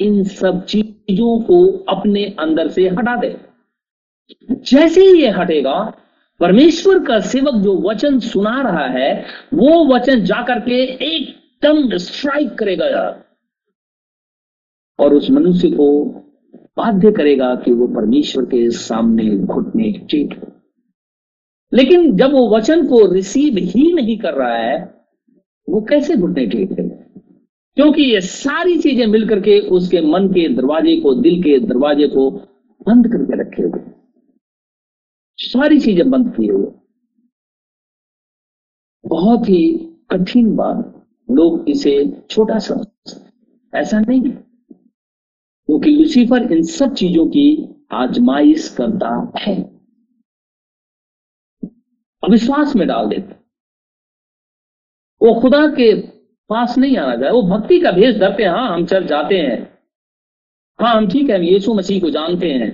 इन 0.00 0.24
सब 0.24 0.64
चीज़ों 0.64 1.40
को 1.40 1.66
अपने 1.88 2.24
अंदर 2.38 2.68
से 2.68 2.88
हटा 2.88 3.16
दे। 3.16 3.36
जैसे 4.50 5.00
ही 5.00 5.22
ये 5.22 5.30
हटेगा, 5.30 5.96
परमेश्वर 6.40 6.98
का 6.98 7.20
सेवक 7.20 7.54
जो 7.54 7.76
वचन 7.80 8.18
सुना 8.18 8.60
रहा 8.62 8.86
है, 8.86 9.24
वो 9.54 9.84
वचन 9.94 10.24
जाकर 10.24 10.60
के 10.60 10.82
एकदम 11.16 11.96
स्ट्राइक 11.96 12.54
करेगा। 12.54 12.86
यार 12.86 13.24
और 14.98 15.14
उस 15.14 15.30
मनुष्य 15.30 15.70
को 15.70 16.04
बाध्य 16.76 17.12
करेगा 17.12 17.54
कि 17.54 17.72
वो 17.72 17.86
परमेश्वर 17.86 18.44
के 18.44 18.70
सामने 18.70 19.36
घुटने 19.36 19.92
टेक 19.92 20.40
लेकिन 21.72 22.16
जब 22.16 22.32
वो 22.32 22.56
वचन 22.56 22.86
को 22.86 23.12
रिसीव 23.12 23.56
ही 23.58 23.92
नहीं 23.92 24.18
कर 24.18 24.34
रहा 24.34 24.54
है, 24.54 24.78
वो 25.68 25.80
कैसे 25.80 26.16
घुटने 26.16 26.46
टेक 26.46 26.72
करेगा? 26.72 26.99
क्योंकि 27.76 28.02
ये 28.02 28.20
सारी 28.20 28.78
चीज़ें 28.78 29.06
मिलकर 29.06 29.40
के 29.40 29.58
उसके 29.68 30.00
मन 30.00 30.28
के 30.28 30.48
दरवाजे 30.54 30.96
को, 31.00 31.14
दिल 31.14 31.42
के 31.42 31.58
दरवाजे 31.58 32.08
को 32.08 32.30
बंद 32.80 33.06
करके 33.06 33.40
रखे 33.40 33.62
हुए 33.62 33.80
सारी 35.38 35.80
चीज़ें 35.80 36.10
बंद 36.10 36.34
किए 36.36 36.50
हुए 36.50 36.72
बहुत 39.04 39.48
ही 39.48 39.62
कठिन 40.10 40.54
बात 40.56 41.06
लोग 41.30 41.68
इसे 41.68 41.92
छोटा 42.30 42.58
समझते 42.58 43.78
ऐसा 43.78 44.00
नहीं 44.00 44.22
क्योंकि 44.22 45.90
लुसीफर 45.90 46.52
इन 46.52 46.62
सब 46.62 46.94
चीज़ों 46.94 47.26
की 47.26 47.46
आजमाइश 47.92 48.68
करता 48.80 49.10
है। 49.38 49.54
अविश्वास 52.22 52.74
में 52.76 52.86
डाल 52.88 53.08
देता 53.08 53.34
वो 55.20 55.40
खुदा 55.40 55.66
के 55.78 55.92
पास 56.50 56.76
नहीं 56.78 56.96
आना 56.96 57.14
जाए 57.16 57.30
वो 57.30 57.42
भक्ति 57.42 57.80
का 57.80 57.90
भेष 57.92 58.16
धरते 58.16 58.42
हैं 58.42 58.50
हाँ 58.50 58.74
हम 58.74 58.84
चर्च 58.86 59.06
जाते 59.06 59.38
हैं। 59.38 59.58
हाँ 60.78 60.94
हम 60.96 61.08
ठीक 61.08 61.30
है, 61.30 61.36
हम 61.36 61.42
यीशु 61.42 61.74
मसीह 61.74 62.00
को 62.00 62.10
जानते 62.10 62.50
हैं। 62.50 62.70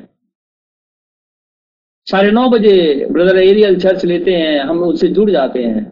साढ़े 2.06 2.30
नौ 2.30 2.48
बजे 2.48 3.06
ब्रदर 3.12 3.38
एरियल 3.38 3.80
चर्च 3.80 4.04
लेते 4.04 4.34
हैं, 4.34 4.60
हम 4.60 4.82
उससे 4.82 5.08
जुड़ 5.08 5.30
जाते 5.30 5.64
हैं। 5.64 5.84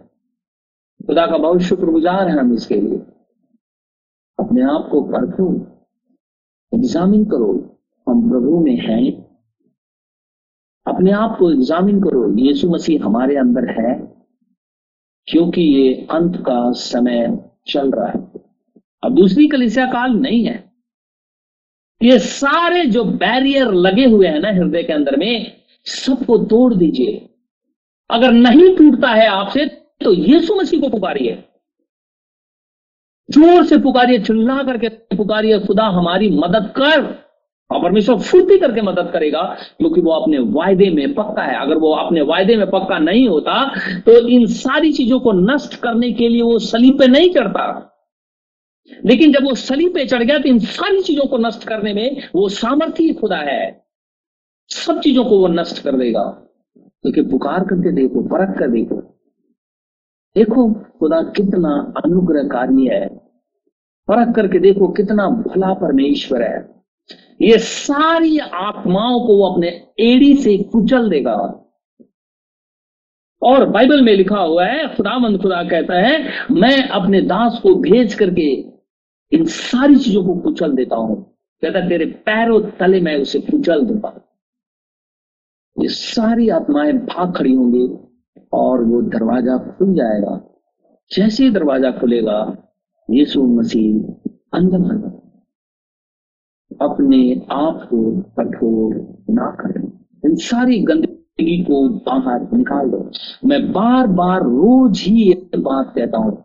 खुदा 1.00 1.26
का 1.26 1.38
बहुत 1.38 1.60
शुक्रगुजार 1.60 2.28
है 2.28 2.38
हम 2.38 2.52
इसके 2.54 2.74
लिए। 2.74 2.98
अपने 4.38 4.62
आप 4.62 4.88
को 4.90 5.00
परखो, 5.02 5.48
एग्जामिन 6.72 7.24
करो, 7.24 7.52
हम 8.06 8.28
प्रभु 8.30 8.60
में 8.60 8.76
हैं। 8.76 9.12
अपने 10.86 11.12
आप 11.12 11.36
को 11.38 11.50
एग्जामिन 11.50 12.00
करो, 12.00 12.22
यीशु 12.38 12.68
मसीह 12.68 13.04
हमारे 13.04 13.36
अंदर 13.36 13.70
है, 13.70 13.94
क्योंकि 15.28 15.62
ये 15.62 16.06
अंत 16.10 16.36
का 16.36 16.70
समय 16.72 17.26
चल 17.66 17.90
रहा 17.90 18.08
है। 18.08 18.20
अब 19.02 19.14
दूसरी 19.14 19.46
कलिसिया 19.48 19.86
काल 19.86 20.12
नहीं 20.12 20.44
है। 20.44 20.62
ये 22.00 22.18
सारे 22.18 22.84
जो 22.86 23.04
बैरियर 23.04 23.72
लगे 23.72 24.04
हुए 24.04 24.26
हैं 24.26 24.40
ना 24.40 24.50
हृदय 24.50 24.82
के 24.82 24.92
अंदर 24.92 25.16
में, 25.16 25.52
सबको 25.86 26.38
तोड़ 26.44 26.74
दीजिए। 26.74 27.28
अगर 28.10 28.32
नहीं 28.32 28.74
टूटता 28.76 29.08
है 29.08 29.26
आपसे 29.26 29.66
तो 30.00 30.12
यीशु 30.12 30.54
मसीह 30.54 30.80
को 30.80 30.88
पुकारिए। 30.88 31.42
ज़ोर 33.28 33.64
से 33.64 33.76
पुकारिए, 33.78 34.18
चिल्ला 34.18 34.62
करके 34.62 34.88
पुकारिए, 35.16 35.58
खुदा 35.58 35.84
हमारी 35.88 36.30
मदद 36.30 36.72
कर। 36.76 37.02
और 37.70 37.82
परमेश्वर 37.82 38.18
फुर्ती 38.18 38.58
करके 38.58 38.82
मदद 38.82 39.10
करेगा, 39.12 39.42
क्योंकि 39.78 40.00
वो 40.00 40.12
अपने 40.12 40.38
वायदे 40.38 40.90
में 40.90 41.14
पक्का 41.14 41.42
है। 41.42 41.60
अगर 41.60 41.74
वो 41.74 41.92
अपने 41.94 42.22
वायदे 42.22 42.56
में 42.56 42.70
पक्का 42.70 42.98
नहीं 42.98 43.28
होता 43.28 43.74
तो 44.00 44.28
इन 44.28 44.46
सारी 44.46 44.92
चीज़ों 44.92 45.20
को 45.20 45.32
नष्ट 45.32 45.74
करने 45.74 46.12
के 46.12 46.28
लिए 46.28 46.42
वो 46.42 46.58
सलीब 46.58 46.98
पे 46.98 47.06
नहीं 47.06 47.30
चढ़ता। 47.34 47.90
लेकिन 49.06 49.32
जब 49.32 49.44
वो 49.44 49.54
सलीब 49.54 49.94
पे 49.94 50.06
चढ़ 50.06 50.22
गया 50.22 50.38
तो 50.38 50.48
इन 50.48 50.58
सारी 50.58 51.02
चीज़ों 51.02 51.26
को 51.26 51.38
नष्ट 51.38 51.64
करने 51.64 51.94
में 51.94 52.28
वो 52.34 52.48
सामर्थ्य 52.48 53.12
खुदा 53.12 53.36
है। 53.36 53.84
सब 54.68 55.00
चीज़ों 55.00 55.24
को 55.24 55.38
वो 55.38 55.48
नष्ट 55.48 55.82
कर 55.82 55.96
देगा। 55.96 56.22
क्योंकि 56.78 57.22
तो 57.22 57.30
पुकार 57.30 57.60
करके 57.60 57.92
देखो, 57.92 58.22
परख 58.22 58.58
कर 58.58 58.68
देखो। 58.68 58.96
देखो, 60.36 60.72
खुदा 60.72 61.22
कितना 61.22 61.92
अनुग्रहकारी 62.04 62.86
है। 62.86 63.08
परख 64.08 64.34
करके 64.34 64.58
देखो, 64.58 64.88
कितना 64.88 65.28
भला 65.28 65.74
परमेश्वर 65.74 66.42
है। 66.42 66.73
ये 67.42 67.58
सारी 67.58 68.38
आत्माओं 68.38 69.26
को 69.26 69.36
वो 69.36 69.48
अपने 69.48 69.68
एड़ी 70.00 70.36
से 70.36 70.58
कुचल 70.58 71.08
देगा। 71.10 71.60
और 73.42 73.64
बाइबल 73.68 74.02
में 74.02 74.14
लिखा 74.14 74.38
हुआ 74.38 74.66
है, 74.66 74.96
खुदावंद 74.96 75.42
खुदा 75.42 75.62
कहता 75.64 75.94
है, 75.94 76.32
मैं 76.50 76.88
अपने 76.88 77.20
दास 77.20 77.60
को 77.62 77.74
भेज 77.74 78.14
करके 78.14 78.50
इन 79.32 79.44
सारी 79.44 79.96
चीज़ों 79.96 80.24
को 80.24 80.34
कुचल 80.34 80.72
देता 80.72 80.96
हूँ। 80.96 81.22
कहता 81.62 81.88
तेरे 81.88 82.06
पैरों 82.06 82.60
तले 82.60 83.00
मैं 83.00 83.16
उसे 83.22 83.40
कुचल 83.40 83.84
दूँगा। 83.84 84.20
ये 85.82 85.88
सारी 85.88 86.48
आत्माएँ 86.48 86.92
भाग 86.92 87.36
खड़ी 87.36 87.54
होंगी 87.54 87.86
और 88.52 88.84
वो 88.84 89.02
दरवाज़ा 89.02 89.58
खुल 89.58 89.94
जाएगा। 89.94 90.40
जैसे 91.10 91.50
दरवाज़ा 91.50 91.90
खुलेगा, 91.90 92.56
यीशु 93.10 93.42
मसीह 93.42 93.94
अंदर 94.58 94.78
आ 94.78 95.13
अपने 96.82 97.34
आप 97.52 97.86
को 97.90 98.00
कठोर 98.38 98.94
ना 99.30 99.50
करें। 99.60 99.84
इन 100.24 100.34
सारी 100.36 100.78
गंदगी 100.80 101.62
को 101.64 101.88
बाहर 101.88 102.40
निकाल 102.52 102.90
दो। 102.90 103.10
मैं 103.44 103.72
बार 103.72 104.06
बार 104.06 104.40
रोज 104.40 105.00
ही 105.00 105.22
ये 105.22 105.50
बात 105.56 105.92
कहता 105.94 106.18
हूँ, 106.18 106.44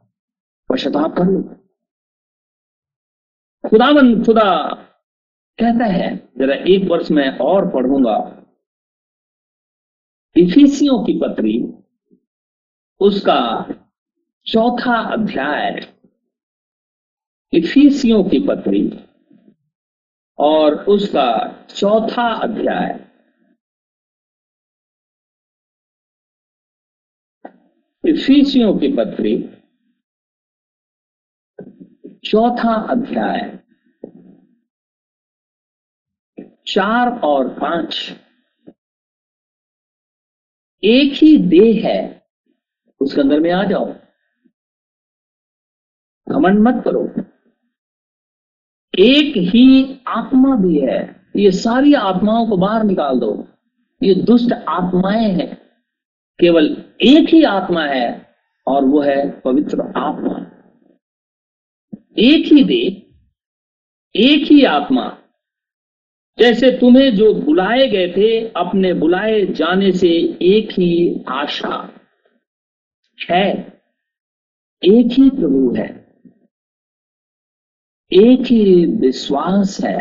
पश्चाताप 0.70 1.16
कर 1.18 1.26
लो। 1.26 1.42
खुदावन, 3.70 4.24
खुदा 4.24 4.52
कहता 5.60 5.86
है, 5.86 6.30
जरा 6.38 6.56
एक 6.56 6.88
वर्ष 6.90 7.12
में 7.12 7.38
और 7.38 7.70
पढ़ूँगा। 7.70 8.18
इफिसियों 10.36 11.04
की 11.04 11.14
पत्री, 11.20 11.74
उसका 13.00 13.66
चौथा 14.46 14.96
अध्याय, 15.14 15.80
इफिसियों 17.54 18.24
की 18.24 18.40
पत्री 18.40 18.82
और 20.40 20.86
उसका 20.86 21.66
चौथा 21.66 22.34
अध्याय। 22.44 23.10
इफिसियों 28.10 28.80
की 28.80 28.88
पत्री, 28.88 29.50
चौथा 32.30 32.74
अध्याय। 32.92 33.60
चार 36.68 37.22
और 37.24 37.50
पाँच। 37.50 38.12
एक 40.84 41.14
ही 41.14 41.38
देह 41.38 41.88
है, 41.88 42.28
उसके 43.02 43.22
अंदर 43.22 43.40
में 43.40 43.52
आ 43.52 43.64
जाओ। 43.64 43.94
घमंड 46.30 46.60
मत 46.60 46.84
करो। 46.86 47.29
एक 49.00 49.38
ही 49.38 50.00
आत्मा 50.08 50.56
भी 50.56 50.80
है। 50.80 51.26
ये 51.36 51.52
सारी 51.52 51.94
आत्माओं 51.94 52.48
को 52.48 52.58
बाहर 52.58 52.84
निकाल 52.84 53.20
दो। 53.20 53.48
ये 54.04 54.16
दुष्ट 54.16 54.54
आत्माएँ 54.54 55.32
हैं। 55.32 55.62
केवल 56.40 56.84
एक 57.02 57.30
ही 57.30 57.44
आत्मा 57.44 57.86
है 57.86 58.30
और 58.68 58.86
वो 58.86 59.02
है 59.02 59.40
पवित्र 59.40 59.82
आत्मा। 59.82 60.46
एक 62.20 62.54
ही 62.54 62.64
दे 62.64 63.06
एक 64.16 64.52
ही 64.52 64.64
आत्मा। 64.64 65.18
जैसे 66.40 66.72
तुम्हें 66.72 67.16
जो 67.16 67.34
बुलाए 67.34 67.88
गए 67.88 68.14
थे, 68.18 68.48
अपने 68.48 68.94
बुलाए 68.94 69.46
जाने 69.46 69.92
से 69.92 70.10
एक 70.42 70.72
ही 70.72 71.24
आशा 71.28 71.94
है। 73.30 73.52
एक 74.84 75.12
ही 75.12 75.30
प्रभु 75.30 75.76
है। 75.78 75.99
एक 78.12 78.40
ही 78.42 78.86
विश्वास 78.86 79.78
है, 79.84 80.00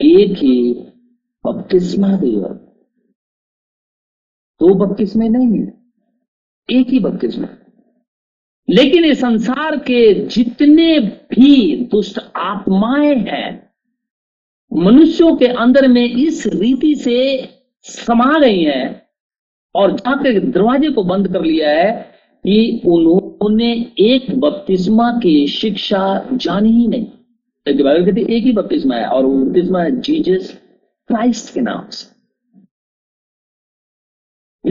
एक 0.00 0.36
ही 0.38 0.72
बपतिस्मा 1.44 2.08
हो 2.08 2.48
दो 4.60 4.74
बपतिस्मे 4.74 5.28
नहीं 5.28 5.58
है, 5.58 5.72
एक 6.68 6.88
ही 6.88 6.98
बपतिस्मा। 6.98 7.48
लेकिन 8.68 9.04
इस 9.04 9.20
संसार 9.20 9.76
के 9.76 10.26
जितने 10.26 10.98
भी 11.00 11.76
दुष्ट 11.84 12.18
आत्माएँ 12.36 13.14
हैं, 13.14 13.70
मनुष्यों 14.72 15.36
के 15.36 15.46
अंदर 15.46 15.88
में 15.88 16.04
इस 16.04 16.46
रीति 16.46 16.94
से 16.94 17.18
समा 17.84 18.38
गई 18.38 18.62
हैं 18.62 19.02
और 19.74 19.92
जाकर 19.92 20.40
दरवाजे 20.50 20.90
को 20.90 21.02
बंद 21.04 21.32
कर 21.32 21.44
लिया 21.44 21.70
है 21.70 21.90
कि 22.44 22.82
उन्होंने 22.86 23.19
एक 23.42 24.40
बपतिस्मा 24.40 25.10
की 25.10 25.46
शिक्षा 25.46 26.28
जानी 26.32 26.70
ही 26.70 26.88
नहीं। 26.88 27.04
तो 27.66 27.84
बाइबल 27.84 28.06
कहती 28.06 28.36
एक 28.36 28.44
ही 28.44 28.52
बपतिस्मा 28.52 28.94
है, 28.94 29.06
और 29.06 29.24
वो 29.24 29.38
बपतिस्मा 29.38 29.82
है 29.82 30.00
जीजस 30.00 30.60
क्राइस्ट 31.08 31.54
के 31.54 31.60
नाम 31.60 31.88
से। 31.90 32.20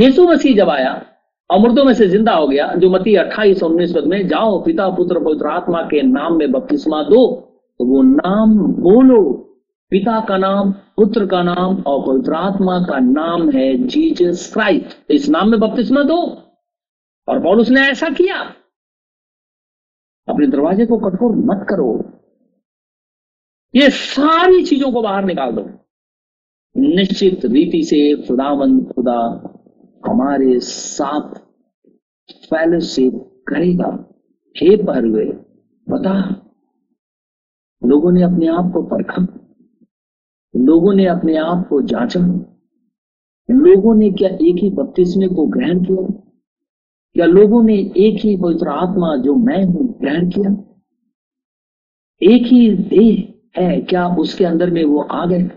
यीशु 0.06 0.24
मसीह 0.24 0.56
जब 0.56 0.70
आया, 0.70 1.06
अमृतों 1.52 1.84
में 1.84 1.94
से 1.94 2.08
ज़िंदा 2.08 2.34
हो 2.34 2.48
गया, 2.48 2.74
जो 2.76 2.90
मती 2.90 3.16
अट्ठाईस 3.16 3.64
उन्नीस 3.64 3.94
पद 3.94 4.04
में, 4.04 4.28
जाओ 4.28 4.64
पिता, 4.64 4.90
पुत्र, 4.90 5.20
पवित्र 5.20 5.48
आत्मा 5.48 5.82
के 5.82 6.02
नाम 6.02 6.38
में 6.38 6.52
बपतिस्मा 6.52 7.04
दो। 7.04 7.36
तो 7.80 7.86
वो 7.86 8.02
नाम 8.02 8.60
बोलो, 8.60 9.32
पिता 9.90 10.20
का 10.20 10.38
नाम, 10.38 10.72
पुत्र 10.72 11.26
का 11.26 11.44
नाम 11.44 11.82
और 11.82 12.08
पवित्र 12.08 12.34
आत्मा 12.34 12.80
का 12.80 13.00
नाम 13.00 13.50
है 13.50 13.88
जीजस 13.88 14.54
क्राइस्ट। 14.54 15.12
इस 15.12 15.30
नाम 15.30 15.50
में 15.50 15.60
बपतिस्मा 15.60 16.04
दो। 16.04 16.42
और 17.28 17.40
पौलुस 17.40 17.70
ने 17.70 17.82
ऐसा 17.82 18.10
किया। 18.10 18.54
अपने 20.30 20.48
दरवाजे 20.48 20.86
को 20.86 20.98
कठोर 20.98 21.36
मत 21.36 21.66
करो। 21.70 22.04
ये 23.76 23.90
सारी 23.90 24.64
चीज़ों 24.64 24.92
को 24.92 25.02
बाहर 25.02 25.26
निकाल 25.26 25.52
दो। 25.52 25.70
निश्चित 26.78 27.46
रीति 27.46 27.84
से 27.84 28.28
खुदावन 28.28 28.84
खुदा 28.84 29.54
हमारे 30.06 30.60
साथ 30.60 31.36
से 32.80 33.10
करेगा। 33.48 34.06
हे 34.58 34.76
हुए 35.06 35.26
बता। 35.90 36.46
लोगों 37.86 38.12
ने 38.12 38.24
अपने 38.24 38.48
आप 38.48 38.72
को 38.74 38.82
परखा। 38.82 39.22
लोगों 40.56 40.94
ने 40.94 41.06
अपने 41.06 41.38
आप 41.38 41.68
को 41.70 41.82
जांचा। 41.82 42.20
लोगों 43.52 43.96
ने 43.96 44.12
क्या 44.12 44.30
एक 44.30 44.56
ही 44.58 44.70
बत्तीसवें 44.70 45.30
को 45.30 45.46
ग्रहण 45.48 45.84
किया? 45.84 46.14
क्या 47.14 47.26
लोगों 47.26 47.64
ने 47.64 47.76
एक 47.76 48.26
ही 48.26 48.38
पवित्र 48.38 48.68
आत्मा 48.68 49.18
जो 49.18 49.36
मैं 49.36 49.66
हूँ 49.66 49.89
ग्रहण 50.02 50.30
किया। 50.30 50.52
एक 52.22 52.44
ही 52.44 52.70
देह 52.76 53.34
है 53.58 53.82
क्या 53.82 54.08
उसके 54.08 54.46
अंदर 54.46 54.70
में 54.70 54.84
वो 54.86 55.00
आ 55.02 55.26
गए? 55.26 55.50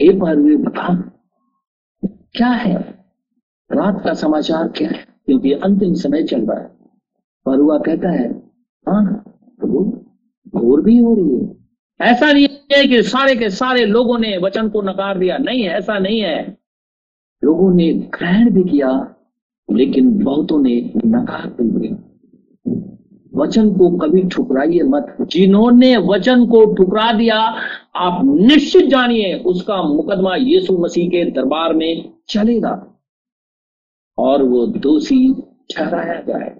एक 0.00 0.18
बार 0.18 0.36
वे 0.36 0.56
बता। 0.56 0.94
क्या 2.34 2.48
है? 2.48 2.74
रात 3.72 4.02
का 4.04 4.14
समाचार 4.14 4.68
क्या 4.68 4.88
है? 4.88 5.06
क्योंकि 5.26 5.52
अंतिम 5.52 5.94
समय 5.94 6.22
चल 6.22 6.40
रहा 6.40 6.60
है। 6.60 6.68
परुआ 7.46 7.78
कहता 7.78 8.10
है 8.10 8.30
हाँ 8.88 9.22
घोर 10.54 10.80
भी 10.82 10.98
हो 10.98 11.14
रही 11.14 11.34
है। 11.34 11.64
ऐसा 12.00 12.32
नहीं 12.32 12.48
है 12.72 12.86
कि 12.86 13.02
सारे 13.02 13.36
के 13.36 13.50
सारे 13.50 13.86
लोगों 13.86 14.18
ने 14.18 14.36
वचन 14.38 14.68
को 14.68 14.82
नकार 14.82 15.18
दिया। 15.18 15.38
नहीं 15.38 15.64
ऐसा 15.64 15.98
नहीं 15.98 16.20
है। 16.20 16.58
लोगों 17.44 17.74
ने 17.74 17.92
ग्रहण 17.94 18.50
भी 18.50 18.62
किया, 18.70 19.14
लेकिन 19.72 20.24
बहुतों 20.24 20.62
ने 20.62 20.92
नकार 21.06 21.46
भी 21.48 21.80
दिया। 21.80 21.96
वचन 23.36 23.70
को 23.74 23.88
कभी 23.98 24.22
ठुकराइए 24.28 24.82
मत। 24.82 25.16
जिन्होंने 25.20 25.96
वचन 25.96 26.46
को 26.46 26.64
ठुकरा 26.74 27.12
दिया, 27.12 27.38
आप 27.96 28.20
निश्चित 28.24 28.86
जानिए 28.86 29.34
उसका 29.46 29.82
मुकदमा 29.82 30.34
यीशु 30.36 30.78
मसीह 30.78 31.08
के 31.08 31.24
दरबार 31.30 31.72
में 31.72 32.12
चलेगा 32.28 32.74
और 34.18 34.42
वो 34.42 34.66
दोषी 34.66 35.34
ठहराया 35.76 36.20
जाए। 36.20 36.54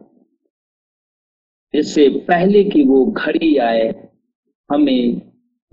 इससे 1.74 2.08
पहले 2.08 2.64
कि 2.64 2.82
वो 2.82 3.04
घड़ी 3.06 3.56
आए, 3.56 4.08
हमें 4.70 5.22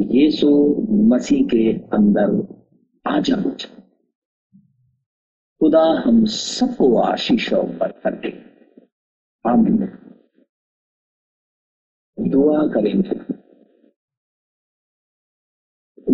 यीशु 0.02 0.50
मसीह 0.92 1.46
के 1.46 1.72
अंदर 1.74 2.30
आ 3.08 3.20
जाना 3.20 3.52
चाहिए 3.54 3.78
खुदा 5.62 5.84
हम 6.06 6.26
सबको 6.26 6.96
आशीषों 6.98 7.64
पर 7.64 7.92
करते 8.04 8.34
हम 9.46 9.66
दुआ 12.30 12.68
करेंगे 12.68 13.42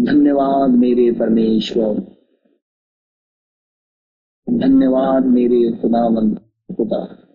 धन्यवाद 0.06 0.70
मेरे 0.70 1.12
परमेश्वर। 1.12 2.00
धन्यवाद 4.50 5.26
मेरे 5.26 5.82
खुदावंत 5.82 6.40
खुदा। 6.78 7.28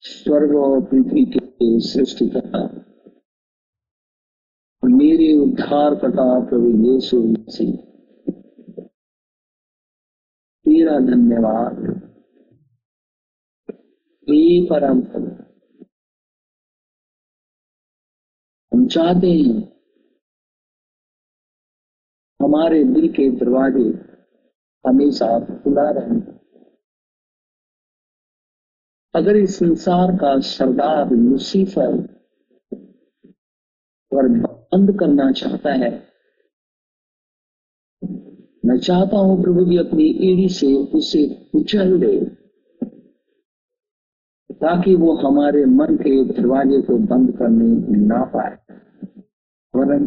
स्वर्ग 0.00 0.56
और 0.56 0.80
पृथ्वी 0.80 1.24
के 1.24 1.80
सृष्टि 1.80 2.28
करता 2.28 2.84
मेरे 4.84 5.36
उद्धार 5.36 5.94
करता 5.94 6.48
प्रभु 6.48 6.66
यीशु 6.66 7.22
मसीह। 7.22 7.76
तेरा 10.64 10.98
धन्यवाद। 10.98 12.00
हे 14.30 14.66
परम 14.66 15.00
चाहते 18.88 19.30
हैं। 19.30 19.74
हमारे 22.42 22.84
दिल 22.84 23.08
के 23.08 23.30
दरवाजे 23.30 23.88
हमेशा 24.86 25.40
खुला 25.40 25.90
रहे। 25.90 26.20
अगर 29.14 29.36
इस 29.36 29.58
संसार 29.58 30.16
का 30.16 30.40
सरदार 30.40 31.10
लुसीफर 31.10 31.96
पर 34.14 34.28
बंद 34.28 34.98
करना 35.00 35.32
चाहता 35.32 35.72
है, 35.72 36.14
मैं 38.64 38.78
चाहता 38.78 39.16
हूँ 39.16 39.42
प्रभु 39.42 39.64
जी 39.64 39.76
अपनी 39.76 40.04
एड़ी 40.04 40.48
से 40.48 40.74
उसे 40.74 41.28
कुचल 41.52 42.00
दे। 42.00 42.43
ताकि 44.64 44.94
वो 44.94 45.16
हमारे 45.16 45.64
मन 45.64 45.96
के 45.96 46.24
दरवाजे 46.24 46.82
को 46.82 46.98
बंद 46.98 47.38
करने 47.38 47.66
ना 48.06 48.24
पाए। 48.24 48.56
वरन 49.76 50.06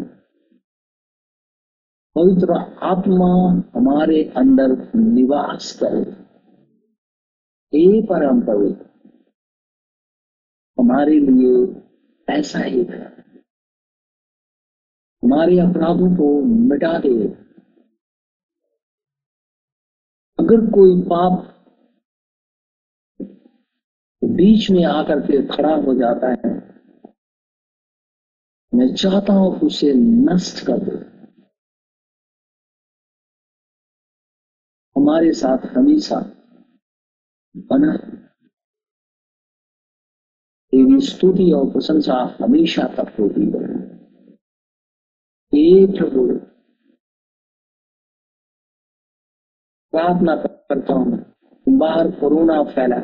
पवित्र 2.14 2.52
आत्मा 2.82 3.62
हमारे 3.74 4.32
अंदर 4.36 4.94
निवास 4.94 5.80
करे। 5.82 6.10
हे 7.74 8.02
परम 8.02 8.40
पवित्र, 8.40 8.86
हमारे 10.78 11.20
लिए 11.20 11.82
ऐसा 12.28 12.58
ही 12.58 12.82
है। 12.84 13.06
हमारे 15.24 15.60
अपराधों 15.60 16.16
को 16.16 16.40
मिटा 16.42 16.98
दे। 16.98 17.28
अगर 20.38 20.70
कोई 20.70 21.02
पाप 21.02 21.57
बीच 24.22 24.70
में 24.70 24.84
आकर 24.84 25.20
के 25.20 25.46
खड़ा 25.46 25.74
हो 25.76 25.94
जाता 25.94 26.28
है। 26.28 26.52
मैं 28.72 28.94
चाहता 28.94 29.32
हूँ 29.32 29.60
उसे 29.60 29.92
नष्ट 29.94 30.66
कर 30.66 30.78
दे। 30.78 30.96
हमारे 34.96 35.32
साथ 35.32 35.66
हमेशा 35.66 36.20
बना 37.56 37.96
तेरी 40.72 41.00
स्तुति 41.00 41.50
और 41.52 41.70
प्रशंसा 41.72 42.14
हमेशा 42.40 42.86
तक 42.96 43.16
होती 43.20 43.44
है। 43.44 43.76
प्रभु 45.86 46.26
प्रार्थना 49.92 50.34
करता 50.36 50.94
हूँ 50.94 51.18
बाहर 51.68 52.10
कोरोना 52.10 52.62
फैला 52.64 52.98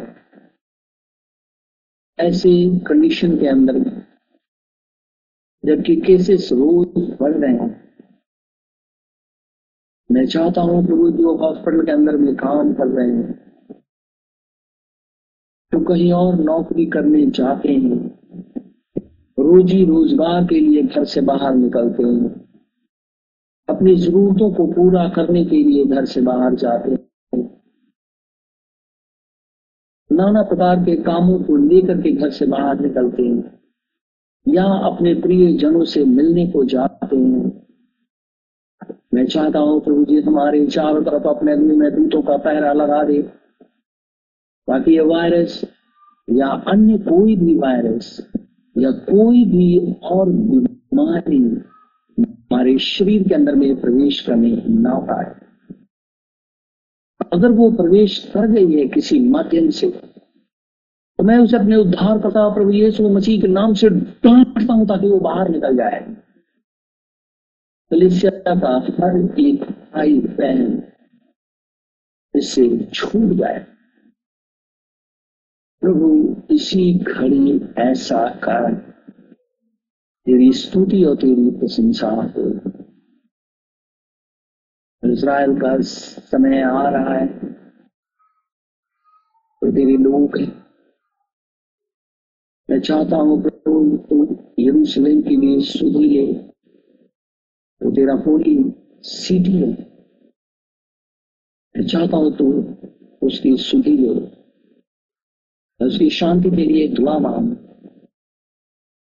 ऐसे 2.19 2.51
कंडीशन 2.87 3.37
के 3.39 3.47
अंदर 3.49 3.79
जबकि 5.65 5.97
केसेस 6.01 6.49
रोज 6.53 7.11
बढ़ 7.21 7.33
रहे 7.35 7.53
हैं। 7.53 7.69
मैं 10.11 10.27
चाहता 10.27 10.61
हूँ 10.63 10.85
कि 10.87 10.93
वो 10.93 11.11
जो 11.13 11.35
हॉस्पिटल 11.37 11.85
के 11.87 11.93
अंदर 11.93 12.17
में 12.17 12.35
काम 12.37 12.73
कर 12.75 12.87
रहे 12.89 13.07
हैं 13.09 13.33
तो 15.73 15.81
कहीं 15.85 16.13
और 16.13 16.35
नौकरी 16.41 16.85
करने 16.89 17.25
जाते 17.29 17.69
हैं, 17.69 17.97
रोजी 19.39 19.85
रोज़गार 19.85 20.45
के 20.45 20.61
लिए 20.61 20.83
घर 20.83 21.05
से 21.07 21.21
बाहर 21.23 21.55
निकलते 21.55 22.03
हैं, 22.03 22.29
अपनी 23.69 23.95
जरूरतों 23.97 24.51
को 24.55 24.67
पूरा 24.73 25.09
करने 25.17 25.45
के 25.45 25.63
लिए 25.65 25.85
घर 25.87 26.05
से 26.07 26.21
बाहर 26.23 26.55
जाते 26.57 26.91
हैं। 26.91 27.04
नाना 30.15 30.43
प्रकार 30.43 30.77
के 30.77 30.97
कामों 30.97 31.39
को 31.39 31.57
लेकर 31.57 32.01
के 32.01 32.13
घर 32.13 32.31
से 32.31 32.47
बाहर 32.47 32.81
निकलते 32.81 33.23
हैं। 33.23 33.61
या 34.49 34.65
अपने 34.65 35.15
प्रिय 35.15 35.57
जनों 35.57 35.85
से 35.85 36.05
मिलने 36.05 36.47
को 36.47 36.65
जाते 36.65 37.17
हैं। 37.17 37.67
मैं 39.15 39.27
चाहता 39.27 39.59
हूँ 39.59 39.81
प्रभु 39.81 40.05
जी 40.05 40.21
हमारे 40.21 40.67
चारों 40.67 41.03
तरफ़ 41.03 41.25
अपने 41.25 41.53
अग्नि 41.53 41.77
में 41.77 41.95
दूतों 41.95 42.23
का 42.23 42.37
पहरा 42.37 42.73
लगा 42.73 43.05
दे। 43.05 43.23
ताकि 44.67 44.93
ये 44.93 45.01
वायरस 45.01 45.65
या 46.31 46.47
अन्य 46.47 46.99
कोई 46.99 47.37
भी 47.37 47.59
वायरस 47.59 48.33
या 48.79 48.91
कोई 48.91 49.45
भी 49.45 49.93
और 49.93 50.29
बीमारी 50.31 51.61
हमारे 52.23 52.79
शरीर 52.79 53.29
के 53.29 53.35
अंदर 53.35 53.55
में 53.55 53.81
प्रवेश 53.81 54.21
करने 54.21 54.63
ना 54.69 54.99
पाए। 54.99 55.44
अगर 57.33 57.49
वो 57.49 57.71
प्रवेश 57.71 58.31
कर 58.35 58.47
गई 58.47 58.73
है 58.73 58.89
किसी 58.89 59.21
माध्यम 59.21 59.71
से 59.71 59.91
तो 61.19 61.25
मैं 61.25 61.39
उसे 61.39 61.57
अपने 61.57 61.77
उद्धार 61.77 62.19
करता 62.19 62.55
प्रभु 62.55 62.71
यीशु 62.71 63.09
मसीह 63.09 63.41
के 63.41 63.47
नाम 63.47 63.75
से 63.75 63.89
डांटता 63.89 64.73
हूँ 64.73 64.87
ताकि 64.87 65.09
वो 65.09 65.21
बाहर 65.21 65.49
निकल 65.49 65.77
जाए। 65.77 66.17
का 68.49 68.79
हर 68.79 69.41
एक 69.41 69.63
भाई 69.63 70.21
बहन 70.21 70.83
इससे 72.37 72.91
छूट 72.95 73.33
जाए। 73.33 73.67
प्रभु, 75.81 76.37
इसी 76.55 76.99
घड़ी 76.99 77.61
ऐसा 77.79 78.29
कर। 78.29 78.75
तेरी 80.27 80.53
स्तुति 80.53 81.05
और 81.05 81.17
तेरी 81.17 81.51
प्रशंसा 81.51 82.09
हो। 82.09 82.71
इसराइल 85.13 85.51
का 85.51 85.81
समय 85.81 86.63
आ 86.63 86.89
रहा 86.89 87.15
है। 87.15 87.27
तो 89.61 89.73
तेरे 89.73 89.97
लोग 89.97 90.39
हैं। 90.39 90.65
मैं 92.71 92.81
चाहता 92.81 93.17
हूँ 93.17 93.43
प्रभु, 93.43 93.97
तू 94.11 94.39
यरूशलेम 94.59 95.23
के 95.23 95.37
लिए 95.37 95.61
सुधी 95.61 96.09
ले। 96.09 96.35
तो 97.81 97.91
तेरा 97.91 98.15
होली 98.15 98.75
सीधी 99.03 99.53
है। 99.53 99.69
मैं 101.77 101.87
चाहता 101.87 102.17
हूँ 102.17 102.37
तू 102.37 102.75
उसकी 103.27 103.57
सुधी 103.57 103.99
ले। 103.99 104.45
उसकी 105.87 106.11
शांति 106.11 106.51
के 106.51 106.57
लिए 106.57 106.89
दुआ 106.89 107.19
मांग। 107.19 107.57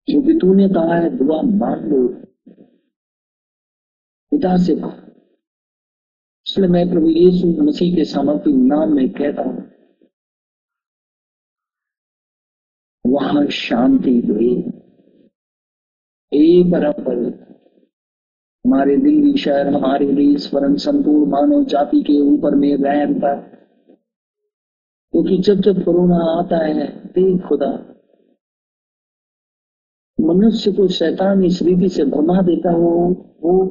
क्योंकि 0.07 0.35
तूने 0.35 0.69
कहा 0.69 0.95
है, 0.95 1.17
दुआ 1.17 1.43
मांग 1.43 1.85
लो। 1.85 2.09
पिता 4.31 4.57
से 4.57 5.08
इसलिए 6.49 6.69
मैं 6.69 6.89
प्रभु 6.91 7.09
यीशु 7.09 7.47
मसीह 7.63 7.95
के 7.97 8.05
सामर्थ्य 8.05 8.51
नाम 8.69 8.93
में 8.97 9.09
कहता 9.13 9.43
हूँ, 9.43 9.65
वहाँ 13.05 13.45
शांति 13.53 14.15
हुई। 14.29 14.55
एक 16.33 16.71
बराबर 16.71 17.19
हमारे 18.65 18.97
दिल्ली 18.97 19.37
शहर, 19.39 19.67
हमारे 19.75 20.07
देश 20.15 20.47
परम 20.47 20.75
संपूर्ण 20.77 21.31
मानव 21.31 21.65
जाति 21.65 22.03
के 22.03 22.19
ऊपर 22.23 22.55
में 22.55 22.77
रहम 22.77 23.15
पर 23.21 23.37
क्योंकि 25.15 25.39
जब 25.43 25.61
जब 25.63 25.85
कोरोना 25.85 26.19
आता 26.33 26.65
है, 26.65 26.87
देख 27.13 27.47
खुदा, 27.49 27.71
मनुष्य 30.19 30.73
को 30.73 30.89
शैतान 30.89 31.45
इस 31.45 31.63
रीति 31.63 31.89
से 31.89 32.05
भरमा 32.07 32.43
देता 32.43 32.71
है, 32.71 32.77
वो 32.77 33.67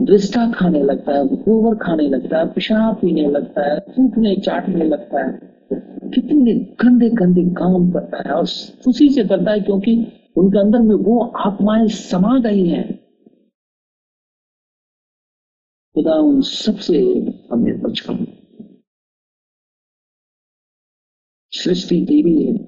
दृष्टा 0.00 0.52
खाने 0.52 0.82
लगता 0.82 1.12
है, 1.12 1.26
गोबर 1.28 1.76
खाने 1.76 2.08
लगता 2.08 2.38
है, 2.38 2.52
पेशाब 2.52 2.96
पीने 2.96 3.26
लगता 3.30 3.62
है 3.62 3.80
थूकने 3.80 4.36
चाटने 4.36 4.84
लगता 4.84 5.24
है। 5.24 5.56
कितने 6.10 6.54
गंदे 6.54 7.10
गंदे 7.10 7.42
काम 7.54 7.90
करता 7.92 8.28
है 8.28 8.34
और 8.34 8.46
खुशी 8.84 9.08
से 9.08 9.24
करता 9.24 9.50
है 9.50 9.60
क्योंकि 9.60 9.94
उनके 10.36 10.58
अंदर 10.58 10.78
में 10.78 10.94
वो 10.94 11.20
आत्माएँ 11.20 11.88
समा 11.88 12.38
गई 12.38 12.66
हैं। 12.68 12.98
खुदा 15.94 16.14
उन 16.14 16.40
सबसे 16.40 16.98
हमें 17.52 17.80
बचपन। 17.80 18.26
सृष्टि 21.50 22.00
देवी 22.00 22.44
है। 22.44 22.58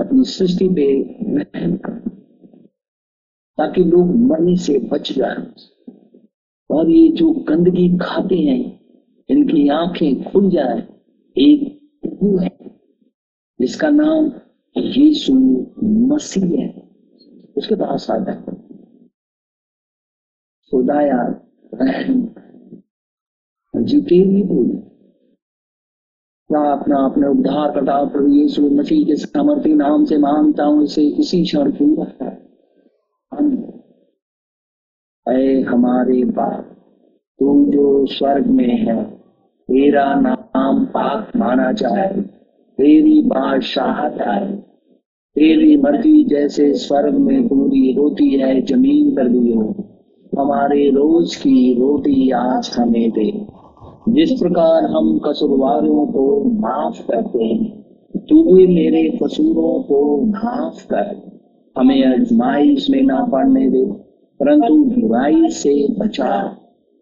अपनी 0.00 0.24
सृष्टि 0.24 0.68
पे 0.68 0.86
रहम 1.42 1.76
कर। 1.76 1.99
ताकि 3.58 3.84
लोग 3.84 4.14
मरने 4.16 4.56
से 4.56 4.78
बच 4.78 5.12
जाए। 5.12 5.46
और 6.70 6.90
ये 6.90 7.08
जो 7.08 7.30
गंदगी 7.32 7.98
खाते 7.98 8.36
हैं, 8.36 8.80
इनकी 9.28 9.68
आँखें 9.68 10.24
खुल 10.24 10.50
जाए, 10.50 10.88
एक 11.38 11.80
है, 12.42 12.70
जिसका 13.60 13.90
नाम 13.90 14.32
यीशु 14.76 15.34
मसीह 15.82 16.60
है। 16.60 16.90
उसके 17.56 17.74
पास 17.74 18.10
आ 18.10 18.18
जाए। 18.18 18.56
खुदाया 20.72 21.22
रहम 21.74 22.28
जी 23.76 24.00
तेरी 24.00 24.42
बोली 24.42 24.76
प्रार्थना 26.50 26.96
अपने 26.96 27.26
उद्धार 27.26 27.70
करता 27.70 28.04
प्रभु 28.04 28.28
यीशु 28.28 28.70
मसीह 28.70 29.06
के 29.06 29.16
सामर्थ्य 29.16 29.74
नाम 29.74 30.04
से 30.04 30.18
माँगता 30.18 30.64
हूँ 30.64 30.84
इसे 30.84 31.02
इसी 31.02 31.42
क्षण 31.44 31.70
पूरा 31.72 32.49
अय 35.30 35.60
हमारे 35.60 36.24
बाप 36.24 36.66
तू 37.40 37.64
जो 37.64 38.06
स्वर्ग 38.06 38.46
में 38.46 38.78
है, 38.78 39.04
तेरा 39.62 40.14
नाम 40.20 40.84
पाक 40.84 41.32
माना 41.36 41.72
जाए। 41.72 42.20
तेरी 42.78 43.22
बादशाहत 43.22 44.20
आए 44.20 44.52
तेरी 45.34 45.76
मर्ज़ी 45.76 46.24
जैसे 46.24 46.74
स्वर्ग 46.74 47.14
में 47.14 47.48
पूरी 47.48 47.92
होती 47.92 48.28
है, 48.28 48.62
ज़मीन 48.62 49.16
पर 49.16 49.28
भी 49.28 49.52
हो। 49.52 49.74
हमारे 50.38 50.90
रोज 50.90 51.36
की 51.36 51.74
रोटी 51.74 52.30
आज 52.30 52.76
हमें 52.78 53.10
दे। 53.10 53.46
जिस 54.08 54.32
प्रकार 54.32 54.84
हम 54.84 55.18
कसूरवारों 55.18 56.06
को 56.06 56.44
माफ़ 56.44 57.06
करते 57.10 57.44
हैं, 57.44 57.84
तू 58.16 58.54
भी 58.54 58.66
मेरे 58.66 59.18
कसूरों 59.22 59.82
को 59.82 60.20
माफ़ 60.20 60.86
कर। 60.86 61.38
हमें 61.78 62.04
अजमाइश 62.04 62.90
में 62.90 63.02
ना 63.02 63.24
पड़ने 63.24 63.70
दे। 63.70 64.09
परंतु 64.40 64.74
बुराई 64.84 65.48
से 65.48 65.88
बचा 65.98 66.42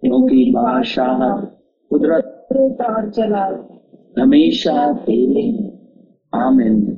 क्योंकि 0.03 0.51
बादशाह 0.51 1.41
कुदरत 1.91 2.35
चला 3.15 3.45
हमेशा 4.23 4.93
तेरे 4.93 5.73
आमिन। 6.35 6.98